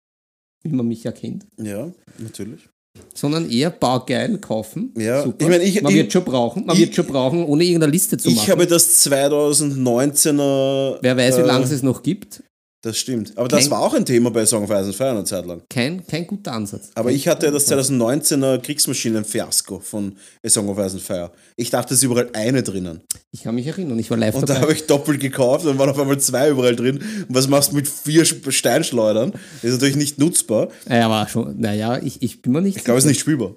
wie 0.62 0.70
man 0.70 0.86
mich 0.86 1.04
ja 1.04 1.12
kennt, 1.12 1.46
Ja, 1.58 1.90
natürlich. 2.18 2.68
sondern 3.14 3.50
eher 3.50 3.70
baugeil 3.70 4.38
kaufen. 4.38 4.92
Ja, 4.96 5.22
Super. 5.24 5.44
ich 5.44 5.48
meine, 5.50 5.64
ich- 5.64 5.82
man 5.82 5.92
ich- 5.92 5.98
wird 5.98 6.12
schon 6.12 6.24
brauchen, 6.24 6.66
man 6.66 6.76
ich- 6.76 6.82
wird 6.82 6.94
schon 6.94 7.06
brauchen, 7.06 7.44
ohne 7.44 7.64
irgendeine 7.64 7.92
Liste 7.92 8.16
zu 8.18 8.28
Ich 8.28 8.36
machen. 8.36 8.50
habe 8.50 8.66
das 8.66 9.02
2019er. 9.02 10.98
Wer 11.02 11.16
weiß, 11.16 11.36
wie 11.38 11.40
äh, 11.42 11.46
lange 11.46 11.64
es 11.64 11.70
es 11.70 11.82
noch 11.82 12.02
gibt. 12.02 12.42
Das 12.82 12.96
stimmt. 12.96 13.36
Aber 13.36 13.46
das 13.46 13.60
Kein- 13.64 13.70
war 13.72 13.80
auch 13.80 13.92
ein 13.92 14.06
Thema 14.06 14.30
bei 14.30 14.46
Song 14.46 14.64
of 14.64 14.70
Ice 14.70 14.84
and 14.86 14.94
Fire 14.94 15.10
eine 15.10 15.24
Zeit 15.24 15.44
lang. 15.44 15.60
Kein, 15.68 16.06
kein 16.06 16.26
guter 16.26 16.52
Ansatz. 16.52 16.90
Aber 16.94 17.10
Kein 17.10 17.16
ich 17.16 17.28
hatte 17.28 17.50
das 17.50 17.70
Ansatz. 17.70 17.90
2019er 17.90 18.58
Kriegsmaschinen-Fiasko 18.58 19.80
von 19.80 20.16
A 20.44 20.48
Song 20.48 20.68
of 20.70 20.78
Ice 20.78 20.92
and 20.94 21.02
Fire. 21.02 21.30
Ich 21.56 21.68
dachte, 21.68 21.92
es 21.92 22.00
ist 22.00 22.04
überall 22.04 22.30
eine 22.32 22.62
drinnen. 22.62 23.02
Ich 23.32 23.42
kann 23.42 23.54
mich 23.54 23.66
erinnern, 23.66 23.98
ich 23.98 24.10
war 24.10 24.16
live 24.16 24.34
Und 24.34 24.42
da 24.48 24.54
dabei. 24.54 24.60
habe 24.62 24.72
ich 24.72 24.86
doppelt 24.86 25.20
gekauft 25.20 25.66
und 25.66 25.78
waren 25.78 25.90
auf 25.90 25.98
einmal 25.98 26.18
zwei 26.20 26.48
überall 26.48 26.74
drin. 26.74 26.96
Und 27.28 27.34
was 27.34 27.48
machst 27.48 27.72
du 27.72 27.76
mit 27.76 27.86
vier 27.86 28.24
Sch- 28.24 28.50
Steinschleudern? 28.50 29.32
Das 29.32 29.64
ist 29.64 29.72
natürlich 29.74 29.96
nicht 29.96 30.18
nutzbar. 30.18 30.68
Ja, 30.88 31.06
aber 31.10 31.28
schon, 31.28 31.60
naja, 31.60 31.98
ich, 32.02 32.22
ich 32.22 32.40
bin 32.40 32.52
mir 32.52 32.62
nicht 32.62 32.78
Ich 32.78 32.84
glaube, 32.84 32.96
es 32.98 33.04
ist 33.04 33.08
nicht 33.10 33.20
spielbar. 33.20 33.54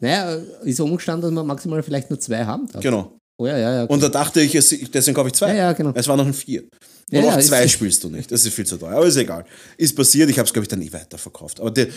Naja, 0.00 0.34
ist 0.64 0.80
umgestanden, 0.80 1.22
dass 1.22 1.32
man 1.34 1.46
maximal 1.46 1.82
vielleicht 1.82 2.10
nur 2.10 2.18
zwei 2.20 2.44
haben 2.44 2.66
darf. 2.68 2.82
Genau. 2.82 3.16
Oh 3.38 3.46
ja, 3.46 3.56
ja, 3.58 3.74
ja. 3.74 3.84
Und 3.84 4.02
da 4.02 4.08
dachte 4.08 4.40
ich, 4.40 4.54
es- 4.54 4.68
deswegen 4.92 5.14
kaufe 5.14 5.28
ich 5.28 5.34
zwei. 5.34 5.48
ja, 5.48 5.54
ja, 5.54 5.72
genau. 5.72 5.92
Es 5.94 6.06
waren 6.08 6.18
noch 6.18 6.26
ein 6.26 6.34
vier. 6.34 6.62
Und 6.62 6.70
Ja, 7.10 7.20
auch 7.22 7.32
ja, 7.36 7.40
zwei 7.40 7.66
spielst 7.68 8.02
du 8.04 8.08
nicht. 8.10 8.30
Das 8.30 8.44
ist 8.44 8.54
viel 8.54 8.66
zu 8.66 8.76
teuer. 8.76 8.92
Aber 8.96 9.06
ist 9.06 9.16
egal. 9.16 9.44
Ist 9.76 9.96
passiert. 9.96 10.30
Ich 10.30 10.38
habe 10.38 10.46
es, 10.46 10.52
glaube 10.52 10.64
ich, 10.64 10.68
dann 10.68 10.78
nie 10.78 10.92
weiterverkauft. 10.92 11.60
Aber 11.60 11.70
der, 11.70 11.88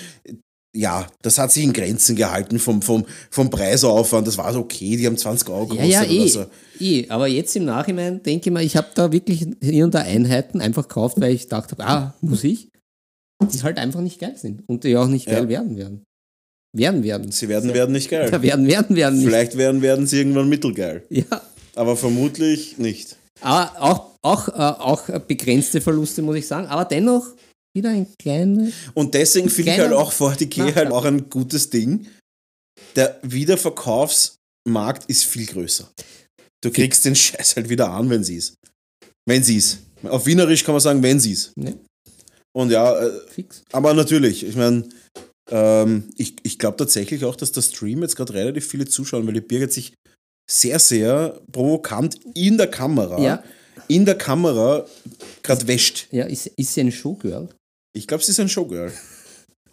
ja, 0.76 1.08
das 1.22 1.38
hat 1.38 1.52
sich 1.54 1.64
in 1.64 1.72
Grenzen 1.72 2.16
gehalten 2.18 2.60
vom, 2.60 2.82
vom, 2.82 3.06
vom 3.30 3.50
Preisaufwand. 3.50 4.28
Das 4.28 4.38
war 4.38 4.52
so 4.52 4.60
okay. 4.60 4.98
Die 4.98 5.06
haben 5.06 5.18
20 5.18 5.48
Euro 5.50 5.74
Ja, 5.74 5.84
gekostet 5.84 5.92
ja, 5.92 6.04
eh, 6.04 6.20
oder 6.22 6.30
so. 6.30 6.46
eh. 6.84 7.10
Aber 7.10 7.28
jetzt 7.28 7.56
im 7.56 7.66
Nachhinein 7.66 8.22
denke 8.24 8.50
ich 8.50 8.54
mal, 8.54 8.64
ich 8.64 8.76
habe 8.76 8.88
da 8.96 9.12
wirklich 9.12 9.46
hier 9.62 9.86
und 9.86 9.94
da 9.94 10.00
Einheiten 10.00 10.60
einfach 10.62 10.88
gekauft, 10.88 11.20
weil 11.22 11.34
ich 11.34 11.44
gedacht 11.44 11.72
habe, 11.72 11.86
ah, 11.86 12.14
muss 12.22 12.44
ich, 12.44 12.70
die 13.54 13.64
halt 13.64 13.78
einfach 13.78 14.02
nicht 14.02 14.20
geil 14.20 14.36
sind 14.36 14.64
und 14.68 14.84
die 14.84 14.98
auch 14.98 15.08
nicht 15.08 15.28
Ja. 15.28 15.34
geil 15.36 15.50
werden 15.50 15.78
werden. 15.78 16.04
Werden 16.78 17.04
werden. 17.04 17.32
Sie 17.32 17.48
werden, 17.48 17.74
werden 17.74 17.94
nicht 17.94 18.10
geil. 18.10 18.30
Ja, 18.32 18.42
werden, 18.42 18.68
werden, 18.68 18.96
werden 18.96 19.18
nicht. 19.20 19.28
Vielleicht 19.28 19.58
werden, 19.58 19.82
werden 19.82 20.08
sie 20.08 20.18
irgendwann 20.18 20.50
mittelgeil. 20.50 21.04
Ja. 21.10 21.42
Aber 21.76 21.96
vermutlich 21.96 22.78
nicht. 22.78 23.16
Aber 23.42 23.72
auch, 23.82 24.12
auch, 24.22 24.48
äh, 24.50 24.52
auch 24.82 25.08
begrenzte 25.20 25.80
Verluste, 25.82 26.22
muss 26.22 26.36
ich 26.36 26.48
sagen. 26.48 26.68
Aber 26.68 26.86
dennoch 26.86 27.28
wieder 27.76 27.90
ein 27.90 28.08
kleines. 28.20 28.74
Und 28.94 29.14
deswegen 29.14 29.50
finde 29.50 29.72
ich 29.72 29.80
halt 29.80 29.94
auch 29.94 30.12
40k 30.12 30.58
halt 30.62 30.76
Nachteil. 30.76 30.92
auch 30.92 31.06
ein 31.06 31.30
gutes 31.30 31.70
Ding. 31.70 32.08
Der 32.96 33.20
Wiederverkaufsmarkt 33.24 35.10
ist 35.10 35.26
viel 35.26 35.46
größer. 35.46 35.90
Du 36.62 36.72
kriegst 36.72 37.06
den 37.06 37.16
Scheiß 37.16 37.56
halt 37.56 37.70
wieder 37.70 37.90
an, 37.92 38.10
wenn 38.10 38.24
sie 38.24 38.36
ist. 38.36 38.56
Wenn 39.26 39.44
sie 39.44 39.58
ist. 39.58 39.80
Auf 40.04 40.26
Wienerisch 40.26 40.64
kann 40.64 40.74
man 40.74 40.82
sagen, 40.82 41.02
wenn 41.04 41.20
sie 41.20 41.34
ist. 41.34 41.56
Ne, 41.58 41.78
Und 42.56 42.72
ja, 42.72 42.98
äh, 42.98 43.12
fix. 43.30 43.64
aber 43.72 43.94
natürlich, 43.94 44.46
ich 44.46 44.56
meine, 44.56 44.88
ähm, 45.52 46.10
ich, 46.18 46.36
ich 46.44 46.60
glaube 46.60 46.78
tatsächlich 46.78 47.24
auch, 47.26 47.36
dass 47.36 47.52
der 47.52 47.62
Stream 47.62 48.02
jetzt 48.02 48.16
gerade 48.16 48.34
relativ 48.34 48.68
viele 48.68 48.86
zuschauen, 48.86 49.26
weil 49.28 49.34
die 49.34 49.42
Birgit 49.42 49.74
sich 49.74 49.94
sehr, 50.50 50.80
sehr 50.80 51.40
provokant 51.52 52.18
in 52.36 52.58
der 52.58 52.68
Kamera, 52.68 53.20
Ja. 53.20 53.44
in 53.88 54.06
der 54.06 54.16
Kamera 54.18 54.86
gerade 55.44 55.68
wäscht. 55.68 56.08
Ja, 56.12 56.26
ist, 56.26 56.48
ist 56.48 56.74
sie 56.74 56.82
ein 56.82 56.92
Showgirl? 56.92 57.50
Ich 57.96 58.08
glaube, 58.08 58.24
sie 58.24 58.32
ist 58.32 58.40
ein 58.40 58.50
Showgirl. 58.50 58.92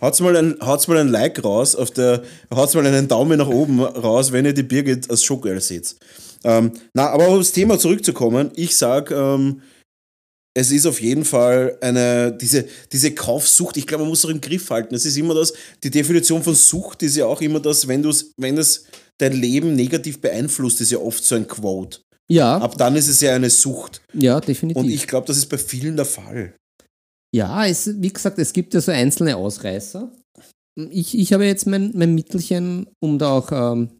Haut's 0.00 0.20
mal 0.20 0.36
ein, 0.36 0.56
haut's 0.60 0.88
mal 0.88 0.96
ein 0.98 1.08
Like 1.08 1.44
raus, 1.44 1.76
auf 1.76 1.90
der, 1.90 2.22
haut's 2.52 2.74
mal 2.74 2.84
einen 2.86 3.06
Daumen 3.06 3.38
nach 3.38 3.48
oben 3.48 3.80
raus, 3.82 4.32
wenn 4.32 4.44
ihr 4.44 4.52
die 4.52 4.62
Birgit 4.64 5.08
als 5.10 5.22
Showgirl 5.22 5.60
seht. 5.60 5.94
Ähm, 6.44 6.72
na, 6.92 7.10
aber 7.10 7.28
um 7.28 7.38
aufs 7.38 7.52
Thema 7.52 7.78
zurückzukommen, 7.78 8.50
ich 8.56 8.74
sag, 8.76 9.10
ähm, 9.12 9.62
es 10.54 10.70
ist 10.70 10.86
auf 10.86 11.00
jeden 11.00 11.24
Fall 11.24 11.78
eine, 11.80 12.32
diese, 12.32 12.66
diese 12.92 13.14
Kaufsucht, 13.14 13.76
ich 13.76 13.86
glaube, 13.86 14.02
man 14.04 14.10
muss 14.10 14.24
auch 14.24 14.30
im 14.30 14.40
Griff 14.40 14.68
halten. 14.70 14.94
Es 14.94 15.06
ist 15.06 15.16
immer 15.16 15.34
das, 15.34 15.52
die 15.82 15.90
Definition 15.90 16.42
von 16.42 16.54
Sucht 16.54 17.02
ist 17.02 17.16
ja 17.16 17.26
auch 17.26 17.40
immer 17.40 17.60
das, 17.60 17.88
wenn, 17.88 18.02
du's, 18.02 18.32
wenn 18.36 18.58
es 18.58 18.84
dein 19.18 19.32
Leben 19.32 19.74
negativ 19.74 20.20
beeinflusst, 20.20 20.80
ist 20.80 20.92
ja 20.92 20.98
oft 20.98 21.24
so 21.24 21.36
ein 21.36 21.46
Quote. 21.46 22.00
Ja, 22.30 22.56
Ab 22.58 22.76
dann 22.78 22.96
ist 22.96 23.08
es 23.08 23.20
ja 23.20 23.34
eine 23.34 23.50
Sucht. 23.50 24.02
ja, 24.12 24.40
definitiv. 24.40 24.82
Und 24.82 24.88
ich 24.88 25.06
glaube, 25.06 25.26
das 25.26 25.36
ist 25.36 25.46
bei 25.46 25.58
vielen 25.58 25.96
der 25.96 26.06
Fall. 26.06 26.54
Ja, 27.34 27.66
es, 27.66 28.00
wie 28.00 28.12
gesagt, 28.12 28.38
es 28.38 28.52
gibt 28.52 28.74
ja 28.74 28.80
so 28.80 28.92
einzelne 28.92 29.36
Ausreißer. 29.36 30.12
Ich, 30.90 31.18
ich 31.18 31.32
habe 31.32 31.46
jetzt 31.46 31.66
mein, 31.66 31.92
mein 31.94 32.14
Mittelchen, 32.14 32.86
um 33.00 33.18
da 33.18 33.30
auch 33.30 33.52
ähm, 33.52 33.98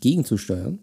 gegenzusteuern. 0.00 0.80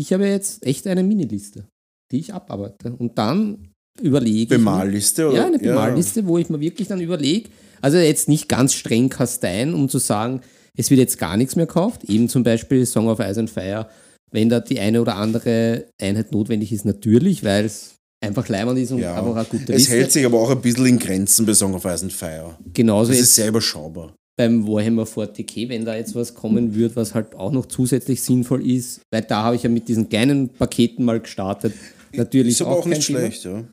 Ich 0.00 0.12
habe 0.12 0.26
jetzt 0.26 0.64
echt 0.64 0.86
eine 0.86 1.02
Miniliste, 1.02 1.68
die 2.10 2.18
ich 2.18 2.34
abarbeite. 2.34 2.92
Und 2.92 3.18
dann 3.18 3.71
überlege 4.00 4.56
Bemalliste, 4.56 5.28
oder? 5.28 5.36
Ja, 5.36 5.46
eine 5.46 5.58
Bemalliste, 5.58 6.26
wo 6.26 6.38
ich 6.38 6.48
mir 6.48 6.60
wirklich 6.60 6.88
dann 6.88 7.00
überlege, 7.00 7.50
also 7.80 7.98
jetzt 7.98 8.28
nicht 8.28 8.48
ganz 8.48 8.74
streng 8.74 9.08
kasteien, 9.08 9.74
um 9.74 9.88
zu 9.88 9.98
sagen, 9.98 10.40
es 10.76 10.90
wird 10.90 11.00
jetzt 11.00 11.18
gar 11.18 11.36
nichts 11.36 11.56
mehr 11.56 11.66
gekauft. 11.66 12.04
Eben 12.04 12.28
zum 12.28 12.42
Beispiel 12.44 12.86
Song 12.86 13.08
of 13.08 13.18
Ice 13.20 13.38
and 13.40 13.50
Fire, 13.50 13.88
wenn 14.30 14.48
da 14.48 14.60
die 14.60 14.80
eine 14.80 15.00
oder 15.02 15.16
andere 15.16 15.86
Einheit 16.00 16.32
notwendig 16.32 16.72
ist, 16.72 16.84
natürlich, 16.84 17.44
weil 17.44 17.66
es 17.66 17.96
einfach 18.24 18.48
leimend 18.48 18.78
ist 18.78 18.92
und 18.92 19.00
Ja. 19.00 19.16
einfach 19.16 19.34
eine 19.36 19.44
gute 19.44 19.72
Es 19.74 19.80
Liste. 19.80 19.92
hält 19.94 20.12
sich 20.12 20.24
aber 20.24 20.40
auch 20.40 20.50
ein 20.50 20.60
bisschen 20.62 20.86
in 20.86 20.98
Grenzen 20.98 21.44
bei 21.44 21.52
Song 21.54 21.74
of 21.74 21.84
Ice 21.84 22.02
and 22.04 22.12
Fire. 22.12 22.56
Genauso 22.72 23.10
Das 23.10 23.20
ist 23.20 23.34
sehr 23.34 23.48
überschaubar. 23.48 24.14
beim 24.38 24.66
Warhammer 24.66 25.04
40k, 25.04 25.68
wenn 25.68 25.84
da 25.84 25.94
jetzt 25.96 26.14
was 26.14 26.32
kommen 26.34 26.74
würde, 26.74 26.96
was 26.96 27.14
halt 27.14 27.34
auch 27.34 27.52
noch 27.52 27.66
zusätzlich 27.66 28.22
sinnvoll 28.22 28.66
ist, 28.66 29.00
weil 29.12 29.22
da 29.22 29.42
habe 29.42 29.56
ich 29.56 29.64
ja 29.64 29.68
mit 29.68 29.88
diesen 29.88 30.08
kleinen 30.08 30.48
Paketen 30.48 31.04
mal 31.04 31.20
gestartet. 31.20 31.74
Natürlich 32.14 32.52
Ist 32.54 32.62
aber 32.62 32.78
auch 32.78 32.82
kein 32.82 32.90
nicht 32.92 33.06
Thema. 33.06 33.18
schlecht, 33.18 33.44
ja. 33.44 33.64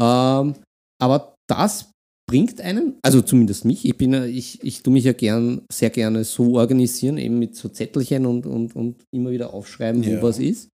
Ähm, 0.00 0.54
aber 1.00 1.34
das 1.48 1.90
bringt 2.28 2.60
einen, 2.60 2.98
also 3.02 3.22
zumindest 3.22 3.64
mich, 3.64 3.84
ich 3.84 3.96
bin 3.96 4.12
ich, 4.24 4.62
ich 4.62 4.82
tue 4.82 4.92
mich 4.92 5.04
ja 5.04 5.12
gern, 5.12 5.62
sehr 5.72 5.90
gerne 5.90 6.24
so 6.24 6.56
organisieren, 6.56 7.16
eben 7.18 7.38
mit 7.38 7.56
so 7.56 7.68
Zettelchen 7.70 8.26
und, 8.26 8.46
und, 8.46 8.76
und 8.76 8.96
immer 9.14 9.30
wieder 9.30 9.52
aufschreiben, 9.54 10.04
wo 10.04 10.10
Ja. 10.10 10.22
was 10.22 10.38
ist, 10.38 10.68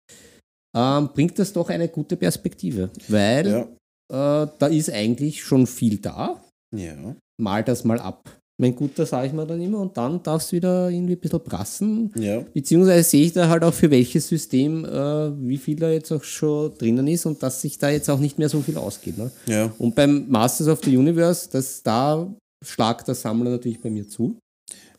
ähm, 0.77 1.09
bringt 1.15 1.39
das 1.39 1.53
doch 1.53 1.71
eine 1.71 1.89
gute 1.89 2.17
Perspektive. 2.17 2.91
Weil 3.09 3.69
Ja. 4.11 4.45
äh, 4.45 4.49
da 4.59 4.67
ist 4.67 4.91
eigentlich 4.91 5.43
schon 5.45 5.67
viel 5.67 5.99
da. 5.99 6.43
Ja. 6.77 7.15
Mal 7.41 7.63
das 7.63 7.85
mal 7.85 8.01
ab. 8.01 8.41
Mein 8.57 8.77
Guter, 8.77 9.05
sage 9.05 9.27
ich 9.27 9.33
mir 9.33 9.45
dann 9.47 9.61
immer, 9.61 9.81
und 9.81 9.97
dann 9.97 10.23
darf 10.23 10.43
es 10.43 10.53
wieder 10.53 10.89
irgendwie 10.89 11.15
ein 11.15 11.19
bisschen 11.21 11.43
prassen. 11.43 12.13
Ja. 12.17 12.41
Beziehungsweise 12.55 13.03
sehe 13.03 13.25
ich 13.27 13.33
da 13.33 13.49
halt 13.49 13.65
auch 13.65 13.75
für 13.75 13.91
welches 13.91 14.29
System, 14.29 14.85
äh, 14.85 15.33
wie 15.49 15.57
viel 15.59 15.75
da 15.77 15.91
jetzt 15.91 16.13
auch 16.13 16.23
schon 16.23 16.73
drinnen 16.79 17.09
ist 17.09 17.27
und 17.27 17.43
dass 17.43 17.61
sich 17.61 17.79
da 17.79 17.91
jetzt 17.91 18.09
auch 18.09 18.21
nicht 18.21 18.39
mehr 18.39 18.49
so 18.49 18.61
viel 18.61 18.77
ausgeht. 18.77 19.19
Ne? 19.19 19.33
Ja. 19.47 19.73
Und 19.79 19.97
beim 19.97 20.27
Masters 20.29 20.69
of 20.69 20.79
the 20.85 20.97
Universe, 20.97 21.49
das, 21.51 21.83
da 21.83 22.33
schlagt 22.65 23.09
der 23.09 23.17
Sammler 23.17 23.51
natürlich 23.51 23.81
bei 23.81 23.91
mir 23.91 24.09
zu. 24.09 24.37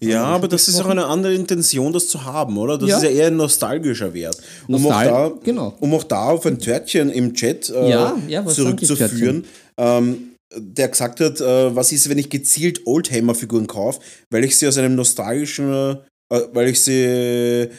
Ja, 0.01 0.26
aber 0.26 0.49
das 0.49 0.68
ist 0.68 0.80
auch 0.82 0.89
eine 0.89 1.06
andere 1.06 1.34
Intention, 1.34 1.93
das 1.93 2.10
zu 2.10 2.26
haben, 2.26 2.58
oder? 2.58 2.78
Das 2.78 2.89
Ja. 2.89 2.97
ist 2.97 3.03
ja 3.03 3.10
eher 3.10 3.28
ein 3.28 3.38
nostalgischer 3.38 4.14
Wert. 4.14 4.38
Um 4.68 4.76
auch, 4.76 4.80
Nostal- 4.89 5.06
da, 5.08 5.32
genau. 5.41 5.74
um 5.80 5.93
auch 5.93 6.03
da 6.03 6.26
auf 6.32 6.45
ein 6.45 6.60
Törtchen 6.60 7.10
im 7.10 7.34
Chat 7.34 7.70
äh, 7.70 7.89
Ja, 7.89 8.18
ja, 8.28 8.45
zurückzuführen, 8.45 9.45
ähm, 9.78 10.35
der 10.58 10.88
gesagt 10.89 11.20
hat, 11.20 11.41
äh, 11.41 11.76
was 11.76 11.91
ist, 11.91 12.10
wenn 12.10 12.18
ich 12.18 12.30
gezielt 12.30 12.86
Oldhammer-Figuren 12.86 13.68
kaufe, 13.68 13.99
weil 14.30 14.43
ich 14.43 14.58
sie 14.58 14.68
aus 14.68 14.78
einem 14.78 14.95
nostalgischen, 14.95 15.97
äh, 16.30 16.41
weil 16.53 16.70
ich 16.70 16.82
sie 16.82 17.70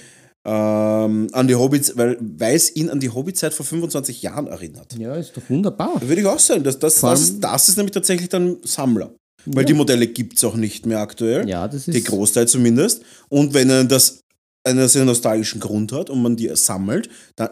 ähm, 0.45 1.29
an 1.33 1.49
die 1.49 1.55
Hobbits, 1.57 1.97
weil, 1.97 2.17
weil 2.21 2.55
es 2.55 2.75
ihn 2.77 2.89
an 2.89 3.01
die 3.01 3.11
Hobbyzeit 3.11 3.53
vor 3.53 3.67
25 3.67 4.23
Jahren 4.23 4.47
erinnert. 4.47 4.95
Ja, 4.99 5.17
ist 5.17 5.37
doch 5.37 5.43
wunderbar. 5.49 6.01
Würde 6.03 6.21
ich 6.21 6.27
auch 6.27 6.39
sagen, 6.39 6.63
dass 6.63 6.79
das, 6.79 7.01
das, 7.01 7.41
das 7.41 7.69
ist 7.69 7.77
nämlich 7.77 7.93
tatsächlich 7.93 8.29
dann 8.29 8.59
Sammler. 8.63 9.13
Weil 9.47 9.63
Ja. 9.63 9.67
die 9.67 9.75
Modelle 9.75 10.07
gibt 10.07 10.37
es 10.37 10.45
auch 10.45 10.57
nicht 10.57 10.87
mehr 10.87 11.01
aktuell. 11.01 11.49
Ja, 11.49 11.67
das 11.69 11.85
Die 11.87 11.99
ist. 11.99 12.07
Großteil 12.07 12.47
zumindest. 12.49 13.03
Und 13.29 13.55
wenn 13.55 13.71
er 13.71 13.85
das 13.85 14.21
einen 14.65 14.89
sehr 14.89 15.05
nostalgischen 15.05 15.61
Grund 15.61 15.93
hat 15.93 16.11
und 16.11 16.21
man 16.23 16.37
die 16.37 16.51
sammelt, 16.55 17.09
dann 17.37 17.51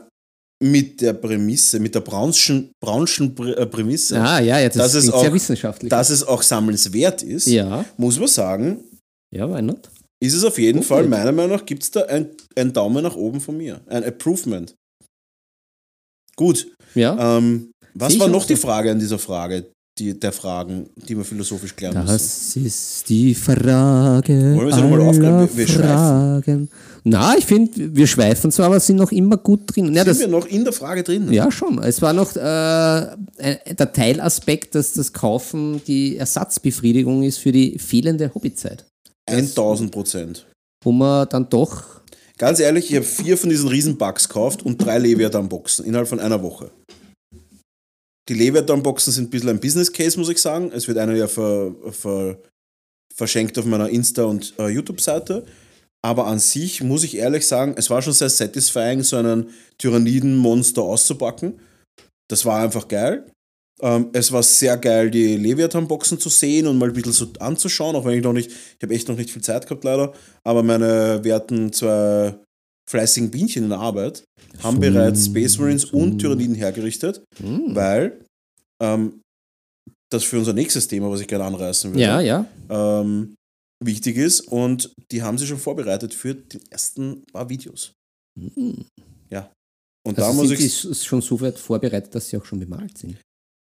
mit 0.65 1.01
der 1.01 1.13
Prämisse, 1.13 1.79
mit 1.79 1.95
der 1.95 2.01
Braunschen, 2.01 2.71
äh, 2.81 3.67
Prämisse, 3.67 4.21
Ah, 4.21 4.41
ja, 4.41 4.59
ja, 4.61 4.69
das, 4.69 4.77
Das 4.77 4.95
ist 4.95 5.11
klingt 5.11 5.27
auch- 5.29 5.33
wissenschaftlich. 5.35 5.91
dass 5.91 6.11
es 6.11 6.23
auch 6.23 6.43
sammelnswert 6.43 7.23
ist, 7.23 7.47
ja, 7.47 7.85
muss 7.99 8.19
man 8.19 8.29
sagen, 8.29 8.83
ja, 9.35 9.49
why 9.53 9.61
not? 9.61 9.91
ist 10.21 10.33
es 10.35 10.43
auf 10.45 10.59
jeden 10.59 10.79
Okay. 10.79 10.87
Fall, 10.89 11.07
meiner 11.07 11.33
Meinung 11.33 11.57
nach, 11.59 11.67
gibt 11.67 11.83
es 11.83 11.91
da 11.91 12.03
ein, 12.05 12.29
ein 12.57 12.73
Daumen 12.73 13.03
nach 13.03 13.15
oben 13.17 13.41
von 13.41 13.57
mir. 13.59 13.81
Ein 13.89 14.05
Approvement. 14.05 14.75
Gut. 16.37 16.67
Ja, 16.95 17.37
Ähm, 17.39 17.71
was 17.95 18.19
war 18.19 18.29
noch 18.29 18.47
die. 18.47 18.57
Frage 18.57 18.91
an 18.91 18.99
dieser 18.99 19.19
Frage, 19.19 19.67
die, 19.99 20.19
der 20.19 20.33
Fragen, 20.33 20.89
die 20.97 21.17
wir 21.17 21.25
philosophisch 21.25 21.77
klären 21.77 21.95
müssen? 21.95 22.07
das 22.09 22.57
ist 22.57 23.09
die 23.09 23.35
Frage. 23.35 24.55
Wollen 24.57 24.67
wir 24.69 24.75
sie 24.75 24.81
noch 24.81 24.91
mal 24.91 25.01
aller 25.01 25.09
aufklären? 25.11 25.49
Wir- 25.55 25.69
wir. 25.69 25.75
Fragen. 25.75 26.69
Na, 27.07 27.37
ich 27.37 27.45
finde, 27.45 27.95
wir 27.95 28.07
schweifen 28.07 28.51
zwar, 28.51 28.67
aber 28.67 28.81
sind 28.81 28.97
noch 28.97 29.13
immer 29.13 29.37
gut 29.37 29.61
drin. 29.67 29.93
Ja, 29.93 30.05
Sind 30.05 30.21
wir 30.21 30.29
noch 30.29 30.47
in 30.47 30.65
der 30.65 30.73
Frage 30.73 31.03
drin? 31.03 31.31
Ja, 31.31 31.51
schon. 31.53 31.79
Es 31.83 32.01
war 32.01 32.15
noch 32.15 32.35
äh, 32.35 32.41
der 32.41 33.93
Teilaspekt, 33.93 34.75
dass 34.75 34.95
das 34.95 35.13
Kaufen 35.13 35.83
die 35.87 36.17
Ersatzbefriedigung 36.17 37.23
ist 37.23 37.39
für 37.39 37.53
die 37.53 37.79
fehlende 37.79 38.33
Hobbyzeit. 38.35 38.87
1000 39.27 39.91
Prozent. 39.91 40.47
Wo 40.83 40.93
man 40.93 41.29
dann 41.29 41.49
doch. 41.51 42.01
Ganz 42.39 42.59
ehrlich, 42.59 42.91
ich 42.91 42.97
habe 42.97 43.05
vier 43.05 43.37
von 43.37 43.51
diesen 43.51 43.69
Riesenbugs 43.69 44.27
gekauft 44.29 44.63
und 44.63 44.79
drei 44.79 44.99
Leviathan-Boxen 44.99 45.85
innerhalb 45.85 46.09
von 46.09 46.21
einer 46.21 46.43
Woche. 46.43 46.71
Die 48.31 48.35
Leviathan-Boxen 48.35 49.13
sind 49.13 49.25
ein 49.25 49.31
bisschen 49.31 49.51
ein 49.51 49.61
Business 49.61 49.93
Case, 49.93 50.19
muss 50.19 50.31
ich 50.31 50.39
sagen. 50.39 50.73
Es 50.75 50.89
wird 50.89 50.97
einer 50.97 51.15
ja 51.15 51.29
ver, 51.29 51.75
ver, 51.91 52.39
verschenkt 53.15 53.59
auf 53.59 53.67
meiner 53.67 53.89
Insta- 53.91 54.25
und 54.25 54.55
äh, 54.59 54.69
YouTube-Seite. 54.69 55.45
Aber 56.05 56.27
an 56.27 56.39
sich 56.39 56.83
muss 56.83 57.03
ich 57.03 57.17
ehrlich 57.17 57.47
sagen, 57.47 57.75
es 57.79 57.89
war 57.89 58.03
schon 58.03 58.13
sehr 58.13 58.29
satisfying, 58.29 59.03
so 59.03 59.17
einen 59.17 59.49
Tyranniden-Monster 59.79 60.83
auszupacken. 60.83 61.59
Das 62.29 62.45
war 62.45 62.63
einfach 62.63 62.89
geil. 62.89 63.25
Ähm, 63.81 64.11
es 64.13 64.31
war 64.31 64.43
sehr 64.43 64.77
geil, 64.77 65.11
die 65.11 65.37
Leviathan-Boxen 65.37 66.19
zu 66.21 66.29
sehen 66.29 66.67
und 66.67 66.77
mal 66.79 66.89
ein 66.89 66.95
bisschen 66.95 67.13
so 67.13 67.27
anzuschauen, 67.41 67.97
auch 67.97 68.05
wenn 68.05 68.19
ich 68.19 68.23
noch 68.23 68.33
nicht, 68.35 68.51
ich 68.51 68.83
habe 68.83 68.95
echt 68.95 69.09
noch 69.09 69.17
nicht 69.17 69.31
viel 69.31 69.43
Zeit 69.43 69.67
gehabt 69.67 69.83
leider, 69.83 70.13
aber 70.45 70.63
meine 70.63 71.25
werten 71.25 71.73
zwei 71.73 72.35
fleißigen 72.89 73.31
Bienchen 73.31 73.65
in 73.65 73.71
der 73.71 73.81
Arbeit 73.81 74.23
haben 74.63 74.79
bereits 74.79 75.25
Space 75.27 75.59
Marines 75.59 75.87
und 75.87 76.19
Tyranniden 76.19 76.55
hergerichtet, 76.55 77.25
Hm. 77.41 77.75
weil 77.75 78.21
ähm, 78.81 79.21
das 80.13 80.23
für 80.23 80.39
unser 80.39 80.53
nächstes 80.53 80.87
Thema, 80.87 81.11
was 81.11 81.21
ich 81.21 81.27
gerne 81.27 81.45
anreißen 81.45 81.91
würde, 81.93 82.03
Ja, 82.03 82.21
ja. 82.21 82.47
ähm, 82.71 83.35
wichtig 83.87 84.17
ist 84.17 84.41
und 84.43 84.93
die 85.11 85.23
haben 85.23 85.39
sie 85.39 85.47
schon 85.47 85.59
vorbereitet 85.59 86.15
für 86.15 86.35
die 86.35 86.61
ersten 86.71 87.25
paar 87.33 87.49
Videos. 87.49 87.93
Hm. 88.39 88.85
Ja. 89.31 89.51
Und 90.07 90.19
Also 90.19 90.31
da 90.31 90.33
muss 90.35 90.51
ich. 90.51 90.59
die 90.59 90.67
s- 90.67 91.05
schon 91.05 91.21
so 91.23 91.41
weit 91.41 91.59
vorbereitet, 91.59 92.15
dass 92.15 92.29
sie 92.29 92.37
auch 92.37 92.45
schon 92.45 92.59
bemalt 92.61 92.97
sind. 92.99 93.17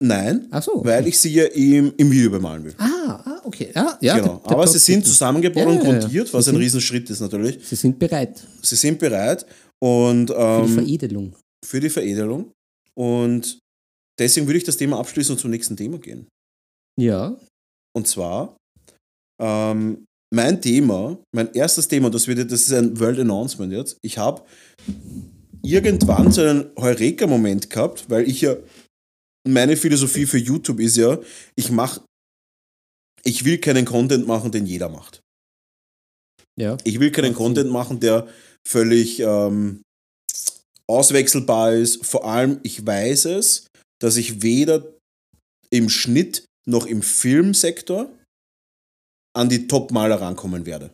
Nein, 0.03 0.47
Ach 0.51 0.63
so. 0.63 0.85
weil 0.85 1.07
ich 1.07 1.19
sie 1.19 1.33
ja 1.33 1.45
im, 1.47 1.93
im 1.97 2.11
Video 2.11 2.31
bemalen 2.31 2.65
will. 2.65 2.75
Ah, 2.79 3.23
ah, 3.25 3.41
okay. 3.45 3.71
Ja, 3.75 3.97
ja. 4.03 4.17
genau. 4.19 4.35
der- 4.39 4.43
der 4.43 4.51
Aber 4.53 4.67
sie 4.67 4.79
sind 4.79 5.07
zusammengebaut 5.07 5.63
Ja, 5.63 5.69
und 5.71 5.79
grundiert, 5.81 6.33
was 6.35 6.45
Sie 6.45 6.51
ein 6.51 6.55
sind- 6.55 6.63
Riesenschritt 6.63 7.09
ist 7.09 7.21
natürlich. 7.21 7.67
Sie 7.67 7.77
sind 7.77 7.99
bereit 7.99 8.47
Sie 8.63 8.77
sind 8.77 8.99
bereit 8.99 9.47
und 9.83 10.29
für 10.29 10.35
die 10.35 10.69
ähm, 10.71 10.75
Veredelung. 10.75 11.37
für 11.65 11.81
die 11.81 11.89
Veredelung. 11.91 12.53
Und 12.95 13.59
deswegen 14.19 14.47
würde 14.47 14.59
ich 14.59 14.65
das 14.65 14.77
Thema 14.77 14.99
abschließen 14.99 15.35
und 15.35 15.39
zum 15.39 15.51
nächsten 15.51 15.77
Thema 15.77 15.99
gehen. 15.99 16.27
Ja. 17.01 17.39
Und 17.95 18.07
zwar, 18.07 18.57
ähm, 19.41 20.07
mein 20.35 20.61
Thema, 20.61 21.19
mein 21.35 21.53
erstes 21.55 21.89
Thema, 21.89 22.11
das, 22.11 22.27
wird, 22.27 22.51
das 22.51 22.63
ist 22.63 22.73
ein 22.73 22.99
World 22.99 23.21
Announcement 23.21 23.73
jetzt. 23.73 23.99
Ich 24.03 24.19
habe 24.19 24.43
irgendwann 25.63 26.33
so 26.33 26.43
einen 26.43 26.71
Heureka-Moment 26.77 27.71
gehabt, 27.71 28.09
weil 28.09 28.29
ich 28.29 28.41
ja, 28.41 28.57
meine 29.47 29.77
Philosophie 29.77 30.27
für 30.27 30.39
YouTube 30.39 30.81
ist 30.81 30.97
ja, 30.97 31.19
ich 31.55 31.71
mache, 31.71 32.03
ich 33.25 33.45
will 33.45 33.59
keinen 33.59 33.85
Content 33.85 34.27
machen, 34.27 34.51
den 34.51 34.67
jeder 34.67 34.89
macht. 34.89 35.21
Ja. 36.59 36.77
Ich 36.85 37.01
will 37.01 37.11
keinen. 37.11 37.35
Content 37.35 37.71
machen, 37.71 38.01
der 38.01 38.27
völlig 38.67 39.21
ähm, 39.21 39.83
auswechselbar 40.89 41.75
ist. 41.75 42.05
Vor 42.05 42.25
allem, 42.25 42.61
ich 42.63 42.85
weiß 42.85 43.27
es, 43.27 43.67
dass 44.01 44.17
ich 44.17 44.43
weder 44.43 44.95
im 45.71 45.89
Schnitt 45.89 46.47
noch 46.67 46.87
im 46.87 47.03
Filmsektor 47.03 48.11
an 49.37 49.49
die 49.49 49.67
Top-Maler 49.67 50.21
rankommen 50.21 50.67
werde. 50.67 50.91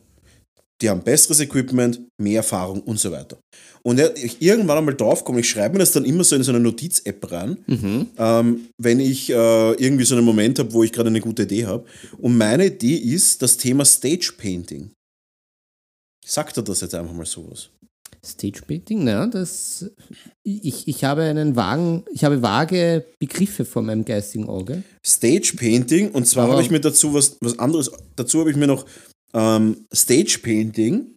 Die 0.81 0.89
haben 0.89 1.01
besseres 1.01 1.39
Equipment, 1.39 2.01
mehr 2.21 2.37
Erfahrung 2.37 2.81
und 2.81 2.99
so 2.99 3.11
weiter. 3.11 3.37
Und 3.83 4.01
ich 4.21 4.41
irgendwann 4.41 4.77
einmal 4.79 4.95
draufkomme, 4.95 5.39
ich 5.39 5.49
schreibe 5.49 5.73
mir 5.73 5.79
das 5.79 5.91
dann 5.93 6.03
immer 6.03 6.23
so 6.25 6.35
in 6.35 6.43
so 6.43 6.51
eine 6.51 6.59
Notiz-App 6.59 7.31
rein, 7.31 7.57
Mhm. 7.67 8.07
ähm, 8.17 8.67
wenn 8.81 8.99
ich 8.99 9.29
äh, 9.29 9.33
irgendwie 9.73 10.03
so 10.03 10.15
einen 10.15 10.25
Moment 10.25 10.59
habe, 10.59 10.73
wo 10.73 10.83
ich 10.83 10.91
gerade 10.91 11.07
eine 11.09 11.21
gute 11.21 11.43
Idee 11.43 11.65
habe. 11.65 11.85
Und 12.17 12.37
meine 12.37 12.65
Idee 12.67 12.95
ist 12.95 13.41
das 13.41 13.55
Thema 13.55 13.85
Stage 13.85 14.33
Painting. 14.37 14.91
Sagt 16.25 16.57
er 16.57 16.63
das 16.63 16.81
jetzt 16.81 16.95
einfach 16.95 17.13
mal 17.13 17.25
sowas? 17.25 17.69
Stage 18.25 18.61
Painting, 18.65 19.03
na, 19.03 19.27
das. 19.27 19.91
Ich, 20.43 20.87
ich 20.87 21.03
habe 21.03 21.23
einen 21.23 21.55
vagen, 21.55 22.05
ich 22.11 22.23
habe 22.23 22.41
vage 22.41 23.05
Begriffe 23.19 23.65
vor 23.65 23.81
meinem 23.81 24.05
geistigen 24.05 24.47
Auge. 24.47 24.83
Stage 25.05 25.53
Painting 25.57 26.11
und 26.11 26.25
zwar 26.25 26.49
habe 26.49 26.61
ich 26.61 26.71
mir 26.71 26.79
dazu 26.79 27.13
was, 27.13 27.37
was 27.41 27.59
anderes, 27.59 27.91
dazu 28.15 28.39
habe 28.39 28.51
ich 28.51 28.57
mir 28.57 28.67
noch 28.67 28.85
ähm, 29.33 29.85
Stage 29.93 30.39
Painting, 30.41 31.15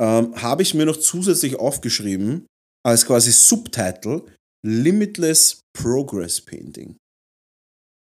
ähm, 0.00 0.34
habe 0.36 0.62
ich 0.62 0.74
mir 0.74 0.86
noch 0.86 0.96
zusätzlich 0.96 1.56
aufgeschrieben 1.56 2.46
als 2.86 3.04
quasi 3.04 3.32
Subtitle 3.32 4.24
Limitless 4.64 5.60
Progress 5.74 6.40
Painting. 6.40 6.96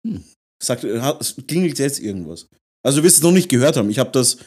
Hm. 0.06 0.24
Sagt, 0.62 0.86
klingelt 1.48 1.78
jetzt 1.78 2.00
irgendwas? 2.00 2.46
Also 2.84 2.98
du 2.98 3.04
wirst 3.04 3.16
es 3.16 3.22
noch 3.22 3.32
nicht 3.32 3.48
gehört 3.48 3.76
haben. 3.76 3.90
Ich 3.90 3.98
habe 3.98 4.10
das, 4.12 4.38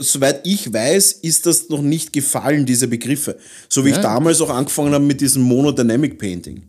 soweit 0.00 0.46
ich 0.46 0.72
weiß, 0.72 1.12
ist 1.22 1.46
das 1.46 1.68
noch 1.68 1.82
nicht 1.82 2.12
gefallen, 2.12 2.66
diese 2.66 2.88
Begriffe. 2.88 3.38
So 3.68 3.84
wie 3.84 3.90
Ja. 3.90 3.96
ich 3.96 4.02
damals 4.02 4.40
auch 4.40 4.50
angefangen 4.50 4.92
habe 4.92 5.04
mit 5.04 5.20
diesem 5.20 5.42
Monodynamic 5.42 6.18
Painting. 6.18 6.62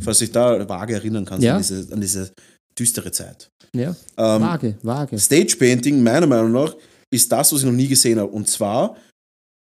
Falls 0.00 0.18
dich 0.18 0.30
da 0.30 0.68
vage 0.68 0.94
erinnern 0.94 1.24
kannst 1.24 1.42
Ja. 1.44 1.56
an, 1.56 1.62
diese, 1.62 1.92
an 1.92 2.00
diese 2.00 2.30
düstere 2.78 3.10
Zeit. 3.10 3.48
Ja. 3.74 3.90
Ähm, 4.16 4.42
Vage, 4.42 4.76
vage. 4.82 5.18
Stage 5.18 5.56
Painting, 5.58 6.02
meiner 6.02 6.26
Meinung 6.26 6.52
nach, 6.52 6.74
ist 7.10 7.30
das, 7.32 7.52
was 7.52 7.60
ich 7.60 7.66
noch 7.66 7.72
nie 7.72 7.88
gesehen 7.88 8.18
habe. 8.18 8.30
Und 8.30 8.48
zwar, 8.48 8.96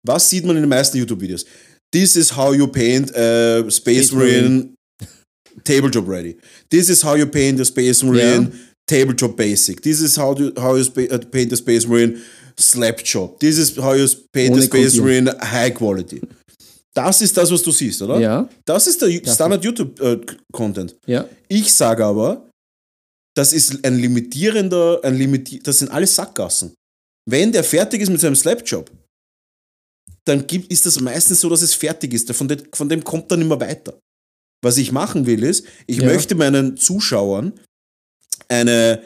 was 0.07 0.29
sieht 0.29 0.45
man 0.45 0.57
in 0.57 0.63
den 0.63 0.69
meisten 0.69 0.99
YouTube-Videos? 0.99 1.45
This 1.93 2.17
is 2.17 2.37
how 2.37 2.53
you 2.55 2.67
paint 2.67 3.15
a 3.17 3.61
Space 3.71 3.77
Space 4.09 4.13
Marine 4.13 4.75
table 5.65 5.89
job 5.91 6.09
ready. 6.09 6.37
This 6.71 6.89
is 6.89 7.03
how 7.03 7.17
you 7.17 7.27
paint 7.27 7.61
a 7.61 7.65
Space 7.65 8.03
Marine 8.03 8.53
table 8.87 9.15
job 9.15 9.37
basic. 9.37 9.81
This 9.83 10.01
is 10.01 10.17
how 10.17 10.35
you, 10.39 10.53
how 10.59 10.77
you 10.77 10.85
uh, 11.11 11.19
paint 11.31 11.53
a 11.53 11.57
Space 11.57 11.87
Marine 11.87 12.19
slap 12.59 13.03
job. 13.05 13.39
This 13.39 13.59
is 13.59 13.77
how 13.77 13.95
you 13.95 14.07
paint 14.33 14.53
Ohne 14.53 14.63
Space. 14.63 14.97
Marine 14.97 15.31
high 15.41 15.73
quality. 15.75 16.21
Das 16.95 17.21
ist 17.21 17.37
das, 17.37 17.51
was 17.51 17.63
du 17.63 17.71
siehst, 17.71 18.01
oder? 18.03 18.19
Ja, 18.19 18.49
Das 18.65 18.87
ist 18.87 19.03
der 19.03 19.11
Standard 19.33 19.63
YouTube-Content. 19.65 20.97
ja. 21.07 21.29
Ich 21.49 21.73
sage 21.75 22.05
aber, 22.05 22.49
das 23.37 23.53
ist 23.53 23.85
ein 23.85 23.99
limitierender, 23.99 25.01
ein 25.05 25.15
limiti 25.17 25.59
das 25.63 25.81
sind 25.81 25.91
alles 25.91 26.15
Sackgassen. 26.15 26.73
Wenn 27.29 27.53
der 27.53 27.65
fertig 27.65 28.01
ist 28.01 28.09
mit 28.09 28.21
seinem 28.21 28.35
Slapjob, 28.37 28.91
dann 30.25 30.47
gibt, 30.47 30.73
ist 30.73 30.87
das 30.87 30.99
meistens 31.01 31.41
so, 31.41 31.49
dass 31.51 31.61
es 31.63 31.75
fertig 31.75 32.15
ist. 32.15 32.33
Von, 32.33 32.49
dem, 32.49 32.61
von 32.73 32.89
dem 32.89 33.05
kommt 33.05 33.31
dann 33.31 33.43
immer 33.43 33.61
weiter. 33.61 33.99
Was 34.65 34.79
ich 34.79 34.91
machen 34.91 35.27
will, 35.27 35.43
ist, 35.45 35.67
ich 35.87 35.99
Ja. 35.99 36.07
möchte 36.07 36.35
meinen 36.35 36.77
Zuschauern 36.79 37.53
eine, 38.49 39.03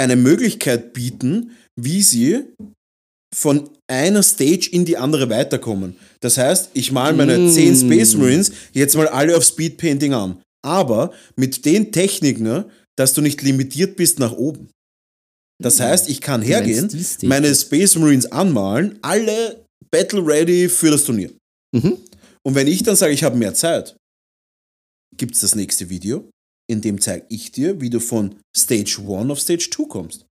eine 0.00 0.16
Möglichkeit 0.16 0.92
bieten, 0.92 1.52
wie 1.80 2.02
sie 2.02 2.44
von 3.34 3.68
einer 3.90 4.22
Stage 4.22 4.68
in 4.70 4.84
die 4.84 4.96
andere 4.96 5.28
weiterkommen. 5.28 5.96
Das 6.20 6.38
heißt, 6.38 6.70
ich 6.74 6.92
male 6.92 7.16
meine 7.16 7.38
Mm. 7.38 7.50
10 7.50 7.76
Space 7.76 8.14
Marines 8.14 8.52
jetzt 8.72 8.94
mal 8.96 9.08
alle 9.08 9.36
auf 9.36 9.44
Speedpainting 9.44 10.14
an. 10.14 10.40
Aber 10.64 11.12
mit 11.36 11.64
den 11.64 11.90
Techniken, 11.92 12.44
ne, 12.44 12.70
dass 12.96 13.12
du 13.12 13.20
nicht 13.20 13.42
limitiert 13.42 13.96
bist 13.96 14.18
nach 14.18 14.32
oben. 14.32 14.70
Das 15.62 15.80
heißt, 15.80 16.08
ich 16.08 16.20
kann 16.20 16.40
Mm. 16.40 16.44
Hergehen, 16.44 17.06
meine 17.22 17.54
Space 17.54 17.96
Marines 17.96 18.26
anmalen, 18.30 18.98
alle 19.02 19.64
battle 19.90 20.24
ready 20.24 20.68
für 20.68 20.90
das 20.90 21.04
Turnier. 21.04 21.30
Mhm. 21.74 21.98
Und 22.46 22.54
wenn 22.54 22.66
ich 22.66 22.82
dann 22.82 22.96
sage, 22.96 23.12
ich 23.12 23.24
habe 23.24 23.36
mehr 23.36 23.54
Zeit, 23.54 23.96
gibt 25.16 25.34
es 25.34 25.40
das 25.40 25.54
nächste 25.54 25.88
Video, 25.88 26.28
in 26.70 26.80
dem 26.80 27.00
zeige 27.00 27.26
ich 27.28 27.52
dir, 27.52 27.80
wie 27.80 27.90
du 27.90 28.00
von 28.00 28.36
Stage 28.56 28.98
1 29.00 29.30
auf 29.30 29.40
Stage 29.40 29.68
2 29.70 29.84
kommst. 29.88 30.26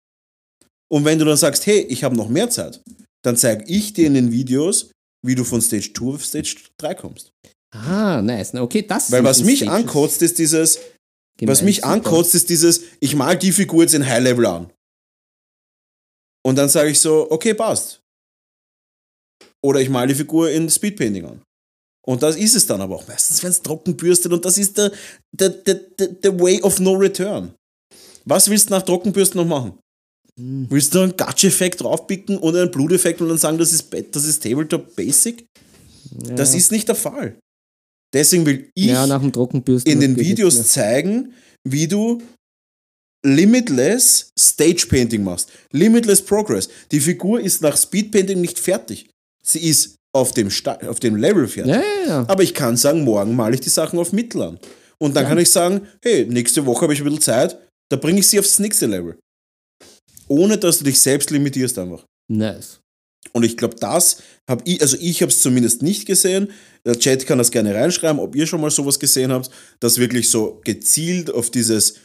Und 0.94 1.06
wenn 1.06 1.18
du 1.18 1.26
dann 1.26 1.38
sagst, 1.38 1.66
hey, 1.66 1.80
ich 1.90 2.04
habe 2.04 2.16
noch 2.16 2.30
mehr 2.30 2.52
Zeit, 2.52 2.80
dann 3.26 3.36
zeige 3.36 3.64
ich 3.66 3.94
dir 3.94 4.06
in 4.06 4.14
den 4.14 4.32
Videos, 4.32 4.92
wie 5.26 5.34
du 5.34 5.44
von 5.44 5.60
Stage 5.60 5.92
2 5.92 6.06
auf 6.14 6.24
Stage 6.24 6.56
3 6.78 6.94
kommst. 6.94 7.32
Ah, 7.72 8.22
nice. 8.22 8.54
Okay, 8.54 8.84
das 8.84 9.12
Weil 9.12 9.24
was 9.24 9.42
mich 9.42 9.62
Stages 9.62 9.74
ankotzt, 9.74 10.22
ist 10.22 10.38
dieses, 10.38 10.78
was 10.78 10.84
gemeint. 11.40 11.64
mich 11.64 11.76
Super. 11.78 11.88
ankotzt, 11.88 12.36
ist 12.36 12.48
dieses, 12.48 12.82
ich 13.00 13.16
mal 13.16 13.36
die 13.36 13.52
Figur 13.52 13.82
jetzt 13.82 13.96
in 13.96 14.06
High 14.06 14.22
Level 14.22 14.46
an. 14.46 14.72
Und 16.46 16.58
dann 16.58 16.70
sage 16.70 16.92
ich 16.92 17.00
so, 17.00 17.26
okay, 17.32 17.56
passt. 17.56 18.02
Oder 19.64 19.80
ich 19.80 19.90
mal 19.90 20.06
die 20.06 20.14
Figur 20.14 20.52
in 20.52 20.70
Speedpainting 20.70 21.26
an. 21.26 21.42
Und 22.06 22.22
das 22.22 22.36
ist 22.36 22.54
es 22.56 22.68
dann 22.68 22.82
aber 22.82 22.98
auch 22.98 23.08
meistens, 23.08 23.42
wenn 23.42 23.50
es 23.50 23.64
trocken 23.64 23.98
bürstet 23.98 24.32
und 24.32 24.46
das 24.46 24.60
ist 24.60 24.78
der, 24.78 24.92
der, 25.32 25.50
der, 25.50 25.74
der, 25.74 26.08
der 26.10 26.40
Way 26.40 26.62
of 26.62 26.80
No 26.80 26.94
Return. 26.94 27.56
Was 28.26 28.48
willst 28.48 28.70
du 28.70 28.74
nach 28.76 28.84
Trockenbürsten 28.84 29.42
noch 29.42 29.48
machen? 29.48 29.80
Hm. 30.40 30.68
Willst 30.70 30.94
du 30.96 31.02
einen 31.02 31.16
Gatsch-Effekt 31.16 31.82
draufpicken 31.82 32.38
und 32.38 32.56
einen 32.56 32.72
Bluteffekt 32.72 33.22
und 33.22 33.30
dann 33.30 33.38
sagen, 33.38 33.58
das 33.58 33.72
ist, 33.72 33.88
das 34.12 34.26
ist 34.26 34.42
Tabletop 34.42 34.96
Basic? 34.96 35.46
Ja. 36.28 36.36
Das 36.36 36.56
ist 36.56 36.72
nicht 36.72 36.88
der 36.88 36.96
Fall. 36.96 37.38
Deswegen 38.14 38.46
will 38.46 38.70
ich 38.76 38.86
ja, 38.86 39.08
nach 39.08 39.22
dem 39.22 39.32
Trockenbürsten 39.32 39.92
in 39.92 40.00
den 40.00 40.18
Videos 40.18 40.68
zeigen, 40.68 41.34
wie 41.68 41.88
du 41.88 42.22
limitless 43.26 44.32
Stage 44.38 44.86
Painting 44.88 45.24
machst. 45.24 45.52
Limitless 45.72 46.22
Progress. 46.22 46.70
Die 46.92 47.00
Figur 47.00 47.40
ist 47.40 47.62
nach 47.62 47.76
Speed 47.76 48.12
Painting 48.12 48.42
nicht 48.42 48.60
fertig. 48.60 49.10
Sie 49.44 49.68
ist 49.68 49.96
auf 50.16 50.34
dem, 50.34 50.52
Sta 50.52 50.78
auf 50.88 51.00
dem 51.00 51.16
Level 51.16 51.48
fertig. 51.48 51.74
Ja, 51.74 51.82
ja. 52.08 52.26
Aber 52.28 52.44
ich 52.44 52.54
kann 52.54 52.78
sagen, 52.78 53.04
morgen 53.04 53.36
male 53.36 53.56
ich 53.56 53.62
die 53.62 53.70
Sachen 53.70 53.98
auf 53.98 54.14
Mittel 54.14 54.42
an. 54.44 54.60
Und 55.00 55.16
dann 55.16 55.26
kann 55.26 55.38
ich 55.40 55.50
sagen, 55.50 55.88
hey, 56.04 56.26
nächste 56.26 56.66
Woche 56.66 56.84
habe 56.84 56.94
ich 56.94 57.00
ein 57.00 57.06
bisschen 57.06 57.22
Zeit, 57.22 57.58
da 57.90 57.98
bringe 57.98 58.20
ich 58.20 58.28
sie 58.28 58.40
aufs 58.40 58.60
nächste 58.60 58.86
Level. 58.86 59.18
Ohne 60.28 60.58
dass 60.58 60.80
du 60.80 60.86
dich 60.86 61.00
selbst 61.00 61.30
limitierst 61.32 61.78
einfach. 61.80 62.06
Nice. 62.32 62.80
Und 63.32 63.44
ich 63.44 63.58
glaube, 63.58 63.76
das 63.76 64.18
habe 64.50 64.64
ich, 64.66 64.82
also 64.82 64.98
ich 65.00 65.22
habe 65.22 65.32
es 65.32 65.42
zumindest 65.42 65.82
nicht 65.82 66.06
gesehen. 66.06 66.50
Der 66.86 67.00
Chat 67.00 67.26
kann 67.26 67.38
das 67.38 67.52
gerne 67.52 67.74
reinschreiben, 67.74 68.20
ob 68.20 68.36
ihr 68.36 68.46
schon 68.46 68.62
mal 68.62 68.70
sowas 68.70 69.00
gesehen 69.00 69.32
habt, 69.32 69.50
das 69.80 69.98
wirklich 69.98 70.30
so 70.30 70.62
gezielt 70.64 71.32
auf 71.32 71.50
dieses 71.50 71.96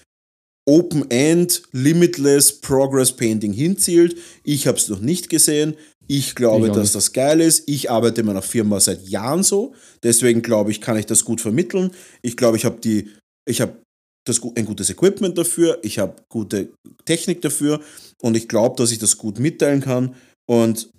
Open-End, 0.67 1.63
Limitless 1.73 2.61
Progress 2.61 3.13
Painting 3.13 3.53
hinzielt. 3.53 4.17
Ich 4.45 4.67
habe 4.67 4.79
es 4.79 4.89
noch 4.89 5.01
nicht 5.01 5.29
gesehen. 5.29 5.77
Ich 6.07 6.35
glaube, 6.35 6.69
Ich 6.69 6.73
dass 6.73 6.93
das 6.93 7.13
geil 7.13 7.41
ist. 7.41 7.69
Ich 7.69 7.91
arbeite 7.91 8.21
in 8.21 8.27
meiner 8.27 8.43
Firma 8.43 8.79
seit 8.81 9.07
Jahren 9.09 9.43
so. 9.43 9.75
Deswegen 10.03 10.43
glaube 10.43 10.71
ich, 10.71 10.81
kann 10.81 10.97
ich 10.97 11.07
das 11.07 11.25
gut 11.25 11.41
vermitteln. 11.41 11.91
Ich 12.23 12.37
glaube, 12.37 12.57
ich 12.57 12.65
habe 12.65 12.81
die, 12.81 13.11
ich 13.47 13.61
habe 13.61 13.83
das, 14.25 14.41
ein 14.43 14.65
gutes 14.65 14.91
Equipment 14.91 15.37
dafür. 15.39 15.79
Ich 15.83 15.99
habe 15.99 16.17
gute 16.29 16.73
Technik 17.05 17.43
dafür. 17.43 17.81
Und 18.21 18.37
ich 18.37 18.49
glaube, 18.49 18.77
dass 18.77 18.91
ich 18.91 18.99
das 18.99 19.17
gut 19.17 19.39
mitteilen 19.39 19.81
kann. 19.81 20.15
Und 20.49 20.91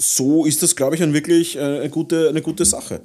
so 0.00 0.44
ist 0.44 0.62
das, 0.62 0.76
glaube 0.76 0.96
ich, 0.96 1.02
ein 1.02 1.14
wirklich 1.14 1.56
äh, 1.56 1.60
eine, 1.60 1.90
gute, 1.90 2.28
eine 2.28 2.42
gute 2.42 2.64
Sache. 2.64 3.02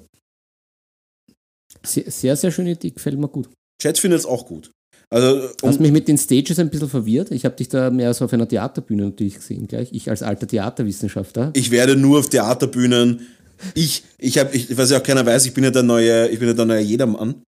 Sehr, 1.86 2.10
sehr, 2.10 2.36
sehr 2.36 2.52
schöne 2.52 2.72
Idee, 2.72 2.92
gefällt 2.92 3.18
mir 3.18 3.28
gut. 3.28 3.50
Chat 3.82 3.98
findet 3.98 4.20
es 4.20 4.26
auch 4.26 4.46
gut. 4.46 4.72
Also, 5.12 5.50
Hast 5.64 5.78
um, 5.78 5.82
mich 5.82 5.92
mit 5.92 6.08
den 6.08 6.18
Stages 6.18 6.60
ein 6.60 6.70
bisschen 6.70 6.90
verwirrt. 6.90 7.32
Ich 7.32 7.46
habe 7.46 7.56
dich 7.56 7.70
da 7.70 7.90
mehr 7.90 8.14
so 8.14 8.26
auf 8.26 8.34
einer 8.34 8.48
Theaterbühne 8.48 9.06
natürlich 9.06 9.36
gesehen 9.36 9.68
gleich. 9.68 9.90
Ich 9.92 10.10
als 10.10 10.22
alter 10.22 10.48
Theaterwissenschaftler. 10.48 11.52
ich 11.56 11.72
werde 11.72 11.96
nur 11.96 12.20
auf 12.20 12.30
Theaterbühnen. 12.30 13.28
Ich, 13.74 14.04
ich 14.18 14.38
habe, 14.38 14.56
ich, 14.56 14.78
was 14.78 14.92
ja 14.92 15.00
auch 15.00 15.04
keiner 15.04 15.26
weiß, 15.26 15.46
ich 15.46 15.54
bin 15.54 15.64
ja 15.64 15.72
der 15.72 15.84
neue, 15.84 16.30
ich 16.30 16.40
bin 16.40 16.48
ja 16.48 16.54
der 16.54 16.66
neue 16.66 16.82
Jedermann. 16.82 17.44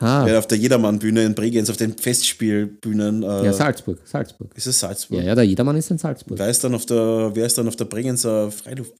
Ich 0.00 0.06
Ah, 0.06 0.24
werde 0.24 0.38
auf 0.38 0.46
der 0.46 0.56
Jedermann-Bühne 0.56 1.24
in 1.24 1.34
Bregenz, 1.34 1.68
auf 1.68 1.76
den 1.76 1.94
Festspielbühnen. 1.96 3.22
Äh, 3.22 3.44
ja, 3.44 3.52
Salzburg. 3.52 3.98
Salzburg. 4.04 4.50
ist 4.56 4.66
es 4.66 4.80
Salzburg? 4.80 5.18
Ja, 5.18 5.24
ja, 5.26 5.34
der 5.34 5.44
Jedermann 5.44 5.76
ist 5.76 5.90
in 5.90 5.98
Salzburg. 5.98 6.38
Wer 6.38 6.48
ist 6.48 6.64
dann 6.64 6.74
auf 6.74 6.86
der, 6.86 7.30
wer 7.34 7.44
ist 7.46 7.58
dann 7.58 7.68
auf 7.68 7.76
der 7.76 7.84
Bregenzer 7.84 8.50
Freiluft? 8.50 8.92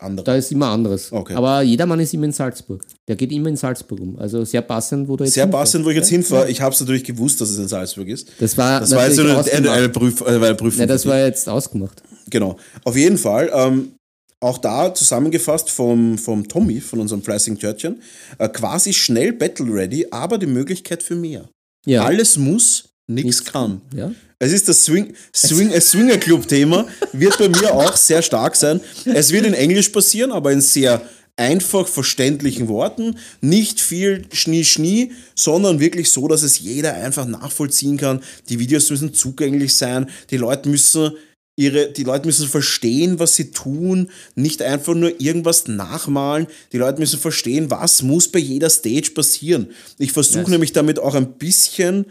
Andere. 0.00 0.24
Da 0.24 0.34
ist 0.34 0.50
immer 0.50 0.66
anderes. 0.66 1.12
Okay. 1.12 1.34
Aber 1.34 1.62
Jedermann 1.62 2.00
ist 2.00 2.12
immer 2.12 2.24
in 2.24 2.32
Salzburg. 2.32 2.82
Der 3.06 3.14
geht 3.16 3.30
immer 3.32 3.48
in 3.48 3.56
Salzburg 3.56 4.00
um. 4.00 4.18
Also 4.18 4.44
sehr 4.44 4.62
passend, 4.62 5.08
wo 5.08 5.16
du 5.16 5.24
jetzt 5.24 5.34
Sehr 5.34 5.44
hinfährst. 5.44 5.60
passend, 5.62 5.84
wo 5.84 5.90
ich 5.90 5.96
jetzt 5.96 6.10
Ja? 6.10 6.16
hinfahre. 6.16 6.50
Ich 6.50 6.60
habe 6.60 6.74
es 6.74 6.80
natürlich 6.80 7.04
gewusst, 7.04 7.40
dass 7.40 7.50
es 7.50 7.58
in 7.58 7.68
Salzburg 7.68 8.08
ist. 8.08 8.28
Das 8.40 8.56
war, 8.58 8.80
Das 8.80 8.90
war 8.92 9.06
jetzt 9.06 9.18
eine, 9.20 9.28
eine, 9.30 9.38
ausgemacht. 9.38 9.68
eine, 9.78 9.88
Prüf, 9.90 10.20
äh, 10.22 10.24
eine 10.24 10.54
Prüfung. 10.54 10.80
Ja, 10.80 10.86
das 10.86 11.06
war 11.06 11.18
jetzt 11.18 11.48
ausgemacht. 11.48 12.02
Genau. 12.30 12.56
Auf 12.84 12.96
jeden 12.96 13.16
Fall, 13.16 13.50
ähm, 13.54 13.92
auch 14.40 14.58
da 14.58 14.94
zusammengefasst 14.94 15.70
vom, 15.70 16.16
vom 16.16 16.46
Tommy, 16.46 16.80
von 16.80 17.00
unserem 17.00 17.22
fleißigen 17.22 17.58
Törtchen, 17.58 18.00
äh, 18.38 18.48
quasi 18.48 18.92
schnell 18.92 19.32
Battle 19.32 19.72
Ready, 19.72 20.06
aber 20.10 20.38
die 20.38 20.46
Möglichkeit 20.46 21.02
für 21.02 21.16
mehr. 21.16 21.48
Ja. 21.84 22.04
Alles 22.04 22.36
muss, 22.36 22.90
nichts 23.08 23.44
kann. 23.44 23.80
Ja. 23.94 24.12
Es 24.38 24.52
ist 24.52 24.68
das 24.68 24.84
Swing, 24.84 25.14
Swing, 25.34 25.70
äh, 25.70 25.80
Swinger 25.80 26.18
Club 26.18 26.46
Thema, 26.46 26.86
wird 27.12 27.38
bei 27.38 27.48
mir 27.48 27.74
auch 27.74 27.96
sehr 27.96 28.22
stark 28.22 28.54
sein. 28.54 28.80
Es 29.04 29.32
wird 29.32 29.46
in 29.46 29.54
Englisch 29.54 29.88
passieren, 29.88 30.30
aber 30.30 30.52
in 30.52 30.60
sehr 30.60 31.02
einfach 31.38 31.86
verständlichen 31.86 32.68
Worten. 32.68 33.16
Nicht 33.40 33.80
viel 33.80 34.26
Schnie, 34.32 34.64
Schnie, 34.64 35.12
sondern 35.34 35.80
wirklich 35.80 36.10
so, 36.10 36.28
dass 36.28 36.42
es 36.42 36.58
jeder 36.58 36.94
einfach 36.94 37.26
nachvollziehen 37.26 37.96
kann. 37.96 38.22
Die 38.48 38.58
Videos 38.58 38.90
müssen 38.90 39.14
zugänglich 39.14 39.74
sein. 39.74 40.10
Die 40.30 40.36
Leute 40.36 40.68
müssen 40.68 41.12
ihre, 41.58 41.90
die 41.90 42.04
Leute 42.04 42.26
müssen 42.26 42.46
verstehen, 42.46 43.18
was 43.18 43.34
sie 43.34 43.50
tun, 43.50 44.10
nicht 44.36 44.62
einfach 44.62 44.94
nur 44.94 45.20
irgendwas 45.20 45.66
nachmalen. 45.66 46.46
Die 46.72 46.78
Leute 46.78 47.00
müssen 47.00 47.18
verstehen, 47.18 47.68
was 47.68 48.02
muss 48.02 48.28
bei 48.28 48.38
jeder 48.38 48.70
Stage 48.70 49.10
passieren. 49.10 49.72
Ich 49.98 50.12
versuche 50.12 50.42
Yes. 50.42 50.48
nämlich 50.50 50.72
damit 50.72 51.00
auch 51.00 51.16
ein 51.16 51.32
bisschen 51.34 52.06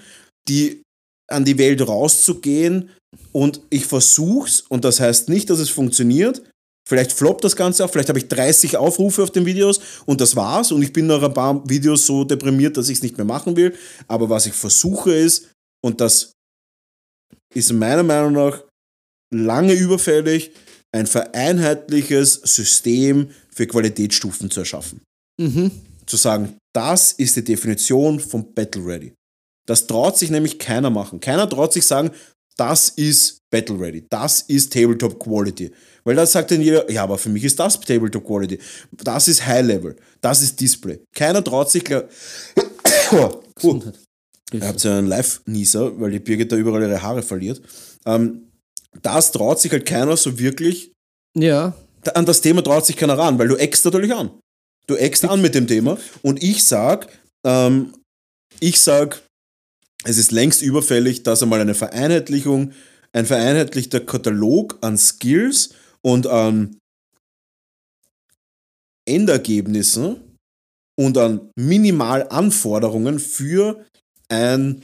die 0.49 0.81
an 1.29 1.45
die 1.45 1.57
Welt 1.57 1.81
rauszugehen 1.81 2.89
und 3.31 3.61
ich 3.69 3.85
versuch's 3.85 4.63
und 4.67 4.83
das 4.83 4.99
heißt 4.99 5.29
nicht, 5.29 5.49
dass 5.49 5.59
es 5.59 5.69
funktioniert. 5.69 6.41
Vielleicht 6.87 7.11
floppt 7.11 7.43
das 7.43 7.55
Ganze 7.55 7.83
auch, 7.83 7.89
vielleicht 7.91 8.09
habe 8.09 8.19
ich 8.19 8.27
30 8.27 8.77
Aufrufe 8.77 9.23
auf 9.23 9.31
den 9.31 9.45
Videos 9.45 9.79
und 10.05 10.19
das 10.21 10.35
war's 10.35 10.71
und 10.73 10.81
ich 10.81 10.91
bin 10.91 11.07
nach 11.07 11.21
ein 11.23 11.33
paar 11.33 11.69
Videos 11.69 12.05
so 12.05 12.23
deprimiert, 12.25 12.75
dass 12.77 12.89
ich 12.89 12.97
es 12.97 13.03
nicht 13.03 13.17
mehr 13.17 13.25
machen 13.25 13.55
will. 13.55 13.75
Aber 14.07 14.29
was 14.29 14.45
ich 14.45 14.53
versuche 14.53 15.13
ist, 15.13 15.49
und 15.81 16.01
das 16.01 16.31
ist 17.53 17.71
meiner 17.73 18.03
Meinung 18.03 18.33
nach 18.33 18.66
lange 19.33 19.73
überfällig, 19.73 20.51
ein 20.93 21.07
vereinheitliches 21.07 22.33
System 22.43 23.29
für 23.53 23.67
Qualitätsstufen 23.67 24.49
zu 24.49 24.61
erschaffen 24.61 25.01
Mhm. 25.39 25.71
zu 26.05 26.17
sagen, 26.17 26.55
das 26.73 27.11
ist 27.13 27.35
die 27.35 27.43
Definition 27.43 28.19
von 28.19 28.53
Battle 28.53 28.85
Ready. 28.85 29.13
Das 29.67 29.85
traut 29.87 30.17
sich 30.17 30.29
nämlich 30.29 30.57
keiner 30.59 30.89
machen. 30.89 31.19
Keiner 31.19 31.49
traut 31.49 31.73
sich 31.73 31.85
sagen, 31.85 32.11
das 32.55 32.89
ist 32.89 33.39
Battle 33.51 33.79
Ready, 33.79 34.05
das 34.09 34.41
ist 34.41 34.71
Tabletop 34.73 35.19
Quality. 35.19 35.71
Weil 36.05 36.15
da 36.15 36.25
sagt 36.25 36.51
dann 36.51 36.61
jeder, 36.61 36.89
ja, 36.89 37.03
aber 37.03 37.17
für 37.17 37.29
mich 37.29 37.43
ist 37.43 37.59
das 37.59 37.79
Tabletop 37.81 38.25
Quality. 38.25 38.57
Das 38.91 39.27
ist 39.27 39.45
High 39.45 39.65
Level, 39.65 39.95
das 40.21 40.41
ist 40.41 40.59
Display. 40.59 40.99
Keiner 41.13 41.43
traut 41.43 41.69
sich. 41.69 41.83
klar- 41.83 42.05
Puh. 43.55 43.81
Ihr 44.53 44.61
habt 44.65 44.81
ja 44.83 44.97
einen 44.97 45.07
Live-Nieser, 45.07 45.99
weil 45.99 46.11
die 46.11 46.19
Birgit 46.19 46.51
da 46.51 46.55
überall 46.55 46.81
ihre 46.81 47.01
Haare 47.01 47.21
verliert. 47.21 47.61
Ähm, 48.05 48.46
das 49.01 49.31
traut 49.31 49.59
sich 49.59 49.71
halt 49.71 49.85
keiner 49.85 50.17
so 50.17 50.39
wirklich 50.39 50.91
Ja. 51.35 51.73
an 52.13 52.25
das 52.25 52.41
Thema 52.41 52.63
traut 52.63 52.85
sich 52.85 52.95
keiner 52.95 53.17
ran, 53.17 53.37
weil 53.39 53.47
du 53.47 53.55
eckst 53.55 53.85
natürlich 53.85 54.13
an. 54.13 54.31
Du 54.87 54.95
eckst 54.95 55.25
an 55.25 55.41
mit 55.41 55.53
dem 55.55 55.67
Thema 55.67 55.97
und 56.21 56.41
ich 56.41 56.63
sag, 56.63 57.07
ähm, 57.45 57.93
ich 58.59 58.79
sag, 58.79 59.21
es 60.05 60.17
ist 60.17 60.31
längst 60.31 60.61
überfällig, 60.61 61.23
dass 61.23 61.43
einmal 61.43 61.59
eine 61.59 61.75
Vereinheitlichung, 61.75 62.71
ein 63.11 63.25
vereinheitlichter 63.25 63.99
Katalog 63.99 64.77
an 64.81 64.97
Skills 64.97 65.73
und 66.01 66.27
an 66.27 66.77
Endergebnissen 69.05 70.35
und 70.99 71.17
an 71.17 71.49
Minimalanforderungen 71.57 73.19
für 73.19 73.85
ein 74.29 74.81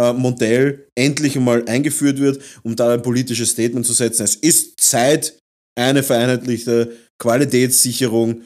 äh, 0.00 0.12
Modell 0.12 0.86
endlich 0.94 1.36
einmal 1.36 1.64
eingeführt 1.68 2.18
wird, 2.18 2.42
um 2.62 2.76
da 2.76 2.94
ein 2.94 3.02
politisches 3.02 3.50
Statement 3.50 3.86
zu 3.86 3.92
setzen. 3.92 4.24
Es 4.24 4.36
ist 4.36 4.80
Zeit, 4.80 5.38
eine 5.78 6.02
vereinheitlichte 6.02 6.96
Qualitätssicherung 7.18 8.42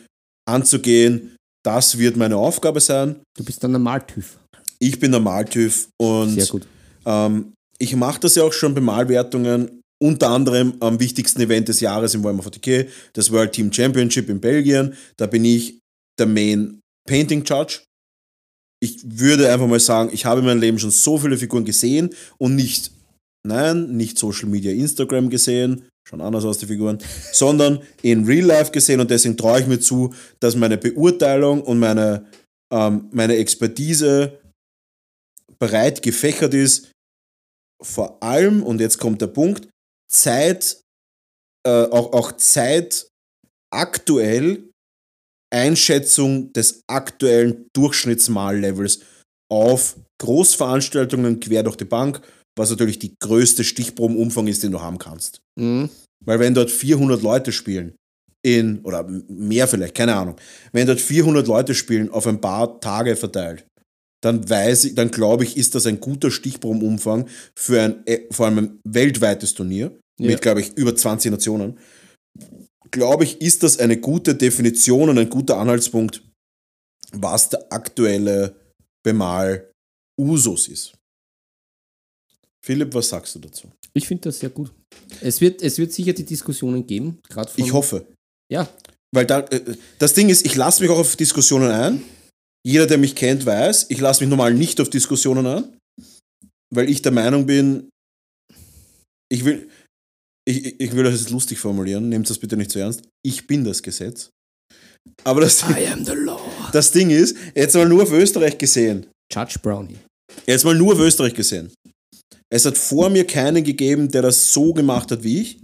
anzugehen. 0.48 1.36
Das 1.64 1.98
wird 1.98 2.16
meine 2.16 2.36
Aufgabe 2.36 2.80
sein. 2.80 3.16
Du 3.36 3.44
bist 3.44 3.62
dann 3.64 3.74
ein 3.74 3.82
Maltüv. 3.82 4.38
Ich 4.78 5.00
bin 5.00 5.10
der 5.10 5.20
Maltüv 5.20 5.88
und 6.00 6.60
ähm, 7.04 7.52
ich 7.78 7.96
mache 7.96 8.20
das 8.20 8.34
ja 8.34 8.44
auch 8.44 8.52
schon 8.52 8.74
bei 8.74 8.80
Malwertungen, 8.80 9.80
unter 10.02 10.30
anderem 10.30 10.74
am 10.80 11.00
wichtigsten 11.00 11.40
Event 11.40 11.68
des 11.68 11.80
Jahres 11.80 12.14
im 12.14 12.22
Warhammer 12.22 12.42
40k, 12.42 12.86
das 13.14 13.32
World 13.32 13.52
Team 13.52 13.72
Championship 13.72 14.28
in 14.28 14.40
Belgien. 14.40 14.94
Da 15.16 15.26
bin 15.26 15.44
ich 15.44 15.78
der 16.18 16.26
Main 16.26 16.80
Painting 17.08 17.44
Judge. 17.44 17.80
Ich 18.86 19.00
würde 19.04 19.52
einfach 19.52 19.66
mal 19.66 19.80
sagen, 19.80 20.10
ich 20.12 20.24
habe 20.24 20.40
in 20.40 20.46
meinem 20.46 20.60
Leben 20.60 20.78
schon 20.78 20.92
so 20.92 21.18
viele 21.18 21.36
Figuren 21.36 21.64
gesehen 21.64 22.10
und 22.38 22.54
nicht, 22.54 22.92
nein, 23.44 23.96
nicht 23.96 24.16
Social 24.16 24.48
Media, 24.48 24.70
Instagram 24.72 25.28
gesehen, 25.28 25.88
schon 26.08 26.20
anders 26.20 26.44
aus 26.44 26.58
die 26.58 26.66
Figuren, 26.66 26.98
sondern 27.32 27.82
in 28.02 28.24
Real 28.24 28.46
Life 28.46 28.70
gesehen 28.70 29.00
und 29.00 29.10
deswegen 29.10 29.36
traue 29.36 29.60
ich 29.60 29.66
mir 29.66 29.80
zu, 29.80 30.14
dass 30.38 30.54
meine 30.54 30.78
Beurteilung 30.78 31.62
und 31.62 31.80
meine, 31.80 32.26
ähm, 32.72 33.08
meine 33.10 33.36
Expertise 33.36 34.38
breit 35.58 36.00
gefächert 36.02 36.54
ist, 36.54 36.92
vor 37.82 38.22
allem, 38.22 38.62
und 38.62 38.80
jetzt 38.80 38.98
kommt 38.98 39.20
der 39.20 39.26
Punkt, 39.26 39.68
Zeit, 40.08 40.80
äh, 41.66 41.86
auch, 41.86 42.12
auch 42.12 42.32
Zeit 42.36 43.08
aktuell 43.72 44.65
Einschätzung 45.52 46.52
des 46.52 46.82
aktuellen 46.88 47.66
Durchschnittsmallevels 47.74 49.00
auf 49.52 49.96
Großveranstaltungen 50.20 51.40
quer 51.40 51.62
durch 51.62 51.76
die 51.76 51.84
Bank, 51.84 52.20
was 52.58 52.70
natürlich 52.70 52.98
die 52.98 53.14
größte 53.22 53.64
Stichprobenumfang 53.64 54.46
ist, 54.46 54.62
den 54.62 54.72
du 54.72 54.80
haben 54.80 54.98
kannst. 54.98 55.40
Mhm. 55.58 55.90
Weil 56.24 56.40
wenn 56.40 56.54
dort 56.54 56.70
400 56.70 57.22
Leute 57.22 57.52
spielen, 57.52 57.94
in, 58.44 58.80
oder 58.80 59.06
mehr 59.28 59.66
vielleicht, 59.66 59.94
keine 59.94 60.14
Ahnung, 60.14 60.36
wenn 60.72 60.86
dort 60.86 61.00
400 61.00 61.46
Leute 61.46 61.74
spielen, 61.74 62.10
auf 62.10 62.26
ein 62.26 62.40
paar 62.40 62.80
Tage 62.80 63.16
verteilt, 63.16 63.66
dann 64.22 64.48
weiß 64.48 64.84
ich, 64.86 64.94
dann 64.94 65.10
glaube 65.10 65.44
ich, 65.44 65.56
ist 65.56 65.74
das 65.74 65.86
ein 65.86 66.00
guter 66.00 66.30
Stichprobenumfang 66.30 67.28
für 67.58 67.82
ein, 67.82 68.06
äh, 68.06 68.20
vor 68.30 68.46
allem 68.46 68.58
ein 68.58 68.80
weltweites 68.84 69.54
Turnier, 69.54 69.98
Ja. 70.18 70.30
mit, 70.30 70.42
glaube 70.42 70.60
ich, 70.60 70.76
über 70.76 70.94
20 70.94 71.30
Nationen. 71.30 71.78
Glaube 72.90 73.24
ich, 73.24 73.40
ist 73.40 73.62
das 73.62 73.78
eine 73.78 73.96
gute 73.98 74.34
Definition 74.34 75.08
und 75.08 75.18
ein 75.18 75.30
guter 75.30 75.58
Anhaltspunkt, 75.58 76.22
was 77.12 77.48
der 77.48 77.72
aktuelle 77.72 78.54
Bemal 79.04 79.70
Usus 80.20 80.68
ist. 80.68 80.94
Philipp, 82.64 82.94
was 82.94 83.08
sagst 83.08 83.34
du 83.34 83.38
dazu? 83.38 83.70
Ich 83.94 84.06
finde 84.08 84.24
das 84.24 84.40
sehr 84.40 84.50
gut. 84.50 84.72
Es 85.20 85.40
wird, 85.40 85.62
es 85.62 85.78
wird 85.78 85.92
sicher 85.92 86.12
die 86.12 86.24
Diskussionen 86.24 86.86
geben, 86.86 87.18
gerade. 87.28 87.50
Ich 87.56 87.72
hoffe. 87.72 88.06
Ja, 88.52 88.68
Weil 89.14 89.26
da, 89.26 89.40
äh, 89.40 89.76
das 89.98 90.14
Ding 90.14 90.28
ist, 90.28 90.44
ich 90.44 90.56
lasse 90.56 90.82
mich 90.82 90.90
auch 90.90 90.98
auf 90.98 91.16
Diskussionen 91.16 91.70
ein. 91.70 92.02
Jeder, 92.66 92.86
der 92.86 92.98
mich 92.98 93.14
kennt, 93.14 93.46
weiß, 93.46 93.86
ich 93.88 94.00
lasse 94.00 94.22
mich 94.22 94.28
normal 94.28 94.52
nicht 94.52 94.80
auf 94.80 94.90
Diskussionen 94.90 95.46
ein, 95.46 95.78
weil 96.74 96.90
ich 96.90 97.02
der 97.02 97.12
Meinung 97.12 97.46
bin, 97.46 97.88
ich 99.28 99.44
will, 99.44 99.70
ich, 100.48 100.80
ich 100.80 100.92
will 100.94 101.04
das 101.04 101.14
jetzt 101.14 101.30
lustig 101.30 101.58
formulieren, 101.58 102.08
nehmt 102.08 102.30
das 102.30 102.38
bitte 102.38 102.56
nicht 102.56 102.70
zu 102.70 102.78
ernst. 102.78 103.02
Ich 103.24 103.46
bin 103.46 103.64
das 103.64 103.82
Gesetz. 103.82 104.30
Aber 105.24 105.40
das, 105.40 105.62
I 105.62 105.86
am 105.86 106.04
the 106.04 106.12
law. 106.12 106.40
das 106.72 106.92
Ding 106.92 107.10
ist, 107.10 107.36
jetzt 107.54 107.74
mal 107.74 107.88
nur 107.88 108.04
auf 108.04 108.12
Österreich 108.12 108.58
gesehen. 108.58 109.06
Judge 109.32 109.58
Brownie. 109.60 109.98
Jetzt 110.46 110.64
mal 110.64 110.74
nur 110.74 110.94
auf 110.94 111.00
Österreich 111.00 111.34
gesehen. 111.34 111.72
Es 112.48 112.64
hat 112.64 112.78
vor 112.78 113.10
mir 113.10 113.26
keinen 113.26 113.64
gegeben, 113.64 114.08
der 114.10 114.22
das 114.22 114.52
so 114.52 114.72
gemacht 114.72 115.10
hat 115.10 115.22
wie 115.22 115.40
ich. 115.40 115.58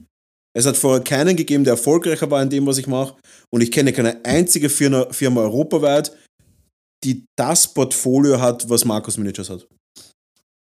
Es 0.54 0.66
hat 0.66 0.76
vorher 0.76 1.02
keinen 1.02 1.36
gegeben, 1.36 1.64
der 1.64 1.74
erfolgreicher 1.74 2.30
war 2.30 2.42
in 2.42 2.50
dem, 2.50 2.66
was 2.66 2.78
ich 2.78 2.86
mache. 2.86 3.16
Und 3.50 3.62
ich 3.62 3.70
kenne 3.70 3.92
keine 3.92 4.24
einzige 4.24 4.68
Firma, 4.68 5.10
Firma 5.12 5.42
europaweit, 5.42 6.16
die 7.04 7.24
das 7.38 7.72
Portfolio 7.72 8.40
hat, 8.40 8.68
was 8.68 8.84
Markus 8.84 9.16
Miniatures 9.16 9.50
hat. 9.50 9.66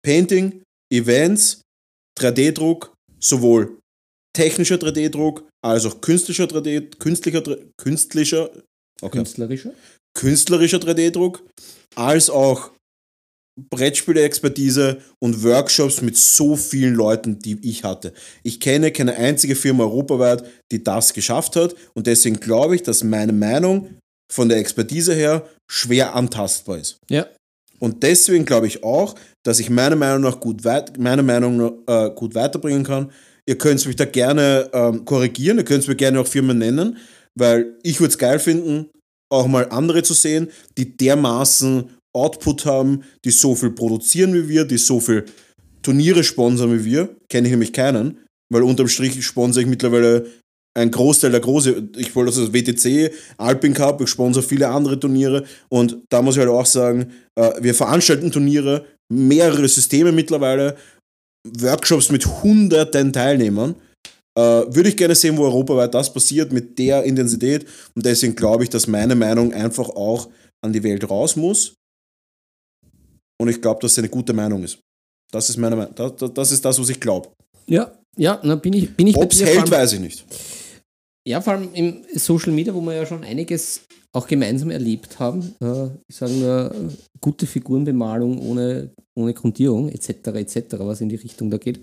Painting, 0.04 0.64
Events, 0.92 1.62
3D-Druck, 2.20 2.94
sowohl 3.20 3.81
technischer 4.34 4.76
3D-Druck 4.76 5.48
als 5.64 5.86
auch 5.86 6.02
künstlicher 6.02 6.46
3D, 6.46 6.98
künstlicher, 6.98 7.40
3D 7.40 7.60
künstlicher, 7.78 8.50
okay 9.02 9.18
Künstlerischer. 9.18 9.72
künstlerischer 10.18 10.78
3D-Druck, 10.78 11.44
als 11.96 12.30
auch 12.30 12.72
Brettspiele-Expertise 13.70 15.02
und 15.20 15.44
Workshops 15.44 16.02
mit 16.02 16.18
so 16.18 16.56
vielen 16.56 16.96
Leuten, 16.96 17.40
die 17.40 17.60
ich 17.62 17.84
hatte. 17.84 18.14
Ich 18.44 18.60
kenne 18.60 18.92
keine 18.92 19.16
einzige 19.16 19.56
Firma 19.56 19.84
europaweit, 19.84 20.44
die 20.72 20.84
das 20.84 21.14
geschafft 21.14 21.56
hat 21.56 21.76
und 21.94 22.08
deswegen 22.08 22.40
glaube 22.40 22.76
ich, 22.76 22.84
dass 22.84 23.04
meine 23.04 23.34
Meinung 23.34 23.98
von 24.32 24.48
der 24.48 24.58
Expertise 24.58 25.14
her 25.14 25.48
schwer 25.70 26.16
antastbar 26.16 26.78
ist. 26.78 26.98
Ja. 27.10 27.28
Und 27.80 28.04
deswegen 28.04 28.46
glaube 28.46 28.68
ich 28.68 28.84
auch, 28.84 29.16
dass 29.44 29.60
ich 29.60 29.70
meine 29.70 29.96
Meinung 29.96 30.22
nach 30.22 30.40
gut, 30.40 30.64
weit, 30.64 30.98
meine 30.98 31.24
Meinung 31.24 31.84
äh, 31.88 32.12
gut 32.12 32.36
weiterbringen 32.36 32.84
kann. 32.84 33.12
Ihr 33.52 33.58
könnt 33.58 33.86
mich 33.86 33.98
da 33.98 34.06
gerne 34.06 34.70
ähm, 34.72 35.04
korrigieren, 35.04 35.58
ihr 35.58 35.66
könnt 35.66 35.86
mir 35.86 35.98
gerne 35.98 36.22
auch 36.22 36.28
Firmen 36.28 36.58
nennen, 36.58 36.96
weil 37.38 37.78
ich 37.84 38.00
würde 38.00 38.12
es 38.12 38.18
geil 38.18 38.40
finden, 38.40 38.90
auch 39.30 39.46
mal 39.46 39.68
andere 39.72 40.04
zu 40.04 40.14
sehen, 40.14 40.48
die 40.78 40.96
dermaßen 40.96 41.90
Output 42.16 42.66
haben, 42.66 43.04
die 43.26 43.32
so 43.32 43.54
viel 43.54 43.72
produzieren 43.72 44.34
wie 44.34 44.48
wir, 44.48 44.64
die 44.64 44.78
so 44.78 45.02
viel 45.02 45.26
Turniere 45.82 46.24
sponsern 46.24 46.72
wie 46.80 46.86
wir. 46.86 47.14
Kenne 47.30 47.50
ich 47.50 47.52
nämlich 47.52 47.74
keinen, 47.74 48.20
weil 48.50 48.64
unterm 48.64 48.88
Strich 48.88 49.22
sponsere 49.26 49.64
ich 49.64 49.70
mittlerweile 49.70 50.28
einen 50.74 50.92
Großteil 50.92 51.32
der 51.32 51.42
große, 51.42 51.90
ich 51.98 52.16
wollte 52.16 52.32
das 52.32 52.54
WTC, 52.54 53.14
Alpin 53.38 53.74
Cup, 53.74 54.00
ich 54.00 54.08
sponsere 54.08 54.46
viele 54.46 54.70
andere 54.70 54.98
Turniere. 54.98 55.44
Und 55.68 55.98
da 56.10 56.22
muss 56.22 56.36
ich 56.36 56.40
halt 56.40 56.50
auch 56.50 56.66
sagen, 56.66 57.12
äh, 57.36 57.52
wir 57.60 57.76
veranstalten 57.76 58.32
Turniere, 58.32 58.86
mehrere 59.12 59.68
Systeme 59.68 60.14
mittlerweile, 60.14 60.78
Workshops 61.48 62.12
mit 62.12 62.26
hunderten 62.26 63.14
Teilnehmern. 63.14 63.76
Äh, 64.38 64.42
würde 64.42 64.90
ich 64.90 64.98
gerne 64.98 65.16
sehen, 65.16 65.38
wo 65.38 65.44
europaweit 65.44 65.94
das 65.94 66.14
passiert 66.14 66.54
mit 66.54 66.80
der 66.80 67.04
Intensität 67.04 67.66
und 67.96 68.06
deswegen 68.06 68.34
glaube 68.34 68.64
ich, 68.64 68.70
dass 68.70 68.88
meine 68.88 69.14
Meinung 69.14 69.54
einfach 69.54 69.90
auch 69.90 70.30
an 70.62 70.72
die 70.72 70.84
Welt 70.84 71.10
raus 71.10 71.36
muss 71.36 71.76
und 73.42 73.50
ich 73.50 73.62
glaube, 73.62 73.82
dass 73.82 73.94
es 73.94 73.98
eine 73.98 74.08
gute 74.08 74.32
Meinung 74.32 74.64
ist. 74.64 74.80
Das 75.32 75.50
ist 75.50 75.58
meine 75.58 75.76
Meinung. 75.76 75.96
Das, 75.96 76.16
das, 76.16 76.34
das 76.34 76.52
ist 76.52 76.64
das, 76.64 76.80
was 76.80 76.90
ich 76.90 77.00
glaube. 77.00 77.30
Ja, 77.68 77.92
ja, 78.16 78.40
na 78.44 78.56
bin 78.56 78.74
ich, 78.74 78.96
bin 78.96 79.08
ich 79.08 79.16
bei 79.16 79.22
Ob 79.22 79.32
es 79.32 79.40
dir, 79.40 79.48
vor 79.48 79.56
hält, 79.56 79.72
weiß 79.72 79.94
ich 79.94 80.00
nicht. 80.00 80.26
Ja, 81.28 81.42
vor 81.42 81.54
allem 81.54 81.74
im 81.74 82.04
Social 82.14 82.52
Media, 82.52 82.74
wo 82.74 82.82
wir 82.82 82.94
ja 82.94 83.06
schon 83.06 83.24
einiges 83.24 83.82
auch 84.14 84.28
gemeinsam 84.28 84.72
erlebt 84.72 85.20
haben. 85.20 85.56
Äh, 85.62 85.88
ich 86.08 86.16
sage 86.16 86.34
nur, 86.34 86.76
gute 87.22 87.48
Figurenbemalung 87.48 88.40
ohne, 88.40 88.92
ohne 89.16 89.34
Grundierung 89.34 89.90
etc. 89.90 90.10
etc., 90.10 90.66
was 90.80 91.02
in 91.02 91.10
die 91.10 91.16
Richtung 91.16 91.50
da 91.50 91.58
geht. 91.58 91.80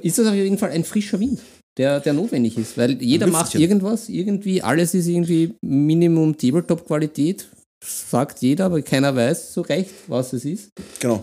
Ist 0.00 0.18
das 0.18 0.26
auf 0.26 0.34
jeden 0.34 0.58
Fall 0.58 0.70
ein 0.70 0.84
frischer 0.84 1.20
Wind, 1.20 1.40
der, 1.76 2.00
der 2.00 2.14
notwendig 2.14 2.56
ist, 2.56 2.78
weil 2.78 3.02
jeder 3.02 3.26
macht 3.26 3.54
irgendwas, 3.54 4.08
irgendwie, 4.08 4.62
alles 4.62 4.94
ist 4.94 5.06
irgendwie 5.06 5.54
Minimum 5.60 6.36
Tabletop-Qualität, 6.36 7.46
sagt 7.84 8.40
jeder, 8.40 8.66
aber 8.66 8.80
keiner 8.80 9.14
weiß 9.14 9.52
so 9.52 9.60
recht, 9.60 9.90
was 10.08 10.32
es 10.32 10.46
ist. 10.46 10.70
Genau. 10.98 11.22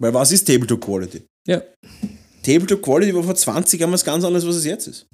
Weil 0.00 0.12
was 0.14 0.32
ist 0.32 0.44
Tabletop 0.46 0.80
Quality? 0.80 1.22
Ja, 1.46 1.62
Tabletop 2.42 2.82
Quality 2.82 3.14
war 3.14 3.22
vor 3.22 3.34
20 3.34 3.80
Jahren 3.80 3.92
was 3.92 4.04
ganz 4.04 4.24
anderes, 4.24 4.46
was 4.46 4.56
es 4.56 4.64
jetzt 4.64 4.88
ist. 4.88 5.06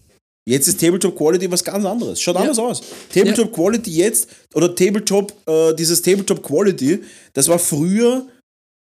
Jetzt 0.49 0.67
ist 0.69 0.81
Tabletop 0.81 1.15
Quality 1.17 1.51
was 1.51 1.63
ganz 1.63 1.85
anderes. 1.85 2.21
Schaut 2.21 2.37
Ja. 2.37 2.41
anders 2.43 2.59
aus. 2.59 2.81
Tabletop 3.13 3.53
Quality 3.53 3.91
jetzt, 3.91 4.29
oder 4.55 4.75
Tabletop, 4.75 5.33
äh, 5.47 5.75
dieses 5.75 6.01
Tabletop 6.01 6.43
Quality, 6.43 7.01
das 7.35 7.49
war 7.49 7.59
früher 7.59 8.27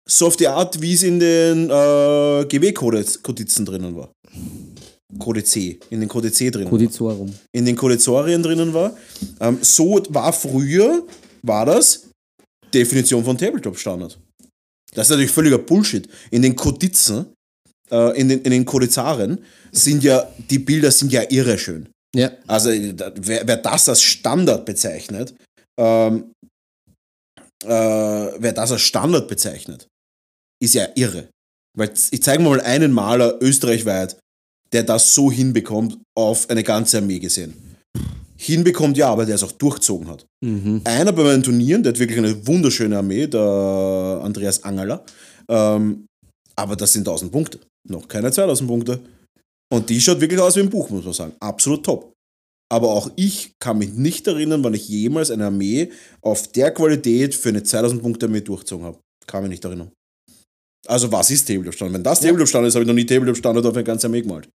so 0.08 0.28
auf 0.28 0.38
die 0.38 0.48
Art, 0.48 0.82
wie 0.82 0.94
es 0.94 1.04
in 1.04 1.20
den 1.20 1.66
äh, 1.70 2.46
GW-Kodizen 2.46 3.66
drinnen 3.66 3.96
war. 3.96 4.10
Code 5.20 5.44
C, 5.44 5.80
in 5.90 6.00
den 6.00 6.08
Code 6.08 6.32
C 6.32 6.50
drinnen. 6.50 6.66
war. 6.72 6.78
Codizorum. 6.78 7.34
in 7.52 7.66
den 7.66 7.76
Kodizorien 7.76 8.42
drinnen 8.42 8.74
war. 8.74 8.96
Ähm, 9.42 9.58
so 9.62 10.02
war 10.10 10.32
früher, 10.32 11.04
war 11.42 11.66
das 11.66 12.08
Definition 12.74 13.24
von 13.26 13.38
Tabletop-Standard. 13.38 14.18
Das 14.94 15.08
ist 15.08 15.12
natürlich 15.12 15.32
völliger 15.32 15.58
Bullshit. 15.58 16.08
In 16.32 16.42
den 16.42 16.56
Kodizen, 16.56 17.26
äh, 17.92 18.20
in 18.20 18.30
den, 18.30 18.42
in 18.42 18.52
den 18.52 18.66
Kodizaren 18.66 19.40
sind 19.72 20.04
ja, 20.04 20.28
die 20.50 20.60
Bilder 20.60 20.92
sind 20.92 21.12
ja 21.12 21.24
irre 21.30 21.58
schön. 21.58 21.90
Ja, 22.16 22.32
Also 22.48 22.70
wer, 22.70 23.48
wer 23.48 23.58
das 23.58 23.88
als 23.88 24.02
Standard 24.02 24.66
bezeichnet, 24.66 25.36
ähm, 25.80 26.32
äh, 27.64 27.68
wer 27.68 28.54
das 28.54 28.72
als 28.72 28.82
Standard 28.82 29.28
bezeichnet, 29.28 29.88
ist 30.62 30.74
ja 30.74 30.88
irre. 30.96 31.30
Weil 31.78 31.92
ich 32.12 32.24
zeige 32.24 32.42
mal 32.42 32.60
einen 32.62 32.92
Maler 32.92 33.38
österreichweit, 33.42 34.18
der 34.72 34.84
das 34.84 35.14
so 35.14 35.32
hinbekommt, 35.32 35.98
auf 36.18 36.50
eine 36.50 36.64
ganze 36.64 36.98
Armee 36.98 37.20
gesehen. 37.20 37.54
Hinbekommt 38.38 38.98
ja, 38.98 39.10
aber 39.10 39.26
der 39.26 39.36
es 39.36 39.44
auch 39.44 39.52
durchzogen 39.52 40.08
hat. 40.08 40.26
mhm. 40.44 40.82
Einer 40.86 41.12
bei 41.12 41.24
meinen 41.24 41.44
Turnieren, 41.44 41.84
der 41.84 41.92
hat 41.94 42.00
wirklich 42.00 42.18
eine 42.18 42.48
wunderschöne 42.48 42.98
Armee, 42.98 43.28
der 43.28 44.22
Andreas 44.24 44.64
Angerler. 44.64 45.04
Ähm, 45.48 46.06
aber 46.56 46.76
das 46.76 46.94
sind 46.94 47.08
1000 47.08 47.32
Punkte. 47.32 47.60
Noch 47.88 48.08
keine 48.08 48.32
2000 48.32 48.68
Punkte. 48.70 49.00
Und 49.72 49.90
die 49.90 50.02
schaut 50.02 50.20
wirklich 50.20 50.40
aus 50.40 50.56
wie 50.56 50.62
ein 50.62 50.70
Buch, 50.70 50.90
muss 50.90 51.06
man 51.06 51.14
sagen. 51.14 51.34
Absolut 51.40 51.86
top. 51.86 52.14
Aber 52.72 52.90
auch 52.90 53.10
ich 53.16 53.54
kann 53.60 53.78
mich 53.80 53.94
nicht 53.94 54.28
erinnern, 54.28 54.64
wann 54.64 54.74
ich 54.74 54.88
jemals 54.88 55.32
eine 55.32 55.46
Armee 55.46 55.92
auf 56.22 56.48
der 56.52 56.72
Qualität 56.72 57.34
für 57.34 57.50
eine 57.50 57.64
2000 57.64 58.02
Punkte 58.02 58.28
Armee 58.28 58.42
durchgezogen 58.42 58.86
habe. 58.86 59.00
Kann 59.26 59.44
mich 59.44 59.50
nicht 59.52 59.66
erinnern. 59.66 59.92
Also 60.88 61.12
was 61.12 61.30
ist 61.32 61.48
Tabletop 61.48 61.74
Standard? 61.74 61.96
Wenn 61.96 62.04
das 62.04 62.20
Tabletop 62.20 62.48
Standard 62.48 62.70
ist, 62.70 62.76
habe 62.76 62.84
ich 62.84 62.88
noch 62.88 62.96
nie 62.96 63.06
Tabletop 63.06 63.38
Standard 63.38 63.66
auf 63.66 63.74
eine 63.76 63.84
ganze 63.84 64.08
Armee 64.08 64.22
gemalt. 64.22 64.50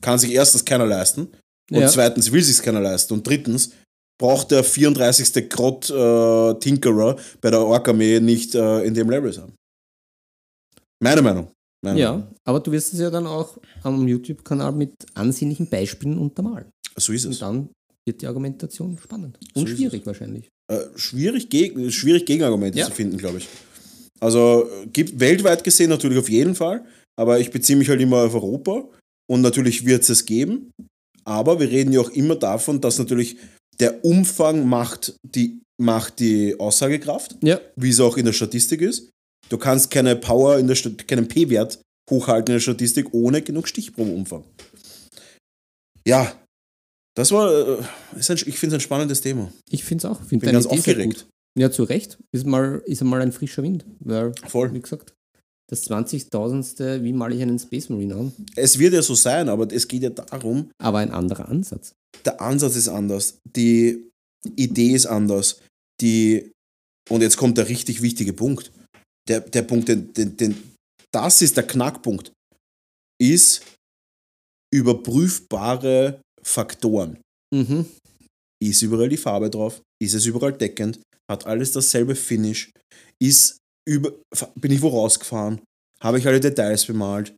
Kann 0.00 0.18
sich 0.18 0.32
erstens 0.32 0.64
keiner 0.64 0.86
leisten. 0.86 1.28
Und 1.70 1.80
Ja. 1.80 1.88
zweitens 1.88 2.32
will 2.32 2.42
sich 2.42 2.60
keiner 2.62 2.80
leisten. 2.80 3.14
Und 3.14 3.26
drittens 3.26 3.70
braucht 4.20 4.50
der 4.50 4.64
34. 4.64 5.48
Grott 5.48 5.90
äh, 5.90 6.54
Tinkerer 6.60 7.16
bei 7.40 7.50
der 7.50 7.60
Ork-Armee 7.60 8.20
nicht 8.20 8.54
äh, 8.54 8.82
in 8.82 8.94
dem 8.94 9.10
Level 9.10 9.32
sein. 9.32 9.52
Meine 11.02 11.22
Meinung. 11.22 11.50
Meinung. 11.84 12.00
Ja, 12.00 12.30
aber 12.44 12.60
du 12.60 12.72
wirst 12.72 12.92
es 12.92 13.00
ja 13.00 13.10
dann 13.10 13.26
auch 13.26 13.58
am 13.82 14.06
YouTube-Kanal 14.08 14.72
mit 14.72 14.92
ansehnlichen 15.14 15.68
Beispielen 15.68 16.18
untermalen. 16.18 16.66
So 16.96 17.12
ist 17.12 17.24
Und 17.26 17.32
es. 17.32 17.38
dann 17.38 17.68
wird 18.06 18.22
die 18.22 18.26
Argumentation 18.26 18.98
spannend. 18.98 19.38
So 19.54 19.60
Und 19.60 19.68
ist 19.68 19.76
schwierig 19.76 20.04
wahrscheinlich. 20.06 20.48
Äh, 20.70 20.80
schwierig, 20.96 21.48
geg 21.50 21.92
schwierig 21.92 22.26
Gegenargumente 22.26 22.78
Ja. 22.78 22.86
zu 22.86 22.92
finden, 22.92 23.16
glaube 23.18 23.38
ich. 23.38 23.48
Also 24.20 24.68
äh, 24.82 24.86
gibt 24.88 25.20
weltweit 25.20 25.62
gesehen 25.62 25.90
natürlich 25.90 26.18
auf 26.18 26.28
jeden 26.28 26.54
Fall, 26.54 26.84
aber 27.16 27.38
ich 27.38 27.50
beziehe 27.50 27.78
mich 27.78 27.88
halt 27.88 28.00
immer 28.00 28.24
auf 28.24 28.34
Europa 28.34 28.88
und 29.30 29.40
natürlich 29.42 29.84
wird 29.86 30.02
es 30.02 30.08
es 30.08 30.26
geben. 30.26 30.70
Aber 31.24 31.60
wir 31.60 31.70
reden 31.70 31.92
ja 31.92 32.00
auch 32.00 32.10
immer 32.10 32.34
davon, 32.36 32.80
dass 32.80 32.98
natürlich 32.98 33.36
der 33.78 34.04
Umfang 34.04 34.66
macht 34.68 35.14
die, 35.22 35.60
macht 35.80 36.18
die 36.18 36.58
Aussagekraft, 36.58 37.36
Ja, 37.42 37.60
wie 37.76 37.90
es 37.90 38.00
auch 38.00 38.16
in 38.16 38.24
der 38.24 38.32
Statistik 38.32 38.80
ist. 38.80 39.10
Du 39.48 39.58
kannst 39.58 39.90
keine 39.90 40.16
Power 40.16 40.58
in 40.58 40.66
der 40.66 40.74
Stat 40.74 41.06
keinen 41.08 41.28
P-Wert 41.28 41.80
hochhalten 42.10 42.52
in 42.52 42.56
der 42.56 42.60
Statistik 42.60 43.12
ohne 43.12 43.42
genug 43.42 43.68
Stichprobenumfang. 43.68 44.44
Ja, 46.06 46.32
das 47.14 47.32
war, 47.32 47.52
äh, 47.52 47.82
ist 48.18 48.30
ein, 48.30 48.36
ich 48.46 48.58
finde 48.58 48.76
es 48.76 48.80
ein 48.80 48.84
spannendes 48.84 49.20
Thema. 49.20 49.52
ich 49.70 49.84
finde 49.84 50.06
es 50.06 50.10
auch. 50.10 50.22
Ich 50.22 50.28
Bin 50.28 50.40
finde 50.40 50.52
ganz 50.52 50.66
Idee 50.66 50.74
aufgeregt. 50.78 51.26
Ja, 51.58 51.70
zu 51.70 51.82
Recht. 51.82 52.18
Ist 52.32 52.46
mal, 52.46 52.82
ist 52.86 53.02
mal 53.02 53.20
ein 53.20 53.32
frischer 53.32 53.62
Wind. 53.62 53.84
Weil, 54.00 54.32
Voll. 54.46 54.72
wie 54.72 54.80
gesagt, 54.80 55.14
das 55.68 55.90
20.000. 55.90 57.02
Wie 57.02 57.12
male 57.12 57.34
ich 57.34 57.42
einen 57.42 57.58
Space 57.58 57.88
Marine 57.88 58.14
an? 58.14 58.32
Es 58.54 58.78
wird 58.78 58.94
ja 58.94 59.02
so 59.02 59.14
sein, 59.14 59.48
aber 59.48 59.70
es 59.72 59.88
geht 59.88 60.02
ja 60.02 60.10
darum, 60.10 60.70
Aber 60.78 60.98
ein 60.98 61.10
anderer 61.10 61.48
Ansatz. 61.48 61.92
der 62.24 62.40
Ansatz 62.40 62.76
ist 62.76 62.88
anders, 62.88 63.38
die 63.44 64.08
Idee 64.56 64.92
ist 64.92 65.06
anders, 65.06 65.60
die, 66.00 66.52
und 67.10 67.22
jetzt 67.22 67.36
kommt 67.36 67.58
der 67.58 67.68
richtig 67.68 68.02
wichtige 68.02 68.32
Punkt. 68.32 68.70
Der, 69.28 69.40
der 69.40 69.62
Punkt, 69.62 69.88
den, 69.88 70.12
den, 70.12 70.36
den, 70.36 70.72
das 71.12 71.42
ist 71.42 71.56
der 71.56 71.66
Knackpunkt, 71.66 72.32
ist 73.20 73.62
überprüfbare 74.72 76.20
Faktoren. 76.42 77.20
Mhm. 77.54 77.86
Ist 78.62 78.82
überall 78.82 79.08
die 79.08 79.16
Farbe 79.16 79.50
drauf? 79.50 79.80
Ist 80.02 80.14
es 80.14 80.26
überall 80.26 80.52
deckend? 80.52 81.00
Hat 81.30 81.46
alles 81.46 81.72
dasselbe 81.72 82.14
Finish? 82.14 82.70
Ist 83.22 83.58
über, 83.88 84.12
bin 84.56 84.72
ich 84.72 84.82
wo 84.82 84.88
rausgefahren? 84.88 85.60
Habe 86.00 86.18
ich 86.18 86.26
alle 86.26 86.40
Details 86.40 86.86
bemalt? 86.86 87.34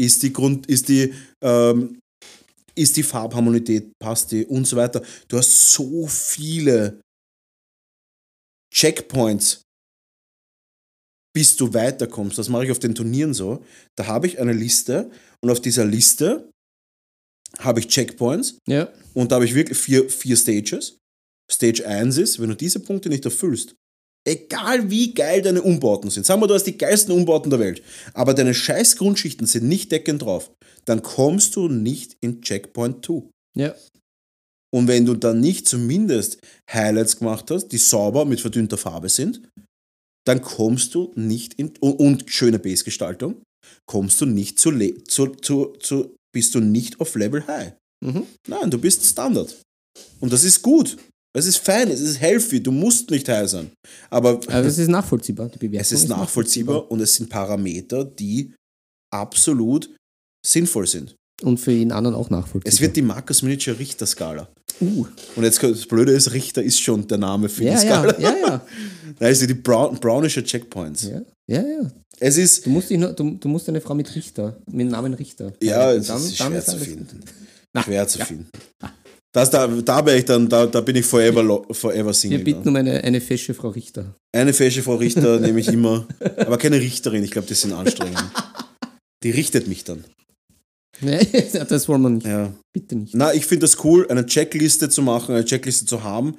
Ist 0.00 0.22
die 0.22 0.32
Grund, 0.32 0.66
ist 0.66 0.88
die, 0.88 1.14
ähm, 1.42 1.98
ist 2.74 2.96
die 2.96 3.02
Farbharmonität, 3.02 3.92
passt 3.98 4.32
die 4.32 4.46
und 4.46 4.66
so 4.66 4.76
weiter. 4.76 5.04
Du 5.28 5.38
hast 5.38 5.72
so 5.72 6.06
viele 6.06 7.00
Checkpoints, 8.74 9.62
bis 11.34 11.56
du 11.56 11.72
weiterkommst. 11.74 12.38
Das 12.38 12.48
mache 12.48 12.64
ich 12.64 12.70
auf 12.70 12.78
den 12.78 12.94
Turnieren 12.94 13.34
so. 13.34 13.64
Da 13.96 14.06
habe 14.06 14.26
ich 14.26 14.38
eine 14.40 14.52
Liste 14.52 15.10
und 15.40 15.50
auf 15.50 15.60
dieser 15.60 15.84
Liste 15.84 16.50
habe 17.58 17.80
ich 17.80 17.88
Checkpoints 17.88 18.58
Ja. 18.68 18.88
und 19.14 19.30
da 19.30 19.36
habe 19.36 19.44
ich 19.44 19.54
wirklich 19.54 19.78
vier, 19.78 20.08
vier 20.08 20.36
Stages. 20.36 20.98
Stage 21.50 21.86
1 21.86 22.16
ist, 22.18 22.40
wenn 22.40 22.48
du 22.48 22.56
diese 22.56 22.80
Punkte 22.80 23.08
nicht 23.10 23.24
erfüllst, 23.26 23.74
egal 24.26 24.90
wie 24.90 25.12
geil 25.12 25.42
deine 25.42 25.60
Umbauten 25.60 26.08
sind, 26.08 26.24
sagen 26.24 26.40
wir, 26.40 26.46
du 26.46 26.54
hast 26.54 26.64
die 26.64 26.78
geilsten 26.78 27.12
Umbauten 27.12 27.50
der 27.50 27.58
Welt, 27.60 27.82
aber 28.14 28.32
deine 28.32 28.54
scheiß 28.54 28.96
Grundschichten 28.96 29.46
sind 29.46 29.68
nicht 29.68 29.92
deckend 29.92 30.22
drauf, 30.22 30.50
dann 30.86 31.02
kommst 31.02 31.56
du 31.56 31.68
nicht 31.68 32.16
in 32.20 32.40
Checkpoint 32.40 33.04
2. 33.04 33.24
Ja. 33.56 33.74
Und 34.74 34.88
wenn 34.88 35.04
du 35.04 35.14
dann 35.14 35.40
nicht 35.40 35.68
zumindest 35.68 36.38
Highlights 36.72 37.18
gemacht 37.18 37.50
hast, 37.50 37.68
die 37.68 37.78
sauber 37.78 38.24
mit 38.24 38.40
verdünnter 38.40 38.78
Farbe 38.78 39.10
sind, 39.10 39.42
dann 40.26 40.42
kommst 40.42 40.94
du 40.94 41.12
nicht 41.14 41.54
in, 41.54 41.72
und, 41.80 41.94
und 41.98 42.30
schöne 42.30 42.58
Base-Gestaltung, 42.58 43.42
kommst 43.86 44.20
du 44.20 44.26
nicht 44.26 44.58
zu, 44.58 44.70
zu, 45.08 45.26
zu, 45.36 45.74
zu, 45.80 46.14
bist 46.32 46.54
du 46.54 46.60
nicht 46.60 47.00
auf 47.00 47.14
Level 47.14 47.46
High. 47.46 47.72
Mhm. 48.04 48.26
Nein, 48.48 48.70
du 48.70 48.78
bist 48.78 49.04
Standard. 49.04 49.60
Und 50.20 50.32
das 50.32 50.44
ist 50.44 50.62
gut. 50.62 50.96
Es 51.34 51.46
ist 51.46 51.58
fein, 51.58 51.88
es 51.90 52.00
ist 52.00 52.20
healthy, 52.20 52.62
du 52.62 52.70
musst 52.72 53.10
nicht 53.10 53.26
high 53.28 53.48
sein. 53.48 53.70
Aber 54.10 54.32
Aber 54.32 54.64
es 54.66 54.76
ist 54.76 54.88
nachvollziehbar, 54.88 55.48
die 55.48 55.58
Bewertung. 55.58 55.80
es 55.80 55.92
ist 55.92 56.08
nachvollziehbar 56.08 56.90
und 56.90 57.00
es 57.00 57.14
sind 57.14 57.30
Parameter, 57.30 58.04
die 58.04 58.52
absolut 59.10 59.94
sinnvoll 60.46 60.86
sind. 60.86 61.16
Und 61.42 61.58
für 61.58 61.72
jeden 61.72 61.90
anderen 61.90 62.14
auch 62.14 62.28
nachvollziehbar. 62.28 62.72
Es 62.72 62.80
wird 62.80 62.96
die 62.96 63.02
Marcus 63.02 63.42
Miniature 63.42 63.78
Richter-Skala. 63.78 64.48
Uh. 64.82 65.06
Und 65.36 65.44
jetzt 65.44 65.62
das 65.62 65.86
Blöde 65.86 66.12
ist, 66.12 66.32
Richter 66.32 66.62
ist 66.62 66.80
schon 66.80 67.06
der 67.06 67.18
Name 67.18 67.48
für 67.48 67.64
Ja, 67.64 67.78
die 67.80 67.86
ja, 67.86 68.00
Skala. 68.00 68.18
ja, 68.20 68.34
ja, 68.46 68.66
Da 69.18 69.28
ist 69.28 69.40
die 69.48 69.54
Brown, 69.54 69.96
brownische 70.00 70.42
Checkpoints. 70.42 71.04
ja. 71.04 71.20
Ja, 71.48 71.60
ja. 71.62 71.90
Es 72.20 72.36
ist, 72.38 72.64
Du 72.66 72.70
musst, 72.70 72.90
nur, 72.90 73.12
du, 73.12 73.32
du 73.32 73.48
musst 73.48 73.68
eine 73.68 73.80
Frau 73.80 73.94
mit 73.94 74.14
Richter, 74.14 74.56
mit 74.66 74.80
dem 74.82 74.88
Namen 74.88 75.12
Richter. 75.14 75.52
ja, 75.62 75.92
es 75.92 76.08
ist 76.08 76.36
schwer 76.36 76.58
ist 76.58 76.70
zu 76.70 76.78
finden. 76.78 77.20
Na, 77.72 77.82
schwer 77.82 78.06
zu 78.06 78.18
ja. 78.20 78.24
finden. 78.24 78.48
Das, 79.32 79.50
da, 79.50 79.66
da 79.66 80.00
bin 80.02 80.16
ich 80.18 80.24
dann, 80.26 80.48
da, 80.48 80.66
da 80.66 80.80
bin 80.82 80.94
ich 80.96 81.06
forever, 81.06 81.62
forever 81.70 82.12
Single. 82.12 82.38
Wir 82.38 82.44
bitten 82.44 82.64
dann. 82.64 82.68
um 82.74 82.76
eine, 82.76 83.02
eine 83.02 83.20
fesche 83.20 83.54
Frau 83.54 83.70
Richter. 83.70 84.14
Eine 84.32 84.52
fesche 84.52 84.82
Frau 84.82 84.96
Richter 84.96 85.40
nehme 85.40 85.58
ich 85.58 85.68
immer, 85.68 86.06
aber 86.36 86.58
keine 86.58 86.78
Richterin, 86.80 87.24
ich 87.24 87.30
glaube, 87.32 87.48
die 87.48 87.54
sind 87.54 87.72
anstrengend. 87.72 88.22
Die 89.22 89.30
richtet 89.30 89.66
mich 89.68 89.84
dann. 89.84 90.04
Nee, 91.02 91.24
das 91.68 91.88
wollen 91.88 92.02
wir 92.02 92.10
nicht. 92.10 92.26
Ja. 92.26 92.52
Bitte 92.72 92.96
nicht. 92.96 93.14
Na, 93.14 93.34
ich 93.34 93.46
finde 93.46 93.64
das 93.66 93.82
cool, 93.84 94.06
eine 94.08 94.24
Checkliste 94.26 94.88
zu 94.88 95.02
machen, 95.02 95.34
eine 95.34 95.44
Checkliste 95.44 95.84
zu 95.86 96.02
haben, 96.02 96.36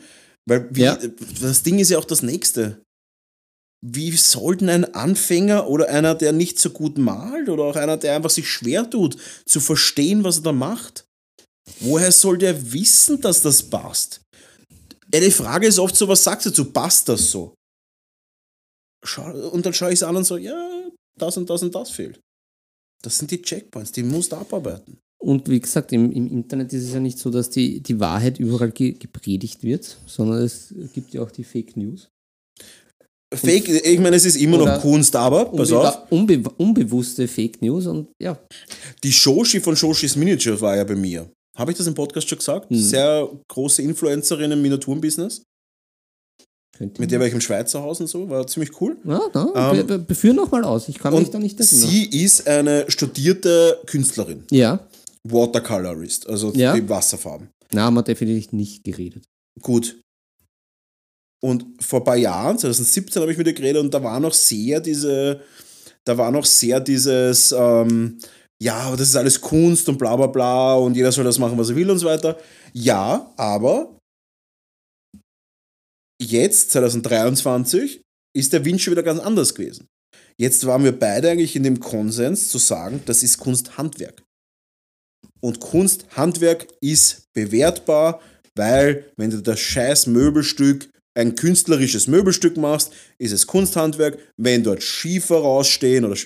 weil 0.48 0.68
wie, 0.72 0.82
Ja. 0.84 0.98
das 1.42 1.64
Ding 1.64 1.80
ist 1.80 1.90
ja 1.92 1.98
auch 2.00 2.06
das 2.06 2.22
nächste. 2.24 2.82
Wie 3.86 4.12
sollten 4.16 4.70
ein 4.70 4.96
Anfänger 4.96 5.68
oder 5.68 5.90
einer, 5.90 6.16
der 6.16 6.32
nicht 6.32 6.58
so 6.58 6.70
gut 6.70 6.98
malt 6.98 7.50
oder 7.50 7.64
auch 7.64 7.76
einer, 7.76 7.98
der 7.98 8.16
einfach 8.16 8.30
sich 8.30 8.48
schwer 8.50 8.90
tut, 8.90 9.18
zu 9.46 9.60
verstehen, 9.60 10.24
was 10.24 10.38
er 10.38 10.44
da 10.44 10.52
macht? 10.54 11.06
Woher 11.82 12.12
soll 12.12 12.38
der 12.38 12.72
wissen, 12.74 13.20
dass 13.22 13.42
das 13.42 13.62
passt? 13.64 14.22
Ja, 15.14 15.20
die 15.20 15.32
Frage 15.32 15.68
ist 15.68 15.80
oft 15.80 15.96
so, 15.96 16.08
was 16.08 16.24
sagst 16.24 16.46
du 16.46 16.50
dazu? 16.50 16.72
Passt 16.72 17.10
das 17.10 17.30
so? 17.30 17.54
Und 19.52 19.66
dann 19.66 19.74
schaue 19.74 19.90
ich 19.90 19.96
es 19.96 20.04
an 20.04 20.16
und 20.16 20.24
so, 20.24 20.38
ja, 20.38 20.90
das 21.20 21.36
und 21.38 21.50
das 21.50 21.62
und 21.62 21.76
das 21.76 21.90
fehlt. 21.90 22.20
Das 23.04 23.18
sind 23.18 23.32
die 23.32 23.42
Checkpoints, 23.42 23.92
die 23.92 24.04
musst 24.04 24.32
du 24.32 24.38
abarbeiten. 24.38 24.98
Und 25.22 25.50
wie 25.50 25.60
gesagt, 25.60 25.92
im, 25.94 26.12
im 26.12 26.28
Internet 26.28 26.74
ist 26.74 26.84
es 26.84 26.94
ja 26.94 27.00
nicht 27.00 27.18
so, 27.18 27.30
dass 27.30 27.50
die, 27.50 27.82
die 27.82 28.00
Wahrheit 28.00 28.40
überall 28.40 28.72
ge 28.72 28.92
gepredigt 28.92 29.64
wird, 29.64 29.98
sondern 30.06 30.42
es 30.42 30.74
gibt 30.94 31.14
ja 31.14 31.22
auch 31.22 31.32
die 31.32 31.46
Fake 31.46 31.78
News. 31.78 32.10
Fake, 33.34 33.68
ich 33.68 34.00
meine, 34.00 34.16
es 34.16 34.26
ist 34.26 34.36
immer 34.36 34.58
noch 34.58 34.82
Kunst, 34.82 35.16
aber, 35.16 35.46
pass 35.46 35.72
auf, 35.72 36.12
Unbe 36.12 36.36
unbe 36.36 36.50
unbewusste 36.58 37.28
Fake 37.28 37.62
News 37.62 37.88
und 37.88 38.10
ja, 38.22 38.38
die 39.04 39.12
Shoshi 39.12 39.60
von 39.60 39.76
Shoshis 39.76 40.16
Miniature 40.16 40.60
war 40.62 40.76
ja 40.76 40.84
bei 40.84 40.96
mir. 40.96 41.30
Habe 41.58 41.72
ich 41.72 41.78
das 41.78 41.88
im 41.88 41.94
Podcast 41.94 42.28
schon 42.28 42.38
gesagt? 42.38 42.70
Hm. 42.70 42.78
Sehr 42.78 43.30
große 43.48 43.82
Influencerin 43.82 44.52
im 44.52 44.62
Miniaturenbusiness. 44.62 45.44
Mit 46.80 47.12
der 47.12 47.20
war 47.20 47.28
ich 47.28 47.34
im 47.34 47.42
Schweizer 47.42 47.84
Haus 47.84 48.00
und 48.02 48.08
so, 48.08 48.30
war 48.30 48.48
ziemlich 48.48 48.82
cool. 48.82 48.98
Ja, 49.06 49.22
na, 49.34 49.72
Ähm, 49.72 49.78
be- 49.78 49.84
be- 49.84 50.00
beführ 50.00 50.34
nochmal 50.34 50.64
aus. 50.64 50.90
Ich 50.90 50.98
kann 50.98 51.14
mich 51.14 51.30
da 51.30 51.38
nicht 51.40 51.60
erinnern. 51.60 51.90
sie 51.90 52.06
ist 52.24 52.48
eine 52.48 52.90
studierte 52.90 53.80
Künstlerin, 53.86 54.44
Ja, 54.50 54.80
Watercolorist, 55.24 56.28
also 56.28 56.52
Ja. 56.56 56.74
die 56.76 56.88
Wasserfarben. 56.90 57.50
na, 57.72 57.84
haben 57.84 57.94
wir 57.94 58.02
definitiv 58.04 58.52
nicht 58.54 58.84
geredet. 58.84 59.24
Gut. 59.62 60.00
Und 61.44 61.66
vor 61.84 62.00
ein 62.00 62.06
paar 62.06 62.16
Jahren, 62.16 62.58
2017, 62.58 63.22
habe 63.22 63.32
ich 63.32 63.38
mit 63.38 63.48
ihr 63.48 63.54
geredet 63.54 63.82
und 63.84 63.94
da 63.94 64.02
war 64.02 64.20
noch 64.20 64.34
sehr 64.34 64.80
diese, 64.80 65.42
da 66.06 66.18
war 66.18 66.32
noch 66.32 66.46
sehr 66.46 66.80
dieses, 66.80 67.52
ähm, 67.52 68.18
ja, 68.62 68.76
aber 68.78 68.98
das 68.98 69.10
ist 69.10 69.16
alles 69.16 69.40
Kunst 69.42 69.88
und 69.90 69.98
bla 69.98 70.16
bla 70.16 70.28
bla 70.28 70.76
und 70.76 70.96
jeder 70.96 71.12
soll 71.12 71.26
das 71.26 71.38
machen, 71.40 71.58
was 71.58 71.70
er 71.70 71.76
will 71.76 71.90
und 71.92 72.00
so 72.00 72.08
weiter. 72.08 72.38
Ja, 72.72 73.32
aber 73.36 73.98
jetzt, 76.22 76.72
2023, 76.72 78.02
ist 78.36 78.54
der 78.54 78.66
Wind 78.66 78.82
schon 78.82 78.92
wieder 78.92 79.04
ganz 79.04 79.20
anders 79.20 79.54
gewesen. 79.54 79.88
Jetzt 80.38 80.66
waren 80.66 80.84
wir 80.84 80.98
beide 80.98 81.30
eigentlich 81.30 81.56
in 81.56 81.64
dem 81.64 81.80
Konsens 81.80 82.50
zu 82.50 82.58
sagen, 82.58 83.02
das 83.06 83.24
ist 83.24 83.38
Kunsthandwerk. 83.38 84.24
Und 85.42 85.60
Kunsthandwerk 85.60 86.68
ist 86.82 87.32
bewertbar, 87.34 88.22
weil 88.56 89.12
wenn 89.18 89.30
dir 89.30 89.42
das 89.42 89.60
scheiß 89.60 90.08
Möbelstück 90.08 90.90
ein 91.16 91.36
künstlerisches 91.36 92.08
Möbelstück 92.08 92.58
machst, 92.58 92.92
ist 93.20 93.32
es 93.32 93.46
Kunsthandwerk. 93.46 94.18
Wenn 94.38 94.64
dort 94.64 94.82
Schiefer 94.82 95.38
rausstehen 95.38 96.06
oder 96.06 96.18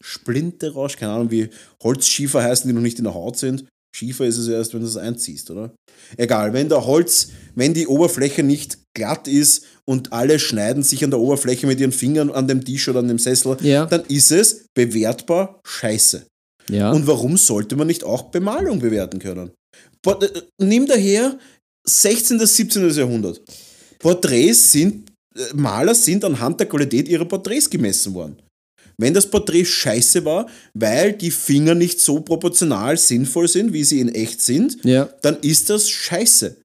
Splinte 0.00 0.72
raus, 0.72 0.96
keine 0.96 1.12
Ahnung, 1.12 1.30
wie 1.30 1.48
Holzschiefer 1.82 2.42
heißen, 2.42 2.68
die 2.68 2.74
noch 2.74 2.82
nicht 2.82 2.98
in 2.98 3.04
der 3.04 3.14
Haut 3.14 3.38
sind. 3.38 3.66
Schiefer 3.94 4.26
ist 4.26 4.36
es 4.36 4.48
erst, 4.48 4.74
wenn 4.74 4.82
du 4.82 4.86
es 4.86 4.98
einziehst, 4.98 5.50
oder? 5.50 5.74
Egal, 6.18 6.52
wenn 6.52 6.68
der 6.68 6.84
Holz, 6.84 7.30
wenn 7.54 7.72
die 7.72 7.86
Oberfläche 7.86 8.42
nicht 8.42 8.78
glatt 8.96 9.28
ist 9.28 9.64
und 9.84 10.12
alle 10.12 10.38
schneiden 10.40 10.82
sich 10.82 11.04
an 11.04 11.10
der 11.10 11.20
Oberfläche 11.20 11.66
mit 11.68 11.78
ihren 11.78 11.92
Fingern 11.92 12.30
an 12.30 12.48
dem 12.48 12.64
Tisch 12.64 12.88
oder 12.88 12.98
an 12.98 13.08
dem 13.08 13.18
Sessel, 13.20 13.56
Ja. 13.60 13.86
dann 13.86 14.02
ist 14.08 14.32
es 14.32 14.64
bewertbar 14.74 15.60
scheiße. 15.64 16.26
Ja. 16.68 16.90
Und 16.90 17.06
warum 17.06 17.36
sollte 17.36 17.76
man 17.76 17.86
nicht 17.86 18.02
auch 18.02 18.30
Bemalung 18.30 18.80
bewerten 18.80 19.20
können? 19.20 19.50
Port 20.02 20.24
äh, 20.24 20.42
nimm 20.60 20.86
daher 20.86 21.38
16. 21.86 22.38
bis 22.38 22.56
17. 22.56 22.90
Jahrhundert. 22.90 23.40
Porträts 24.00 24.72
sind, 24.72 25.08
äh, 25.36 25.54
Maler 25.54 25.94
sind 25.94 26.24
anhand 26.24 26.58
der 26.58 26.68
Qualität 26.68 27.06
ihrer 27.08 27.24
Porträts 27.26 27.70
gemessen 27.70 28.14
worden. 28.14 28.36
Wenn 28.98 29.12
das 29.12 29.28
Porträt 29.30 29.66
scheiße 29.66 30.24
war, 30.24 30.48
weil 30.72 31.12
die 31.12 31.30
Finger 31.30 31.74
nicht 31.74 32.00
so 32.00 32.20
proportional 32.20 32.96
sinnvoll 32.96 33.46
sind, 33.46 33.72
wie 33.74 33.84
sie 33.84 34.00
in 34.00 34.08
echt 34.14 34.40
sind, 34.40 34.78
ja. 34.84 35.08
dann 35.22 35.36
ist 35.40 35.68
das 35.68 35.88
scheiße. 35.90 36.56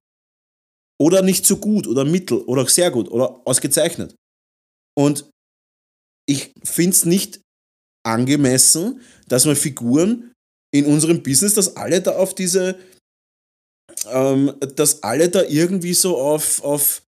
Oder 1.00 1.22
nicht 1.22 1.46
so 1.46 1.56
gut 1.56 1.86
oder 1.86 2.04
mittel 2.04 2.38
oder 2.38 2.66
sehr 2.68 2.90
gut 2.90 3.10
oder 3.10 3.40
ausgezeichnet. 3.44 4.14
Und 4.96 5.28
ich 6.28 6.52
finde 6.62 6.92
es 6.92 7.04
nicht 7.04 7.40
angemessen, 8.06 9.00
dass 9.28 9.44
man 9.44 9.56
Figuren 9.56 10.32
in 10.74 10.86
unserem 10.86 11.22
Business, 11.22 11.54
dass 11.54 11.76
alle 11.76 12.00
da 12.00 12.12
auf 12.16 12.34
diese, 12.34 12.78
ähm, 14.06 14.54
dass 14.76 15.02
alle 15.02 15.28
da 15.28 15.42
irgendwie 15.42 15.94
so 15.94 16.18
auf, 16.18 16.62
auf, 16.62 17.02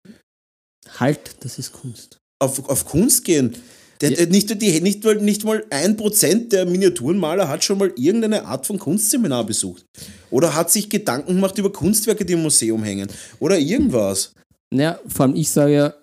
Halt, 0.98 1.36
das 1.40 1.58
ist 1.58 1.72
Kunst. 1.72 2.18
auf, 2.42 2.68
auf 2.68 2.84
Kunst 2.86 3.24
gehen. 3.24 3.56
Der, 4.00 4.10
Ja. 4.10 4.16
der, 4.16 4.26
nicht, 4.28 4.60
die, 4.60 4.80
nicht, 4.80 5.04
mal, 5.04 5.16
nicht 5.16 5.44
mal 5.44 5.64
ein 5.70 5.96
Prozent 5.96 6.52
der 6.52 6.66
Miniaturenmaler 6.66 7.48
hat 7.48 7.62
schon 7.64 7.78
mal 7.78 7.92
irgendeine 7.96 8.44
Art 8.46 8.66
von 8.66 8.78
Kunstseminar 8.78 9.44
besucht. 9.44 9.84
Oder 10.30 10.54
hat 10.54 10.70
sich 10.70 10.90
Gedanken 10.90 11.34
gemacht 11.34 11.56
über 11.58 11.72
Kunstwerke, 11.72 12.24
die 12.24 12.32
im 12.34 12.42
Museum 12.42 12.82
hängen. 12.82 13.08
Oder 13.40 13.58
irgendwas. 13.58 14.32
Naja, 14.74 14.98
vor 15.06 15.26
allem 15.26 15.36
ich 15.36 15.48
sage 15.50 15.72
ja, 15.74 15.94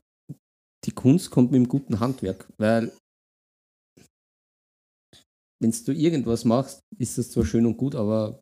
die 0.86 0.92
Kunst 0.92 1.30
kommt 1.30 1.52
mit 1.52 1.58
einem 1.58 1.68
guten 1.68 2.00
Handwerk, 2.00 2.48
weil 2.58 2.92
wenn 5.62 5.72
du 5.86 5.92
irgendwas 5.92 6.44
machst, 6.46 6.80
ist 6.98 7.18
das 7.18 7.30
zwar 7.30 7.46
schön 7.46 7.66
und 7.66 7.78
gut, 7.78 7.94
aber 7.94 8.40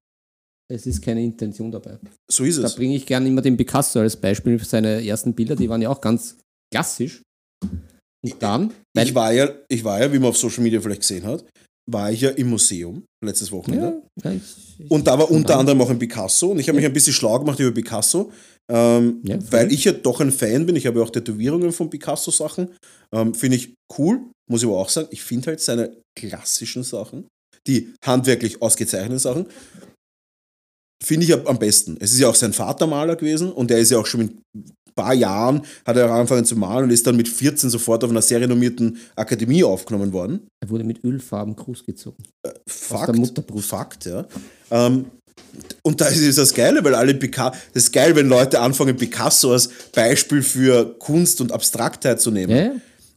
es 0.72 0.86
ist 0.86 1.02
keine 1.02 1.22
Intention 1.24 1.72
dabei. 1.72 1.98
So 2.32 2.44
ist 2.46 2.60
Da 2.60 2.64
es. 2.68 2.76
bringe 2.76 2.96
ich 2.96 3.06
gerne 3.06 3.28
immer 3.28 3.42
den 3.42 3.58
Picasso 3.58 4.00
als 4.00 4.16
Beispiel 4.16 4.58
für 4.60 4.66
seine 4.66 5.06
ersten 5.06 5.34
Bilder, 5.34 5.56
die 5.56 5.68
waren 5.68 5.82
ja 5.82 5.90
auch 5.90 6.00
ganz 6.00 6.38
klassisch. 6.74 7.22
Und 8.24 8.36
dann, 8.40 8.74
Ich 8.98 9.16
war, 9.16 9.32
ja, 9.32 9.50
ich 9.70 9.84
war 9.84 10.00
ja, 10.02 10.12
wie 10.12 10.20
man 10.20 10.30
auf 10.30 10.38
Social 10.38 10.64
Media 10.64 10.82
vielleicht 10.82 11.02
gesehen 11.02 11.26
hat, 11.26 11.46
war 11.92 12.12
ich 12.12 12.22
ja 12.22 12.30
im 12.32 12.50
Museum 12.50 13.04
letztes 13.24 13.52
Wochenende. 13.52 14.04
ja, 14.24 14.32
ich, 14.32 14.42
ich, 14.78 14.92
Und 14.92 15.08
da 15.08 15.18
war 15.18 15.30
unter 15.32 15.58
anderem 15.58 15.82
auch 15.82 15.90
ein 15.90 16.00
Picasso. 16.00 16.52
Und 16.52 16.60
ich 16.60 16.68
habe 16.68 16.76
mich 16.76 16.86
ein 16.86 16.94
bisschen 16.94 17.14
schlau 17.14 17.40
gemacht 17.40 17.60
über 17.60 17.72
Picasso, 17.72 18.32
ähm, 18.72 19.22
Ja, 19.24 19.40
weil 19.52 19.72
ich 19.72 19.86
ja 19.86 19.92
doch 19.94 20.22
ein 20.22 20.32
Fan 20.32 20.66
bin. 20.66 20.76
Ich 20.76 20.86
habe 20.86 21.00
ja 21.00 21.06
auch 21.06 21.10
Tätowierungen 21.10 21.72
von 21.72 21.90
Picasso-Sachen. 21.90 22.76
Ähm, 23.14 23.34
finde 23.34 23.58
ich 23.58 23.74
cool, 23.98 24.22
muss 24.50 24.62
ich 24.62 24.68
aber 24.68 24.78
auch 24.78 24.90
sagen. 24.90 25.08
Ich 25.12 25.24
finde 25.24 25.48
halt 25.48 25.62
seine 25.62 25.98
klassischen 26.18 26.84
Sachen, 26.84 27.28
die 27.68 27.94
handwerklich 28.06 28.62
ausgezeichneten 28.62 29.20
Sachen, 29.20 29.48
finde 31.04 31.26
ich 31.26 31.34
am 31.34 31.58
besten. 31.58 31.98
Es 32.00 32.12
ist 32.12 32.20
ja 32.20 32.30
auch 32.30 32.36
sein 32.36 32.54
Vater 32.54 32.86
Maler 32.86 33.16
gewesen 33.16 33.52
und 33.52 33.70
der 33.70 33.80
ist 33.80 33.90
ja 33.90 33.98
auch 33.98 34.06
schon 34.06 34.22
mit 34.22 34.38
paar 35.04 35.14
Jahren, 35.14 35.62
hat 35.86 35.96
er 35.98 36.10
angefangen 36.12 36.46
zu 36.46 36.56
malen 36.56 36.86
und 36.86 36.90
ist 36.92 37.06
dann 37.08 37.16
mit 37.16 37.28
14 37.28 37.70
sofort 37.70 38.04
auf 38.04 38.10
einer 38.10 38.22
sehr 38.22 38.42
renommierten 38.42 38.98
Akademie 39.16 39.64
aufgenommen 39.64 40.12
worden. 40.14 40.48
er 40.62 40.70
wurde 40.70 40.84
mit 40.84 41.04
Ölfarben 41.04 41.56
großgezogen. 41.56 42.24
Fakt, 42.68 43.08
der 43.10 43.16
Mutterbrust. 43.16 43.70
Fakt, 43.70 44.06
ja. 44.06 44.26
Ähm, 44.72 45.06
und 45.82 46.00
da 46.00 46.08
ist 46.08 46.38
das 46.38 46.54
Geile, 46.54 46.84
weil 46.84 46.94
alle 46.96 47.14
Picasso, 47.16 47.58
das 47.74 47.84
ist 47.84 47.92
geil, 47.92 48.16
wenn 48.16 48.28
Leute 48.30 48.60
anfangen, 48.60 48.96
Picasso 48.98 49.52
als 49.54 49.70
Beispiel 49.94 50.42
für 50.44 50.96
Kunst 51.00 51.42
und 51.42 51.52
Abstraktheit 51.52 52.22
zu 52.22 52.30
nehmen, 52.32 52.56
Ja, 52.56 52.72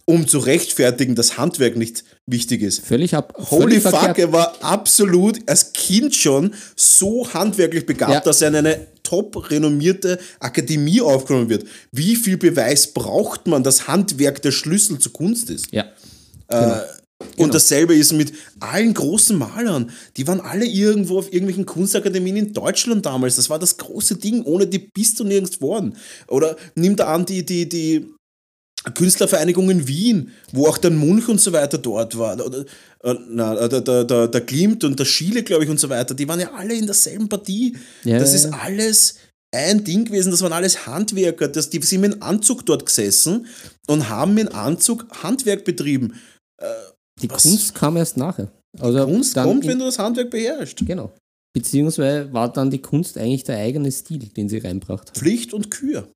um 0.05 0.26
zu 0.26 0.39
rechtfertigen, 0.39 1.14
dass 1.14 1.37
Handwerk 1.39 1.76
nicht 1.76 2.05
wichtig 2.26 2.62
ist. 2.62 2.80
völlig 2.87 3.14
ab. 3.14 3.35
Holy 3.51 3.80
völlig 3.80 3.83
fuck, 3.83 3.91
verkehrt. 4.01 4.18
er 4.18 4.33
war 4.33 4.55
absolut 4.62 5.39
als 5.49 5.72
Kind 5.72 6.14
schon 6.14 6.55
so 6.74 7.28
handwerklich 7.33 7.85
begabt, 7.87 8.12
Ja. 8.12 8.20
dass 8.20 8.41
er 8.43 8.49
in 8.49 8.57
eine 8.57 8.87
top 9.12 9.50
renommierte 9.50 10.18
Akademie 10.40 11.02
aufgenommen 11.02 11.50
wird. 11.50 11.66
Wie 11.90 12.16
viel 12.16 12.38
Beweis 12.38 12.86
braucht 12.86 13.46
man, 13.46 13.62
dass 13.62 13.86
Handwerk 13.86 14.40
der 14.40 14.52
Schlüssel 14.52 14.98
zur 14.98 15.12
Kunst 15.12 15.50
ist? 15.50 15.66
Ja. 15.70 15.84
Und 17.36 17.54
dasselbe 17.54 17.94
ist 17.94 18.12
mit 18.12 18.32
allen 18.58 18.94
großen 18.94 19.36
Malern. 19.36 19.90
Die 20.16 20.26
waren 20.26 20.40
alle 20.40 20.64
irgendwo 20.64 21.18
auf 21.18 21.26
irgendwelchen 21.26 21.66
Kunstakademien 21.66 22.36
in 22.36 22.52
Deutschland 22.54 23.04
damals. 23.04 23.36
Das 23.36 23.50
war 23.50 23.58
das 23.58 23.76
große 23.76 24.16
Ding. 24.16 24.44
Ohne 24.44 24.66
die 24.66 24.78
bist 24.78 25.20
du 25.20 25.24
nirgends 25.24 25.58
geworden. 25.58 25.94
Oder 26.28 26.56
nimm 26.74 26.96
da 26.96 27.12
an 27.12 27.26
die, 27.26 27.44
die, 27.44 27.68
die 27.68 28.14
Künstlervereinigung 28.95 29.70
in 29.70 29.87
Wien, 29.87 30.33
wo 30.53 30.66
auch 30.66 30.78
der 30.78 30.91
Munch 30.91 31.28
und 31.28 31.41
so 31.41 31.53
weiter 31.53 31.78
dort 31.78 32.18
war. 32.18 32.35
Oder, 32.45 32.64
äh, 33.05 33.14
na, 33.28 33.68
der, 33.68 33.80
der, 33.80 34.05
der, 34.05 34.28
der 34.28 34.41
Klimt 34.41 34.85
und 34.85 34.99
der 34.99 35.05
Schiele, 35.05 35.43
glaube 35.43 35.64
ich, 35.64 35.70
und 35.70 35.78
so 35.78 35.89
weiter. 35.89 36.14
Die 36.14 36.26
waren 36.28 36.41
ja 36.41 36.53
alle 36.53 36.74
in 36.74 36.87
derselben 36.87 37.28
Partie. 37.28 37.76
Ja, 38.05 38.18
das 38.18 38.30
ja, 38.30 38.37
ist 38.37 38.45
ja. 38.47 38.59
alles 38.61 39.14
ein 39.55 39.85
Ding 39.85 40.07
gewesen, 40.07 40.30
das 40.30 40.41
waren 40.43 40.53
alles 40.53 40.87
Handwerker. 40.87 41.49
Das, 41.49 41.70
die 41.70 41.80
sind 41.83 42.01
mit 42.01 42.22
Anzug 42.22 42.64
dort 42.66 42.87
gesessen 42.87 43.47
und 43.87 44.09
haben 44.09 44.35
mit 44.35 44.55
Anzug 44.55 45.07
Handwerk 45.22 45.64
betrieben. 45.64 46.14
Die 47.20 47.30
Was? 47.30 47.43
Kunst 47.43 47.74
kam 47.74 47.97
erst 47.97 48.16
nachher. 48.16 48.51
Also 48.80 49.05
Kunst 49.05 49.37
dann 49.37 49.47
kommt, 49.47 49.66
wenn 49.66 49.78
du 49.78 49.85
das 49.85 49.99
Handwerk 49.99 50.30
beherrschst. 50.30 50.85
Genau. 50.87 51.12
Beziehungsweise 51.55 52.33
war 52.33 52.51
dann 52.51 52.70
die 52.70 52.80
Kunst 52.80 53.18
eigentlich 53.18 53.45
der 53.45 53.59
eigene 53.59 53.93
Stil, 53.93 54.20
den 54.20 54.49
sie 54.49 54.59
reinbracht 54.59 55.11
hat. 55.11 55.16
Pflicht 55.16 55.53
und 55.53 55.70
Kür. 55.70 56.09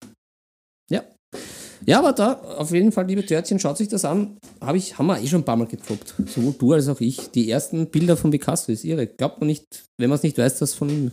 Ja. 0.91 1.05
Ja, 1.85 1.99
aber 1.99 2.13
da, 2.13 2.33
auf 2.35 2.73
jeden 2.73 2.93
Fall, 2.93 3.07
liebe 3.07 3.25
Törtchen, 3.27 3.59
schaut 3.59 3.77
sich 3.77 3.89
das 3.89 4.05
an. 4.05 4.39
Hab 4.61 4.75
ich, 4.77 4.99
haben 4.99 5.07
wir 5.07 5.21
eh 5.21 5.27
schon 5.27 5.43
ein 5.43 5.45
paar 5.45 5.57
Mal 5.57 5.67
gedroppt. 5.67 6.15
Sowohl 6.27 6.55
du 6.59 6.73
als 6.73 6.89
auch 6.89 7.01
ich. 7.01 7.31
Die 7.33 7.51
ersten 7.51 7.87
Bilder 7.91 8.17
von 8.17 8.31
Picasso 8.31 8.73
ist 8.73 8.85
irre. 8.85 9.07
Glaubt 9.07 9.41
man 9.41 9.49
nicht, 9.49 9.85
wenn 9.99 10.09
man 10.09 10.17
es 10.17 10.23
nicht 10.23 10.39
weiß, 10.39 10.59
dass 10.59 10.75
von 10.75 10.89
ihm 10.89 11.11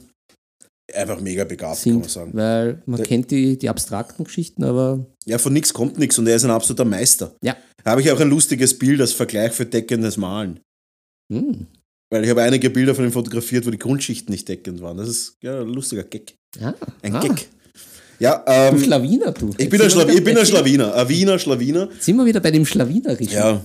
Einfach 0.93 1.19
mega 1.21 1.43
begabt, 1.45 1.81
kann 1.83 1.93
man 1.93 2.03
sind. 2.03 2.11
sagen. 2.11 2.31
Weil 2.33 2.81
man 2.85 2.97
Der- 2.97 3.05
kennt 3.05 3.31
die, 3.31 3.57
die 3.57 3.69
abstrakten 3.69 4.25
Geschichten, 4.25 4.63
aber 4.63 5.05
Ja, 5.25 5.37
von 5.37 5.53
nichts 5.53 5.73
kommt 5.73 5.97
nichts 5.97 6.19
und 6.19 6.27
er 6.27 6.35
ist 6.35 6.43
ein 6.45 6.51
absoluter 6.51 6.85
Meister. 6.85 7.35
ja. 7.43 7.55
Da 7.83 7.91
habe 7.91 8.01
ich 8.01 8.09
auch 8.11 8.19
ein 8.21 8.29
lustiges 8.29 8.79
Bild 8.79 9.01
als 9.01 9.11
Vergleich 9.11 9.51
für 9.51 9.65
deckendes 9.65 10.15
Malen. 10.15 10.61
Hm. 11.31 11.67
Weil 12.09 12.23
ich 12.23 12.29
habe 12.29 12.41
einige 12.41 12.69
Bilder 12.69 12.95
von 12.95 13.03
ihm 13.03 13.11
fotografiert, 13.11 13.65
wo 13.65 13.71
die 13.71 13.79
Grundschichten 13.79 14.31
nicht 14.31 14.47
deckend 14.47 14.81
waren. 14.81 14.95
Das 14.97 15.09
ist 15.09 15.35
ja, 15.41 15.61
ein 15.61 15.67
lustiger 15.67 16.03
Gag. 16.03 16.35
Ja. 16.57 16.75
Ein 17.01 17.15
ah, 17.15 17.19
Gag. 17.19 17.49
Ja, 18.19 18.37
Du 18.45 18.51
ähm, 18.77 18.79
Schlawiner, 18.83 19.31
du. 19.31 19.51
ich 19.57 19.69
bin 19.69 19.81
ein, 19.81 19.89
Schlaw 19.89 20.07
ich 20.09 20.23
bin 20.23 20.37
ein 20.37 20.45
Schlawiner. 20.45 20.93
Ein 20.95 21.09
Wiener 21.09 21.39
Schlawiner. 21.39 21.89
Jetzt 21.93 22.03
sind 22.05 22.15
wir 22.17 22.25
wieder 22.25 22.39
bei 22.39 22.51
dem 22.51 22.65
Schlawinerischen. 22.65 23.33
Ja. 23.33 23.63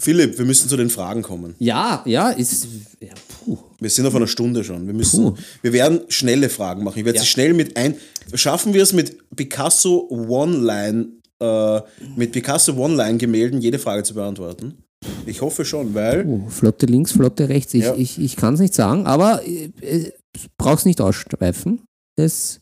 Philipp, 0.00 0.38
wir 0.38 0.44
müssen 0.44 0.68
zu 0.68 0.76
den 0.76 0.90
Fragen 0.90 1.22
kommen. 1.22 1.54
Ja, 1.58 2.02
ja, 2.06 2.30
ist. 2.30 2.68
Ja, 3.00 3.14
puh. 3.44 3.58
Wir 3.80 3.90
sind 3.90 4.06
auf 4.06 4.14
einer 4.14 4.28
Stunde 4.28 4.62
schon. 4.62 4.86
Wir 4.86 4.94
müssen, 4.94 5.24
Puh. 5.24 5.34
wir 5.62 5.72
werden 5.72 6.02
schnelle 6.08 6.48
Fragen 6.48 6.84
machen. 6.84 6.98
Ich 7.00 7.04
werde 7.04 7.16
Ja. 7.16 7.22
sie 7.22 7.28
schnell 7.28 7.52
mit 7.54 7.76
ein. 7.76 7.96
Schaffen 8.34 8.74
wir 8.74 8.82
es 8.82 8.92
mit 8.92 9.16
Picasso 9.34 10.06
One-Line, 10.10 11.06
äh, 11.40 11.80
mit 12.16 12.30
Picasso 12.32 12.74
One-Line-Gemälden 12.74 13.60
jede 13.60 13.78
Frage 13.80 14.04
zu 14.04 14.14
beantworten? 14.14 14.78
Ich 15.26 15.40
hoffe 15.40 15.64
schon, 15.64 15.94
weil 15.94 16.24
Oh, 16.28 16.48
Flotte 16.48 16.86
links, 16.86 17.12
Flotte 17.12 17.48
rechts. 17.48 17.74
Ich, 17.74 17.84
Ja. 17.84 17.94
ich, 17.96 18.20
ich 18.20 18.36
kann 18.36 18.54
es 18.54 18.60
nicht 18.60 18.74
sagen, 18.74 19.06
aber 19.06 19.42
äh, 19.46 19.70
äh, 19.80 20.12
brauchst 20.56 20.86
nicht 20.86 21.00
ausschweifen. 21.00 21.82
Es, 22.16 22.60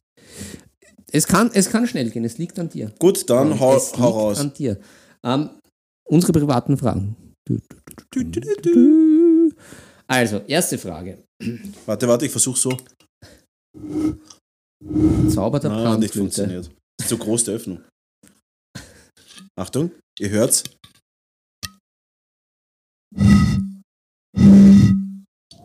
es, 1.13 1.27
kann, 1.27 1.51
es 1.55 1.69
kann 1.71 1.87
schnell 1.87 2.11
gehen, 2.11 2.25
es 2.25 2.39
liegt 2.39 2.59
an 2.59 2.69
dir. 2.69 2.93
gut, 2.99 3.29
dann 3.31 3.59
hau, 3.61 3.77
es 3.77 3.93
hau 3.97 4.07
liegt 4.07 4.17
raus. 4.17 4.39
an 4.41 4.53
dir. 4.55 4.79
Ähm, 5.25 5.51
unsere 6.09 6.33
privaten 6.33 6.77
Fragen. 6.77 7.17
Also, 10.09 10.39
erste 10.47 10.79
Frage. 10.79 11.23
Warte, 11.87 12.09
warte, 12.09 12.27
ich 12.27 12.33
versuche 12.33 12.59
so. 12.59 12.77
Zauber 15.31 15.61
der 15.61 15.71
Nein, 15.71 16.01
nicht 16.01 16.13
Brandflöte. 16.13 16.19
funktioniert. 16.19 16.71
Ist 17.01 17.09
zu 17.09 17.19
groß 17.19 17.45
die 17.45 17.51
Öffnung. 17.53 17.81
Achtung, 19.59 19.91
ihr 20.19 20.31
hört's. 20.31 20.65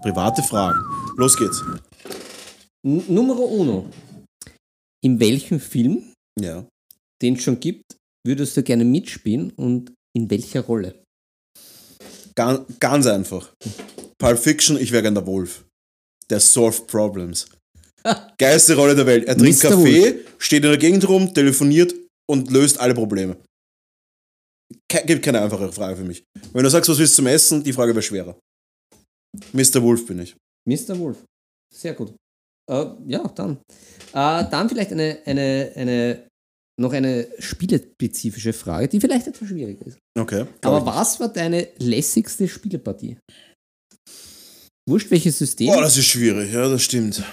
Private 0.01 0.41
Fragen. 0.43 0.79
Los 1.17 1.37
geht's. 1.37 1.61
N- 2.85 3.03
Numero 3.07 3.43
uno. 3.45 3.89
In 5.03 5.19
welchem 5.19 5.59
Film, 5.59 6.13
Ja. 6.39 6.67
den 7.21 7.35
es 7.35 7.43
schon 7.43 7.59
gibt, 7.59 7.83
würdest 8.25 8.55
du 8.55 8.63
gerne 8.63 8.85
mitspielen 8.85 9.51
und 9.51 9.93
in 10.15 10.29
welcher 10.29 10.61
Rolle? 10.61 11.03
Ganz, 12.35 12.61
ganz 12.79 13.07
einfach. 13.07 13.53
Pulp 14.19 14.39
Fiction, 14.39 14.77
ich 14.77 14.91
wäre 14.91 15.01
gern 15.03 15.15
der 15.15 15.25
Wolf. 15.25 15.65
Der 16.29 16.39
solved 16.39 16.87
problems. 16.87 17.47
Geilste 18.37 18.75
Rolle 18.75 18.95
der 18.95 19.05
Welt. 19.05 19.25
Er 19.25 19.37
trinkt 19.37 19.63
Mr. 19.63 19.69
Kaffee, 19.69 20.25
steht 20.37 20.63
in 20.63 20.69
der 20.69 20.77
Gegend 20.77 21.07
rum, 21.07 21.33
telefoniert 21.33 21.93
und 22.29 22.49
löst 22.51 22.79
alle 22.79 22.93
Probleme. 22.93 23.37
Ke 24.87 25.03
gibt 25.05 25.23
keine 25.25 25.41
einfache 25.41 25.71
Frage 25.71 25.97
für 25.97 26.03
mich. 26.03 26.23
Wenn 26.53 26.63
du 26.63 26.69
sagst, 26.69 26.89
was 26.89 26.97
willst 26.97 27.13
du 27.13 27.17
zum 27.17 27.27
Essen, 27.27 27.63
die 27.63 27.73
Frage 27.73 27.93
wäre 27.93 28.01
schwerer. 28.03 28.39
Mr. 29.53 29.81
Wolf 29.81 30.05
bin 30.05 30.19
ich. 30.19 30.35
Mr. 30.67 30.97
Wolf. 30.97 31.23
Sehr 31.73 31.93
gut. 31.93 32.13
Äh, 32.71 32.85
ja, 33.07 33.27
dann. 33.35 33.57
Äh, 34.13 34.49
dann 34.49 34.69
vielleicht 34.69 34.91
eine, 34.91 35.19
eine, 35.25 35.71
eine, 35.75 36.27
noch 36.79 36.93
eine 36.93 37.27
spielespezifische 37.39 38.53
Frage, 38.53 38.87
die 38.87 38.99
vielleicht 38.99 39.27
etwas 39.27 39.47
schwieriger 39.49 39.85
ist. 39.87 39.97
Okay. 40.17 40.45
Aber 40.61 40.85
was 40.85 41.19
war 41.19 41.29
deine 41.29 41.67
lässigste 41.79 42.47
Spielepartie? 42.47 43.17
Wurscht, 44.89 45.11
welches 45.11 45.37
System. 45.37 45.67
Boah, 45.67 45.81
das 45.81 45.97
ist 45.97 46.05
schwierig, 46.05 46.51
ja, 46.53 46.67
das 46.67 46.81
stimmt. 46.81 47.23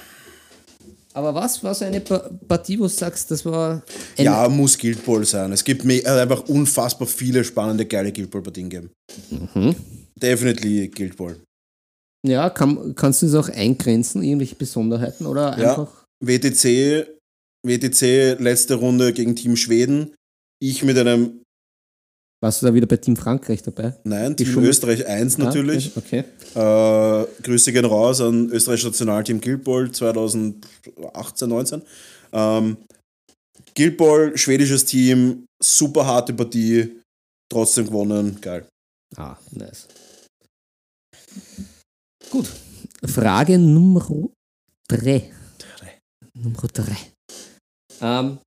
aber 1.15 1.35
was 1.35 1.63
war 1.65 1.75
so 1.75 1.85
eine 1.85 2.01
Pa- 2.01 2.31
Partie, 2.47 2.79
wo 2.79 2.83
du 2.85 2.89
sagst, 2.89 3.31
das 3.31 3.45
war. 3.45 3.83
Ja, 4.19 4.49
muss 4.49 4.77
Guild 4.79 5.05
Ball 5.05 5.25
sein. 5.25 5.53
Es 5.53 5.65
gibt 5.65 5.85
äh, 5.85 6.05
einfach 6.07 6.49
unfassbar 6.49 7.09
viele 7.09 7.43
spannende, 7.45 7.87
geile 7.87 8.13
Guild 8.13 8.31
Ball-Partien 8.31 8.69
geben. 8.69 8.91
Mhm. 9.31 9.75
Definitely 10.17 10.89
Guild 10.89 11.17
Ball. 11.17 11.37
Ja, 12.27 12.51
kann, 12.51 12.95
kannst 12.95 13.23
du 13.23 13.27
es 13.27 13.35
auch 13.35 13.49
eingrenzen, 13.49 14.23
irgendwelche 14.23 14.57
Besonderheiten 14.57 15.27
oder 15.27 15.59
Ja. 15.59 15.71
einfach. 15.71 16.05
WTC, 16.25 17.07
WTC, 17.65 18.35
letzte 18.41 18.75
Runde 18.75 19.13
gegen 19.13 19.37
Team 19.37 19.57
Schweden. 19.57 20.15
Ich 20.61 20.83
mit 20.83 20.99
einem, 20.99 21.43
Warst 22.41 22.63
du 22.63 22.67
da 22.67 22.75
wieder 22.75 22.87
bei 22.87 22.97
Team 22.97 23.17
Frankreich 23.17 23.63
dabei? 23.63 23.97
nein, 24.05 24.35
Die 24.37 24.45
Team 24.45 24.53
Schummel- 24.55 24.71
Österreich 24.71 25.07
1 25.07 25.39
natürlich. 25.39 25.93
Ah, 25.97 25.99
Okay. 26.01 26.25
Äh, 26.55 27.43
Grüße 27.43 27.73
gehen 27.73 27.85
raus 27.85 28.21
an 28.21 28.51
österreichisches 28.51 28.93
Nationalteam 28.93 29.41
Guild 29.41 29.65
Ball 29.65 29.91
2018, 29.91 31.49
19. 31.49 31.83
Ähm, 32.33 32.77
Guild 33.77 33.97
Ball, 33.97 34.37
schwedisches 34.37 34.85
Team, 34.85 35.47
super 35.63 36.07
harte 36.07 36.33
Partie, 36.33 37.01
trotzdem 37.51 37.87
gewonnen, 37.87 38.41
geil. 38.41 38.67
Ah, 39.17 39.37
nice. 39.53 39.87
Gut. 42.31 42.47
Frage 43.07 43.59
Nummer 43.59 44.07
3. 44.89 45.33
Nummer 46.35 46.69
3. 46.69 46.97
Ähm, 48.01 48.39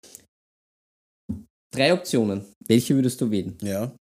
drei 1.73 1.93
Optionen. 1.93 2.45
Welche 2.67 2.95
würdest 2.95 3.19
du 3.21 3.29
wählen? 3.31 3.57
Ja, 3.61 3.93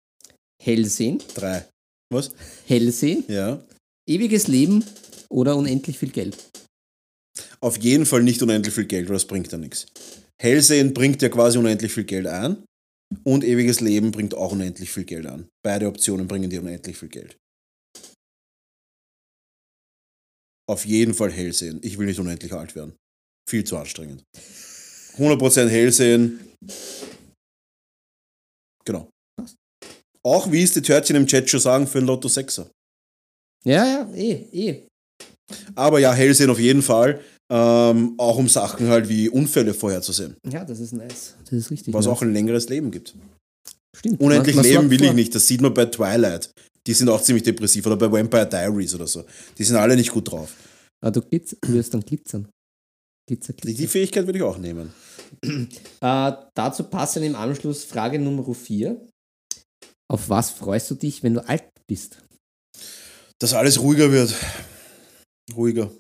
Hellsehen, 0.63 1.23
drei. 1.35 1.69
Was? 2.13 2.33
Hellsehen, 2.67 3.25
Ja. 3.29 3.63
ewiges 4.09 4.49
Leben 4.49 4.85
oder 5.31 5.57
unendlich 5.57 5.99
viel 5.99 6.11
Geld? 6.11 6.37
Auf 7.61 7.77
jeden 7.79 8.07
Fall 8.07 8.23
nicht 8.23 8.43
unendlich 8.43 8.75
viel 8.75 8.87
Geld, 8.87 9.09
weil 9.09 9.15
das 9.15 9.27
bringt 9.27 9.51
ja 9.53 9.59
nichts. 9.59 9.87
Hellsehen 10.41 10.93
bringt 10.95 11.23
ja 11.23 11.29
quasi 11.29 11.59
unendlich 11.59 11.93
viel 11.93 12.05
Geld 12.05 12.27
ein 12.27 12.65
und 13.25 13.45
ewiges 13.45 13.81
Leben 13.81 14.11
bringt 14.11 14.35
auch 14.35 14.53
unendlich 14.53 14.91
viel 14.91 15.05
Geld 15.05 15.27
an. 15.27 15.49
Beide 15.65 15.87
Optionen 15.89 16.27
bringen 16.29 16.51
dir 16.51 16.61
unendlich 16.61 16.97
viel 16.97 17.09
Geld. 17.09 17.37
Auf 20.69 20.85
jeden 20.85 21.15
Fall 21.15 21.33
Hellsehen. 21.33 21.81
Ich 21.83 21.99
will 21.99 22.07
nicht 22.07 22.21
unendlich 22.21 22.53
alt 22.53 22.75
werden. 22.75 22.95
Viel 23.49 23.65
zu 23.65 23.77
anstrengend. 23.77 24.23
100% 25.17 25.69
Hellsehen. 25.69 26.41
Genau. 28.85 29.09
Auch 30.25 30.51
wie 30.53 30.63
es 30.63 30.73
die 30.73 30.83
Törtchen 30.83 31.17
im 31.17 31.27
Chat 31.27 31.49
schon 31.49 31.61
sagen, 31.61 31.87
für 31.87 31.99
ein 31.99 32.07
Lotto 32.07 32.29
6er. 32.29 32.69
Ja, 33.65 33.85
ja, 33.87 34.11
eh, 34.15 34.33
eh. 34.53 34.87
Aber 35.75 35.99
ja, 35.99 36.13
Hellsehen 36.13 36.51
auf 36.51 36.59
jeden 36.59 36.83
Fall. 36.83 37.21
Ähm, 37.51 38.15
auch 38.19 38.37
um 38.37 38.49
Sachen 38.49 38.89
halt 38.89 39.09
wie 39.09 39.31
Unfälle 39.31 39.73
vorherzusehen. 39.73 40.37
Ja, 40.51 40.65
das 40.67 40.81
ist 40.81 40.93
nice. 40.93 41.35
Das 41.45 41.53
ist 41.53 41.71
richtig. 41.71 41.95
Was 41.95 42.05
nice. 42.05 42.15
auch 42.15 42.21
ein 42.23 42.35
längeres 42.35 42.69
Leben 42.69 42.91
gibt. 42.91 43.15
Stimmt. 43.97 44.21
Unendlich 44.21 44.55
Was- 44.55 44.65
was 44.67 44.71
Leben 44.71 44.91
will 44.91 45.03
ich 45.03 45.13
nicht. 45.15 45.35
Das 45.35 45.47
sieht 45.47 45.63
man 45.63 45.73
bei 45.73 45.87
Twilight. 45.87 46.51
Die 46.89 46.95
sind 46.95 47.11
auch 47.11 47.21
ziemlich 47.21 47.43
depressiv. 47.43 47.87
Oder 47.87 47.97
bei 47.97 48.11
Vampire 48.11 48.49
Diaries 48.49 48.95
oder 48.95 49.07
so. 49.07 49.23
Die 49.59 49.63
sind 49.65 49.77
alle 49.77 49.95
nicht 49.95 50.11
gut 50.11 50.31
drauf. 50.31 50.55
Ah, 51.05 51.11
du, 51.11 51.21
glitz, 51.21 51.55
wirst 51.67 51.93
dann 51.93 52.01
glitzern. 52.01 52.49
Glitzer, 53.29 53.53
Die, 53.53 53.61
glitzer. 53.61 53.79
die 53.83 53.87
Fähigkeit 53.87 54.25
würde 54.27 54.39
ich 54.39 54.43
auch 54.43 54.57
nehmen. 54.57 54.95
Äh, 56.01 56.33
dazu 56.55 56.85
passend 56.85 57.27
im 57.27 57.35
Anschluss 57.37 57.85
Frage 57.85 58.19
Nummer 58.19 58.55
4. 58.55 59.07
Auf 60.11 60.31
was 60.31 60.51
freust 60.51 60.91
du 60.91 60.95
dich, 60.95 61.23
wenn 61.23 61.35
du 61.35 61.47
alt 61.47 61.69
bist? 61.87 62.23
Dass 63.39 63.53
alles 63.53 63.81
ruhiger 63.83 64.11
wird. 64.11 64.35
Ruhiger. 65.55 65.91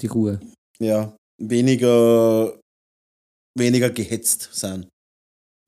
Die 0.00 0.06
Ruhe. 0.06 0.40
Ja. 0.80 1.14
Weniger, 1.38 2.58
weniger 3.58 3.90
gehetzt 3.90 4.48
sein. 4.52 4.88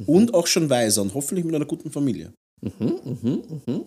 Und 0.06 0.32
auch 0.32 0.46
schon 0.46 0.70
weiser 0.70 1.02
und 1.02 1.12
hoffentlich 1.12 1.44
mit 1.44 1.54
einer 1.54 1.66
guten 1.66 1.90
Familie. 1.90 2.32
Mhm, 2.62 3.00
mhm, 3.04 3.62
mhm. 3.66 3.84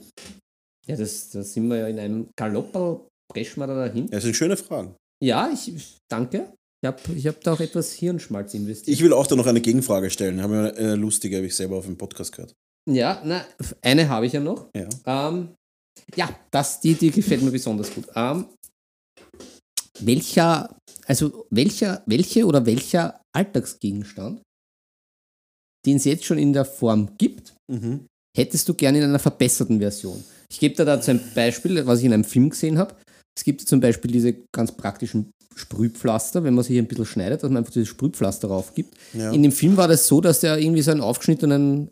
Ja, 0.88 0.96
das, 0.98 1.30
da 1.30 1.44
sind 1.44 1.68
wir 1.70 1.78
ja 1.78 1.88
in 1.88 2.00
einem 2.00 2.30
Galopperl, 2.36 3.02
preschen 3.32 3.62
wir 3.62 3.68
da 3.68 3.76
dahin. 3.76 4.08
Das 4.10 4.24
sind 4.24 4.36
schöne 4.36 4.58
Fragen. 4.58 4.96
Ja, 5.24 5.50
ich 5.54 5.98
danke. 6.12 6.54
Ich 6.82 6.88
habe 6.88 7.00
ich 7.16 7.28
hab 7.28 7.40
da 7.42 7.54
auch 7.54 7.60
etwas 7.62 7.94
Hirnschmalz 7.94 8.54
investiert. 8.54 8.94
Ich 8.98 9.02
will 9.02 9.14
auch 9.14 9.26
da 9.26 9.36
noch 9.38 9.48
eine 9.48 9.62
Gegenfrage 9.62 10.10
stellen. 10.10 10.42
Habe 10.42 10.54
mir 10.54 10.76
eine 10.76 10.96
lustige, 10.96 11.38
habe 11.38 11.46
ich 11.48 11.56
selber 11.56 11.78
auf 11.78 11.86
dem 11.86 11.98
Podcast 11.98 12.34
gehört. 12.34 12.54
ja, 12.90 13.22
na, 13.24 13.46
eine 13.82 14.10
habe 14.10 14.26
ich 14.26 14.34
ja 14.34 14.42
noch. 14.42 14.68
Ja. 14.76 14.90
Ähm, 15.06 15.56
ja, 16.16 16.30
das, 16.52 16.82
die, 16.82 16.96
die 16.96 17.12
gefällt 17.12 17.42
mir 17.42 17.52
besonders 17.52 17.94
gut. 17.94 18.06
Ähm, 18.16 18.48
welcher, 20.00 20.76
also 21.06 21.46
welcher, 21.50 22.04
welche 22.06 22.46
oder 22.46 22.66
welcher 22.66 23.22
Alltagsgegenstand, 23.34 24.42
den 25.86 25.98
es 25.98 26.04
jetzt 26.06 26.26
schon 26.26 26.38
in 26.38 26.54
der 26.54 26.66
Form 26.66 27.16
gibt, 27.18 27.54
Mhm. 27.72 28.08
hättest 28.38 28.68
du 28.68 28.74
gerne 28.74 28.98
in 28.98 29.04
einer 29.06 29.20
verbesserten 29.20 29.80
Version? 29.80 30.22
Ich 30.54 30.60
gebe 30.60 30.76
dir 30.76 30.86
dazu 30.86 31.10
ein 31.10 31.20
Beispiel, 31.34 31.84
was 31.88 32.00
ich 32.00 32.06
in 32.06 32.14
einem 32.14 32.24
Film 32.24 32.52
gesehen 32.52 32.78
habe. 32.78 32.94
Es 33.36 33.44
gibt 33.44 33.62
zum 33.62 33.80
Beispiel 33.80 34.12
diese 34.12 34.36
ganz 34.52 34.72
praktischen 34.72 35.32
Sprühpflaster, 35.56 36.44
wenn 36.44 36.54
man 36.54 36.64
sich 36.64 36.78
ein 36.78 36.88
bisschen 36.88 37.08
schneidet, 37.08 37.42
dass 37.42 37.50
man 37.50 37.58
einfach 37.58 37.74
dieses 37.74 37.90
Sprühpflaster 37.90 38.48
drauf 38.48 38.76
gibt. 38.76 38.96
Ja. 39.14 39.32
In 39.32 39.42
dem 39.42 39.52
Film 39.52 39.78
war 39.78 39.88
das 39.88 40.08
so, 40.08 40.22
dass 40.22 40.42
der 40.42 40.60
irgendwie 40.60 40.84
so 40.84 40.92
einen 40.92 41.02
aufgeschnittenen, 41.02 41.90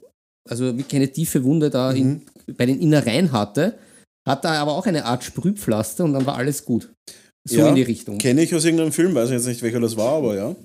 also 0.48 0.78
wie 0.78 0.84
keine 0.84 1.12
tiefe 1.12 1.44
Wunde 1.44 1.72
da 1.72 1.92
in, 1.92 2.22
bei 2.56 2.68
den 2.68 2.80
Innereien 2.80 3.32
hatte, 3.32 3.80
hat 4.28 4.46
er 4.46 4.52
aber 4.60 4.74
auch 4.74 4.86
eine 4.86 5.06
Art 5.06 5.24
Sprühpflaster 5.24 6.04
und 6.04 6.14
dann 6.14 6.28
war 6.28 6.36
alles 6.36 6.64
gut. 6.64 6.94
So 7.50 7.58
Ja, 7.58 7.70
in 7.70 7.76
die 7.76 7.82
Richtung. 7.82 8.20
Kenne 8.20 8.44
ich 8.44 8.54
aus 8.54 8.64
irgendeinem 8.64 8.92
Film, 8.92 9.16
weiß 9.16 9.32
jetzt 9.32 9.48
nicht, 9.48 9.64
welcher 9.64 9.80
das 9.80 9.98
war, 9.98 10.18
aber 10.18 10.36
ja. 10.36 10.56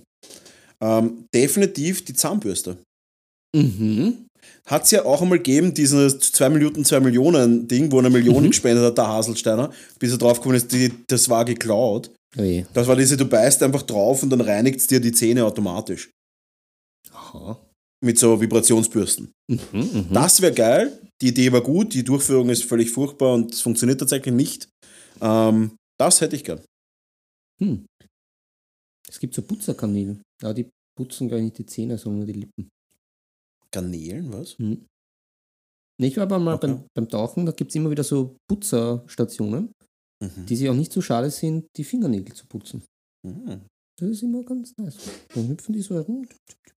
Ähm, 0.82 1.24
definitiv 1.32 2.04
die 2.04 2.12
Zahnbürste. 2.12 2.76
Mhm. 3.54 4.25
Hat 4.66 4.84
es 4.84 4.90
ja 4.90 5.04
auch 5.04 5.22
einmal 5.22 5.38
gegeben, 5.38 5.74
dieses 5.74 6.18
2 6.18 6.48
Minuten, 6.50 6.84
2 6.84 7.00
Millionen 7.00 7.68
Ding, 7.68 7.92
wo 7.92 7.98
eine 8.00 8.10
Million 8.10 8.42
Mhm. 8.42 8.48
gespendet 8.48 8.84
hat, 8.84 8.98
der 8.98 9.06
Haselsteiner, 9.06 9.72
bis 9.98 10.10
er 10.12 10.18
draufgekommen 10.18 10.56
ist, 10.56 10.72
die, 10.72 10.92
das 11.06 11.28
war 11.28 11.44
geklaut. 11.44 12.10
Oh 12.36 12.42
je. 12.42 12.66
Das 12.74 12.86
war 12.88 12.96
diese, 12.96 13.16
du 13.16 13.24
beißt 13.26 13.62
einfach 13.62 13.82
drauf 13.82 14.22
und 14.22 14.30
dann 14.30 14.40
reinigt 14.40 14.80
es 14.80 14.86
dir 14.88 15.00
die 15.00 15.12
Zähne 15.12 15.44
automatisch. 15.44 16.10
Aha. 17.12 17.58
Mit 18.04 18.18
so 18.18 18.40
Vibrationsbürsten. 18.40 19.30
Mhm, 19.48 19.58
mhm. 19.72 20.06
Das 20.12 20.40
wäre 20.42 20.52
geil. 20.52 21.00
Die 21.22 21.28
Idee 21.28 21.50
war 21.52 21.62
gut, 21.62 21.94
die 21.94 22.04
Durchführung 22.04 22.50
ist 22.50 22.64
völlig 22.64 22.90
furchtbar 22.90 23.34
und 23.34 23.54
es 23.54 23.60
funktioniert 23.60 24.00
tatsächlich 24.00 24.34
nicht. 24.34 24.68
Ähm, 25.20 25.76
das 25.98 26.20
hätte 26.20 26.36
ich 26.36 26.44
gern. 26.44 26.60
Hm. 27.62 27.86
Es 29.08 29.18
gibt 29.18 29.32
so 29.34 29.40
Putzerkanäle, 29.42 30.18
aber 30.42 30.52
die 30.52 30.68
putzen 30.98 31.28
gar 31.28 31.38
nicht 31.40 31.56
die 31.56 31.64
Zähne, 31.64 31.96
sondern 31.96 32.18
nur 32.18 32.26
die 32.26 32.40
Lippen. 32.40 32.68
Garnelen, 33.72 34.32
was? 34.32 34.58
Hm. 34.58 34.86
Nee, 36.00 36.08
Ich 36.08 36.16
war 36.16 36.24
aber 36.24 36.38
mal 36.38 36.54
Okay. 36.54 36.66
beim, 36.68 36.84
beim 36.94 37.08
Tauchen, 37.08 37.46
da 37.46 37.52
gibt 37.52 37.70
es 37.70 37.74
immer 37.74 37.90
wieder 37.90 38.04
so 38.04 38.36
Putzerstationen, 38.48 39.72
Mhm. 40.22 40.46
die 40.46 40.56
sich 40.56 40.68
auch 40.68 40.74
nicht 40.74 40.92
so 40.92 41.00
schade 41.02 41.30
sind, 41.30 41.66
die 41.76 41.84
Fingernägel 41.84 42.34
zu 42.34 42.46
putzen. 42.46 42.82
Mhm. 43.26 43.62
Das 43.98 44.10
ist 44.10 44.22
immer 44.22 44.42
ganz 44.44 44.72
nice. 44.78 44.96
Dann 45.34 45.48
hüpfen 45.48 45.72
die 45.74 45.82
so 45.82 45.94
herum. 45.94 46.26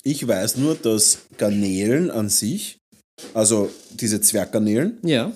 Ich 0.04 0.26
weiß 0.28 0.58
nur, 0.58 0.76
dass 0.76 1.28
Garnelen 1.38 2.12
an 2.12 2.30
sich, 2.30 2.78
also 3.34 3.70
diese 4.00 4.22
Zwerggarnelen, 4.22 5.00
Ja. 5.04 5.34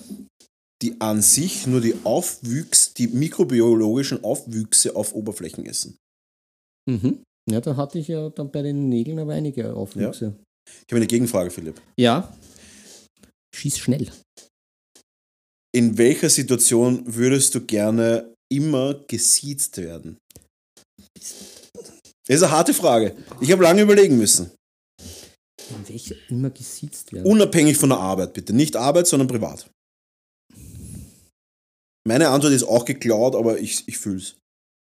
die 0.82 0.98
an 1.00 1.20
sich 1.22 1.66
nur 1.66 1.80
die 1.82 1.94
Aufwüchs, 2.04 2.94
die 2.94 3.08
mikrobiologischen 3.08 4.24
Aufwüchse 4.24 4.96
auf 4.96 5.14
Oberflächen 5.14 5.66
essen. 5.66 5.96
Mhm. 6.88 7.22
Ja, 7.50 7.60
da 7.60 7.76
hatte 7.76 7.98
ich 7.98 8.08
ja 8.08 8.30
dann 8.30 8.50
bei 8.50 8.62
den 8.62 8.88
Nägeln 8.88 9.18
aber 9.18 9.34
einige 9.34 9.74
Aufwüchse. 9.74 10.36
Ich 10.66 10.92
habe 10.92 10.96
eine 10.96 11.06
Gegenfrage, 11.06 11.50
Philipp. 11.50 11.80
Ja. 11.98 12.36
Schieß 13.54 13.78
schnell. 13.78 14.10
In 15.74 15.98
welcher 15.98 16.30
Situation 16.30 17.02
würdest 17.06 17.54
du 17.54 17.60
gerne 17.60 18.34
immer 18.52 18.94
gesiezt 19.08 19.76
werden? 19.78 20.18
Das 22.26 22.36
ist 22.36 22.42
eine 22.42 22.52
harte 22.52 22.74
Frage. 22.74 23.16
Ich 23.40 23.50
habe 23.50 23.62
lange 23.62 23.82
überlegen 23.82 24.16
müssen. 24.16 24.50
In 25.70 25.88
welcher 25.88 26.14
immer 26.28 26.50
gesiezt 26.50 27.12
werden. 27.12 27.26
Unabhängig 27.26 27.76
von 27.76 27.88
der 27.88 27.98
Arbeit, 27.98 28.34
bitte. 28.34 28.52
Nicht 28.52 28.76
Arbeit, 28.76 29.06
sondern 29.06 29.28
privat. 29.28 29.68
Meine 32.06 32.28
Antwort 32.28 32.52
ist 32.52 32.64
auch 32.64 32.84
geklaut, 32.84 33.34
aber 33.34 33.58
ich, 33.58 33.88
ich 33.88 33.98
fühle 33.98 34.18
es. 34.18 34.36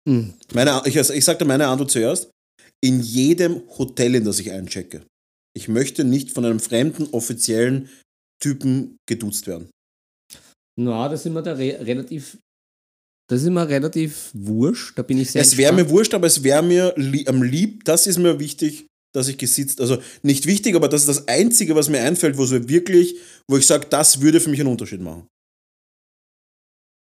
Hm. 0.09 0.35
Meine, 0.55 0.83
ich, 0.87 0.97
ich 0.97 1.25
dir 1.25 1.45
meine 1.45 1.68
Antwort 1.68 1.91
zuerst. 1.91 2.31
In 2.83 3.01
jedem 3.01 3.62
Hotel, 3.79 4.14
in 4.16 4.25
das 4.25 4.41
ich 4.41 4.51
einchecke. 4.51 5.05
Ich 5.55 5.68
möchte 5.68 6.05
nicht 6.05 6.30
von 6.30 6.44
einem 6.44 6.61
fremden, 6.61 7.09
offiziellen 7.12 7.88
Typen 8.42 8.96
geduzt 9.09 9.46
werden. 9.46 9.70
Na, 10.78 11.09
das 11.09 11.26
ist 11.26 11.32
mir 11.32 11.42
da 11.42 11.53
re 11.53 11.78
relativ. 11.80 12.38
Das 13.28 13.42
ist 13.42 13.50
mir 13.50 13.68
relativ 13.68 14.30
wurscht. 14.34 14.98
Da 14.98 15.03
bin 15.03 15.18
ich 15.18 15.30
sehr 15.30 15.42
Es 15.42 15.57
wäre 15.57 15.72
mir 15.72 15.88
wurscht, 15.88 16.14
aber 16.14 16.26
es 16.26 16.42
wäre 16.42 16.62
mir 16.62 16.94
li 16.96 17.26
am 17.28 17.42
lieb, 17.42 17.84
das 17.84 18.07
ist 18.07 18.18
mir 18.18 18.38
wichtig, 18.38 18.86
dass 19.14 19.28
ich 19.28 19.38
gesitzt, 19.38 19.80
also 19.80 19.98
nicht 20.22 20.46
wichtig, 20.46 20.74
aber 20.74 20.88
das 20.88 21.03
ist 21.03 21.09
das 21.09 21.28
Einzige, 21.28 21.74
was 21.74 21.88
mir 21.88 22.00
einfällt, 22.00 22.38
wo 22.38 22.46
so 22.46 22.68
wirklich, 22.68 23.16
wo 23.48 23.57
ich 23.59 23.66
sage, 23.66 23.86
das 23.88 24.20
würde 24.20 24.40
für 24.40 24.50
mich 24.50 24.61
einen 24.61 24.70
Unterschied 24.70 25.00
machen. 25.00 25.26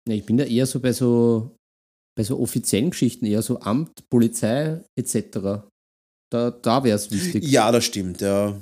Ja, 0.08 0.16
ich 0.16 0.26
bin 0.26 0.38
da 0.38 0.44
eher 0.44 0.66
so 0.66 0.80
bei 0.82 0.92
so 0.92 1.56
bei 2.16 2.24
so 2.24 2.40
offiziellen 2.40 2.92
Geschichten, 2.92 3.26
eher 3.26 3.42
so 3.42 3.60
Amt, 3.62 4.08
Polizei 4.10 4.84
etc. 4.96 5.66
Da, 6.34 6.50
da 6.50 6.84
wäre 6.84 6.96
es 6.96 7.12
wichtig. 7.12 7.44
Ja, 7.48 7.72
das 7.72 7.86
stimmt, 7.86 8.22
ja. 8.22 8.60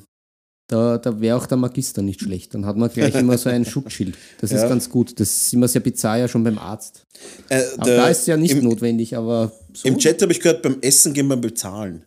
Da, 0.67 0.97
da 0.97 1.19
wäre 1.21 1.37
auch 1.37 1.45
der 1.45 1.57
Magister 1.57 2.01
nicht 2.01 2.19
schlecht. 2.21 2.53
Dann 2.53 2.65
hat 2.65 2.75
man 2.75 2.89
gleich 2.89 3.15
immer 3.15 3.37
so 3.37 3.49
ein 3.49 3.63
Schutzschild. 3.65 4.17
Das 4.41 4.51
ist 4.51 4.61
Ja. 4.61 4.67
ganz 4.67 4.89
gut. 4.89 5.17
Das 5.19 5.29
ist 5.29 5.53
immer 5.53 5.67
sehr 5.69 5.81
bizarr 5.81 6.17
ja 6.17 6.27
schon 6.27 6.43
beim 6.43 6.57
Arzt. 6.57 7.03
Äh, 7.49 7.63
der- 7.77 7.97
da 7.97 8.07
ist 8.09 8.21
es 8.21 8.25
ja 8.27 8.35
nicht 8.37 8.51
im, 8.51 8.63
notwendig, 8.65 9.15
aber 9.15 9.53
so. 9.73 9.87
Im 9.87 9.97
Chat 9.97 10.21
habe 10.21 10.31
ich 10.33 10.39
gehört, 10.41 10.61
beim 10.63 10.79
Essen 10.81 11.13
gehen 11.13 11.29
beim 11.29 11.39
Bezahlen. 11.41 12.05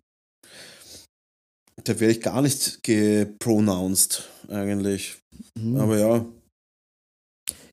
Da 1.83 1.99
werde 2.01 2.13
ich 2.13 2.21
gar 2.21 2.41
nicht 2.43 2.83
gepronounced, 2.83 4.23
eigentlich. 4.49 5.17
Mhm. 5.59 5.77
Aber 5.77 5.99
ja, 5.99 6.25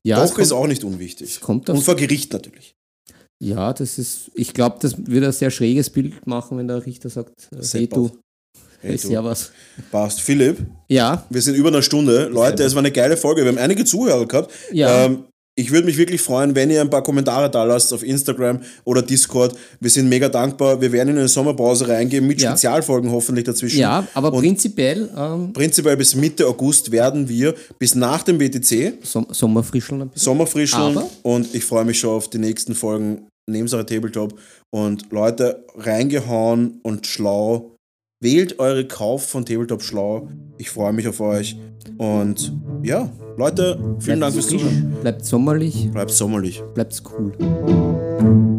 ja, 0.04 0.16
doch 0.24 0.30
kommt, 0.34 0.44
ist 0.46 0.52
auch 0.52 0.66
nicht 0.66 0.84
unwichtig. 0.84 1.40
Und 1.46 1.66
vor 1.82 1.94
Gericht 1.96 2.32
natürlich. 2.32 2.74
Ja, 3.42 3.72
das 3.72 3.98
ist, 3.98 4.30
ich 4.34 4.54
glaube, 4.54 4.76
das 4.80 4.94
würde 5.06 5.26
ein 5.26 5.32
sehr 5.32 5.50
schräges 5.50 5.90
Bild 5.90 6.26
machen, 6.26 6.58
wenn 6.58 6.68
der 6.68 6.84
Richter 6.86 7.10
sagt, 7.10 7.48
äh, 7.52 7.56
hey 7.56 7.62
Seppert. 7.64 7.96
du, 7.98 8.10
Hey, 8.80 8.92
du. 8.96 8.98
servus. 9.08 9.50
Passt. 9.90 10.20
Philipp, 10.20 10.58
Ja, 10.88 11.24
wir 11.30 11.40
sind 11.42 11.54
über 11.56 11.68
einer 11.68 11.82
Stunde. 11.82 12.26
Leute, 12.28 12.62
es 12.64 12.74
war 12.74 12.80
eine 12.80 12.90
geile 12.92 13.16
Folge. 13.16 13.42
Wir 13.42 13.48
haben 13.50 13.58
einige 13.58 13.84
Zuhörer 13.84 14.26
gehabt. 14.26 14.52
ja. 14.72 15.06
Ähm, 15.06 15.24
ich 15.54 15.70
würde 15.70 15.84
mich 15.84 15.98
wirklich 15.98 16.22
freuen, 16.22 16.54
wenn 16.54 16.70
ihr 16.70 16.80
ein 16.80 16.88
paar 16.88 17.02
Kommentare 17.02 17.50
da 17.50 17.62
lasst 17.64 17.92
auf 17.92 18.02
Instagram 18.02 18.60
oder 18.84 19.02
Discord. 19.02 19.54
Wir 19.80 19.90
sind 19.90 20.08
mega 20.08 20.30
dankbar. 20.30 20.80
Wir 20.80 20.90
werden 20.92 21.10
in 21.10 21.18
eine 21.18 21.28
Sommerpause 21.28 21.86
reingehen 21.88 22.26
mit 22.26 22.40
Ja. 22.40 22.52
Spezialfolgen 22.52 23.10
hoffentlich 23.10 23.44
dazwischen. 23.44 23.78
ja, 23.78 24.06
aber 24.14 24.32
Und 24.32 24.40
prinzipiell 24.40 25.10
ähm, 25.14 25.52
Prinzipiell 25.52 25.98
bis 25.98 26.14
Mitte 26.14 26.46
August 26.46 26.90
werden 26.90 27.28
wir 27.28 27.54
bis 27.78 27.94
nach 27.94 28.22
dem 28.22 28.38
BTC 28.38 28.94
Som 29.04 29.26
Sommerfrischeln 29.30 30.00
ein 30.00 30.08
bisschen. 30.08 30.24
Sommerfrischeln 30.24 30.96
Aber- 30.96 31.06
und 31.22 31.54
ich 31.54 31.64
freue 31.66 31.84
mich 31.84 32.00
schon 32.00 32.16
auf 32.16 32.30
die 32.30 32.38
nächsten 32.38 32.74
Folgen 32.74 33.26
neben 33.48 33.68
Sache 33.68 33.86
Tabletop. 33.86 34.38
Und 34.70 35.10
Leute, 35.12 35.66
reingehauen 35.76 36.80
und 36.82 37.06
schlau. 37.06 37.76
Wählt 38.20 38.58
eure 38.60 38.86
Kauf 38.86 39.26
von 39.28 39.44
Tabletop 39.44 39.82
schlau. 39.82 40.28
Ich 40.58 40.70
freue 40.70 40.92
mich 40.92 41.08
auf 41.08 41.20
euch. 41.20 41.56
Und 41.98 42.52
ja, 42.82 43.10
Leute, 43.36 43.96
vielen 43.98 44.20
Dank 44.20 44.32
Bleibt 44.32 44.34
fürs 44.34 44.46
frisch, 44.46 44.62
Zuhören. 44.62 44.96
Bleibt 45.00 45.24
sommerlich, 45.24 45.90
Bleibt 45.90 46.10
sommerlich. 46.12 46.62
bleibt's 46.74 47.02
cool. 47.10 48.51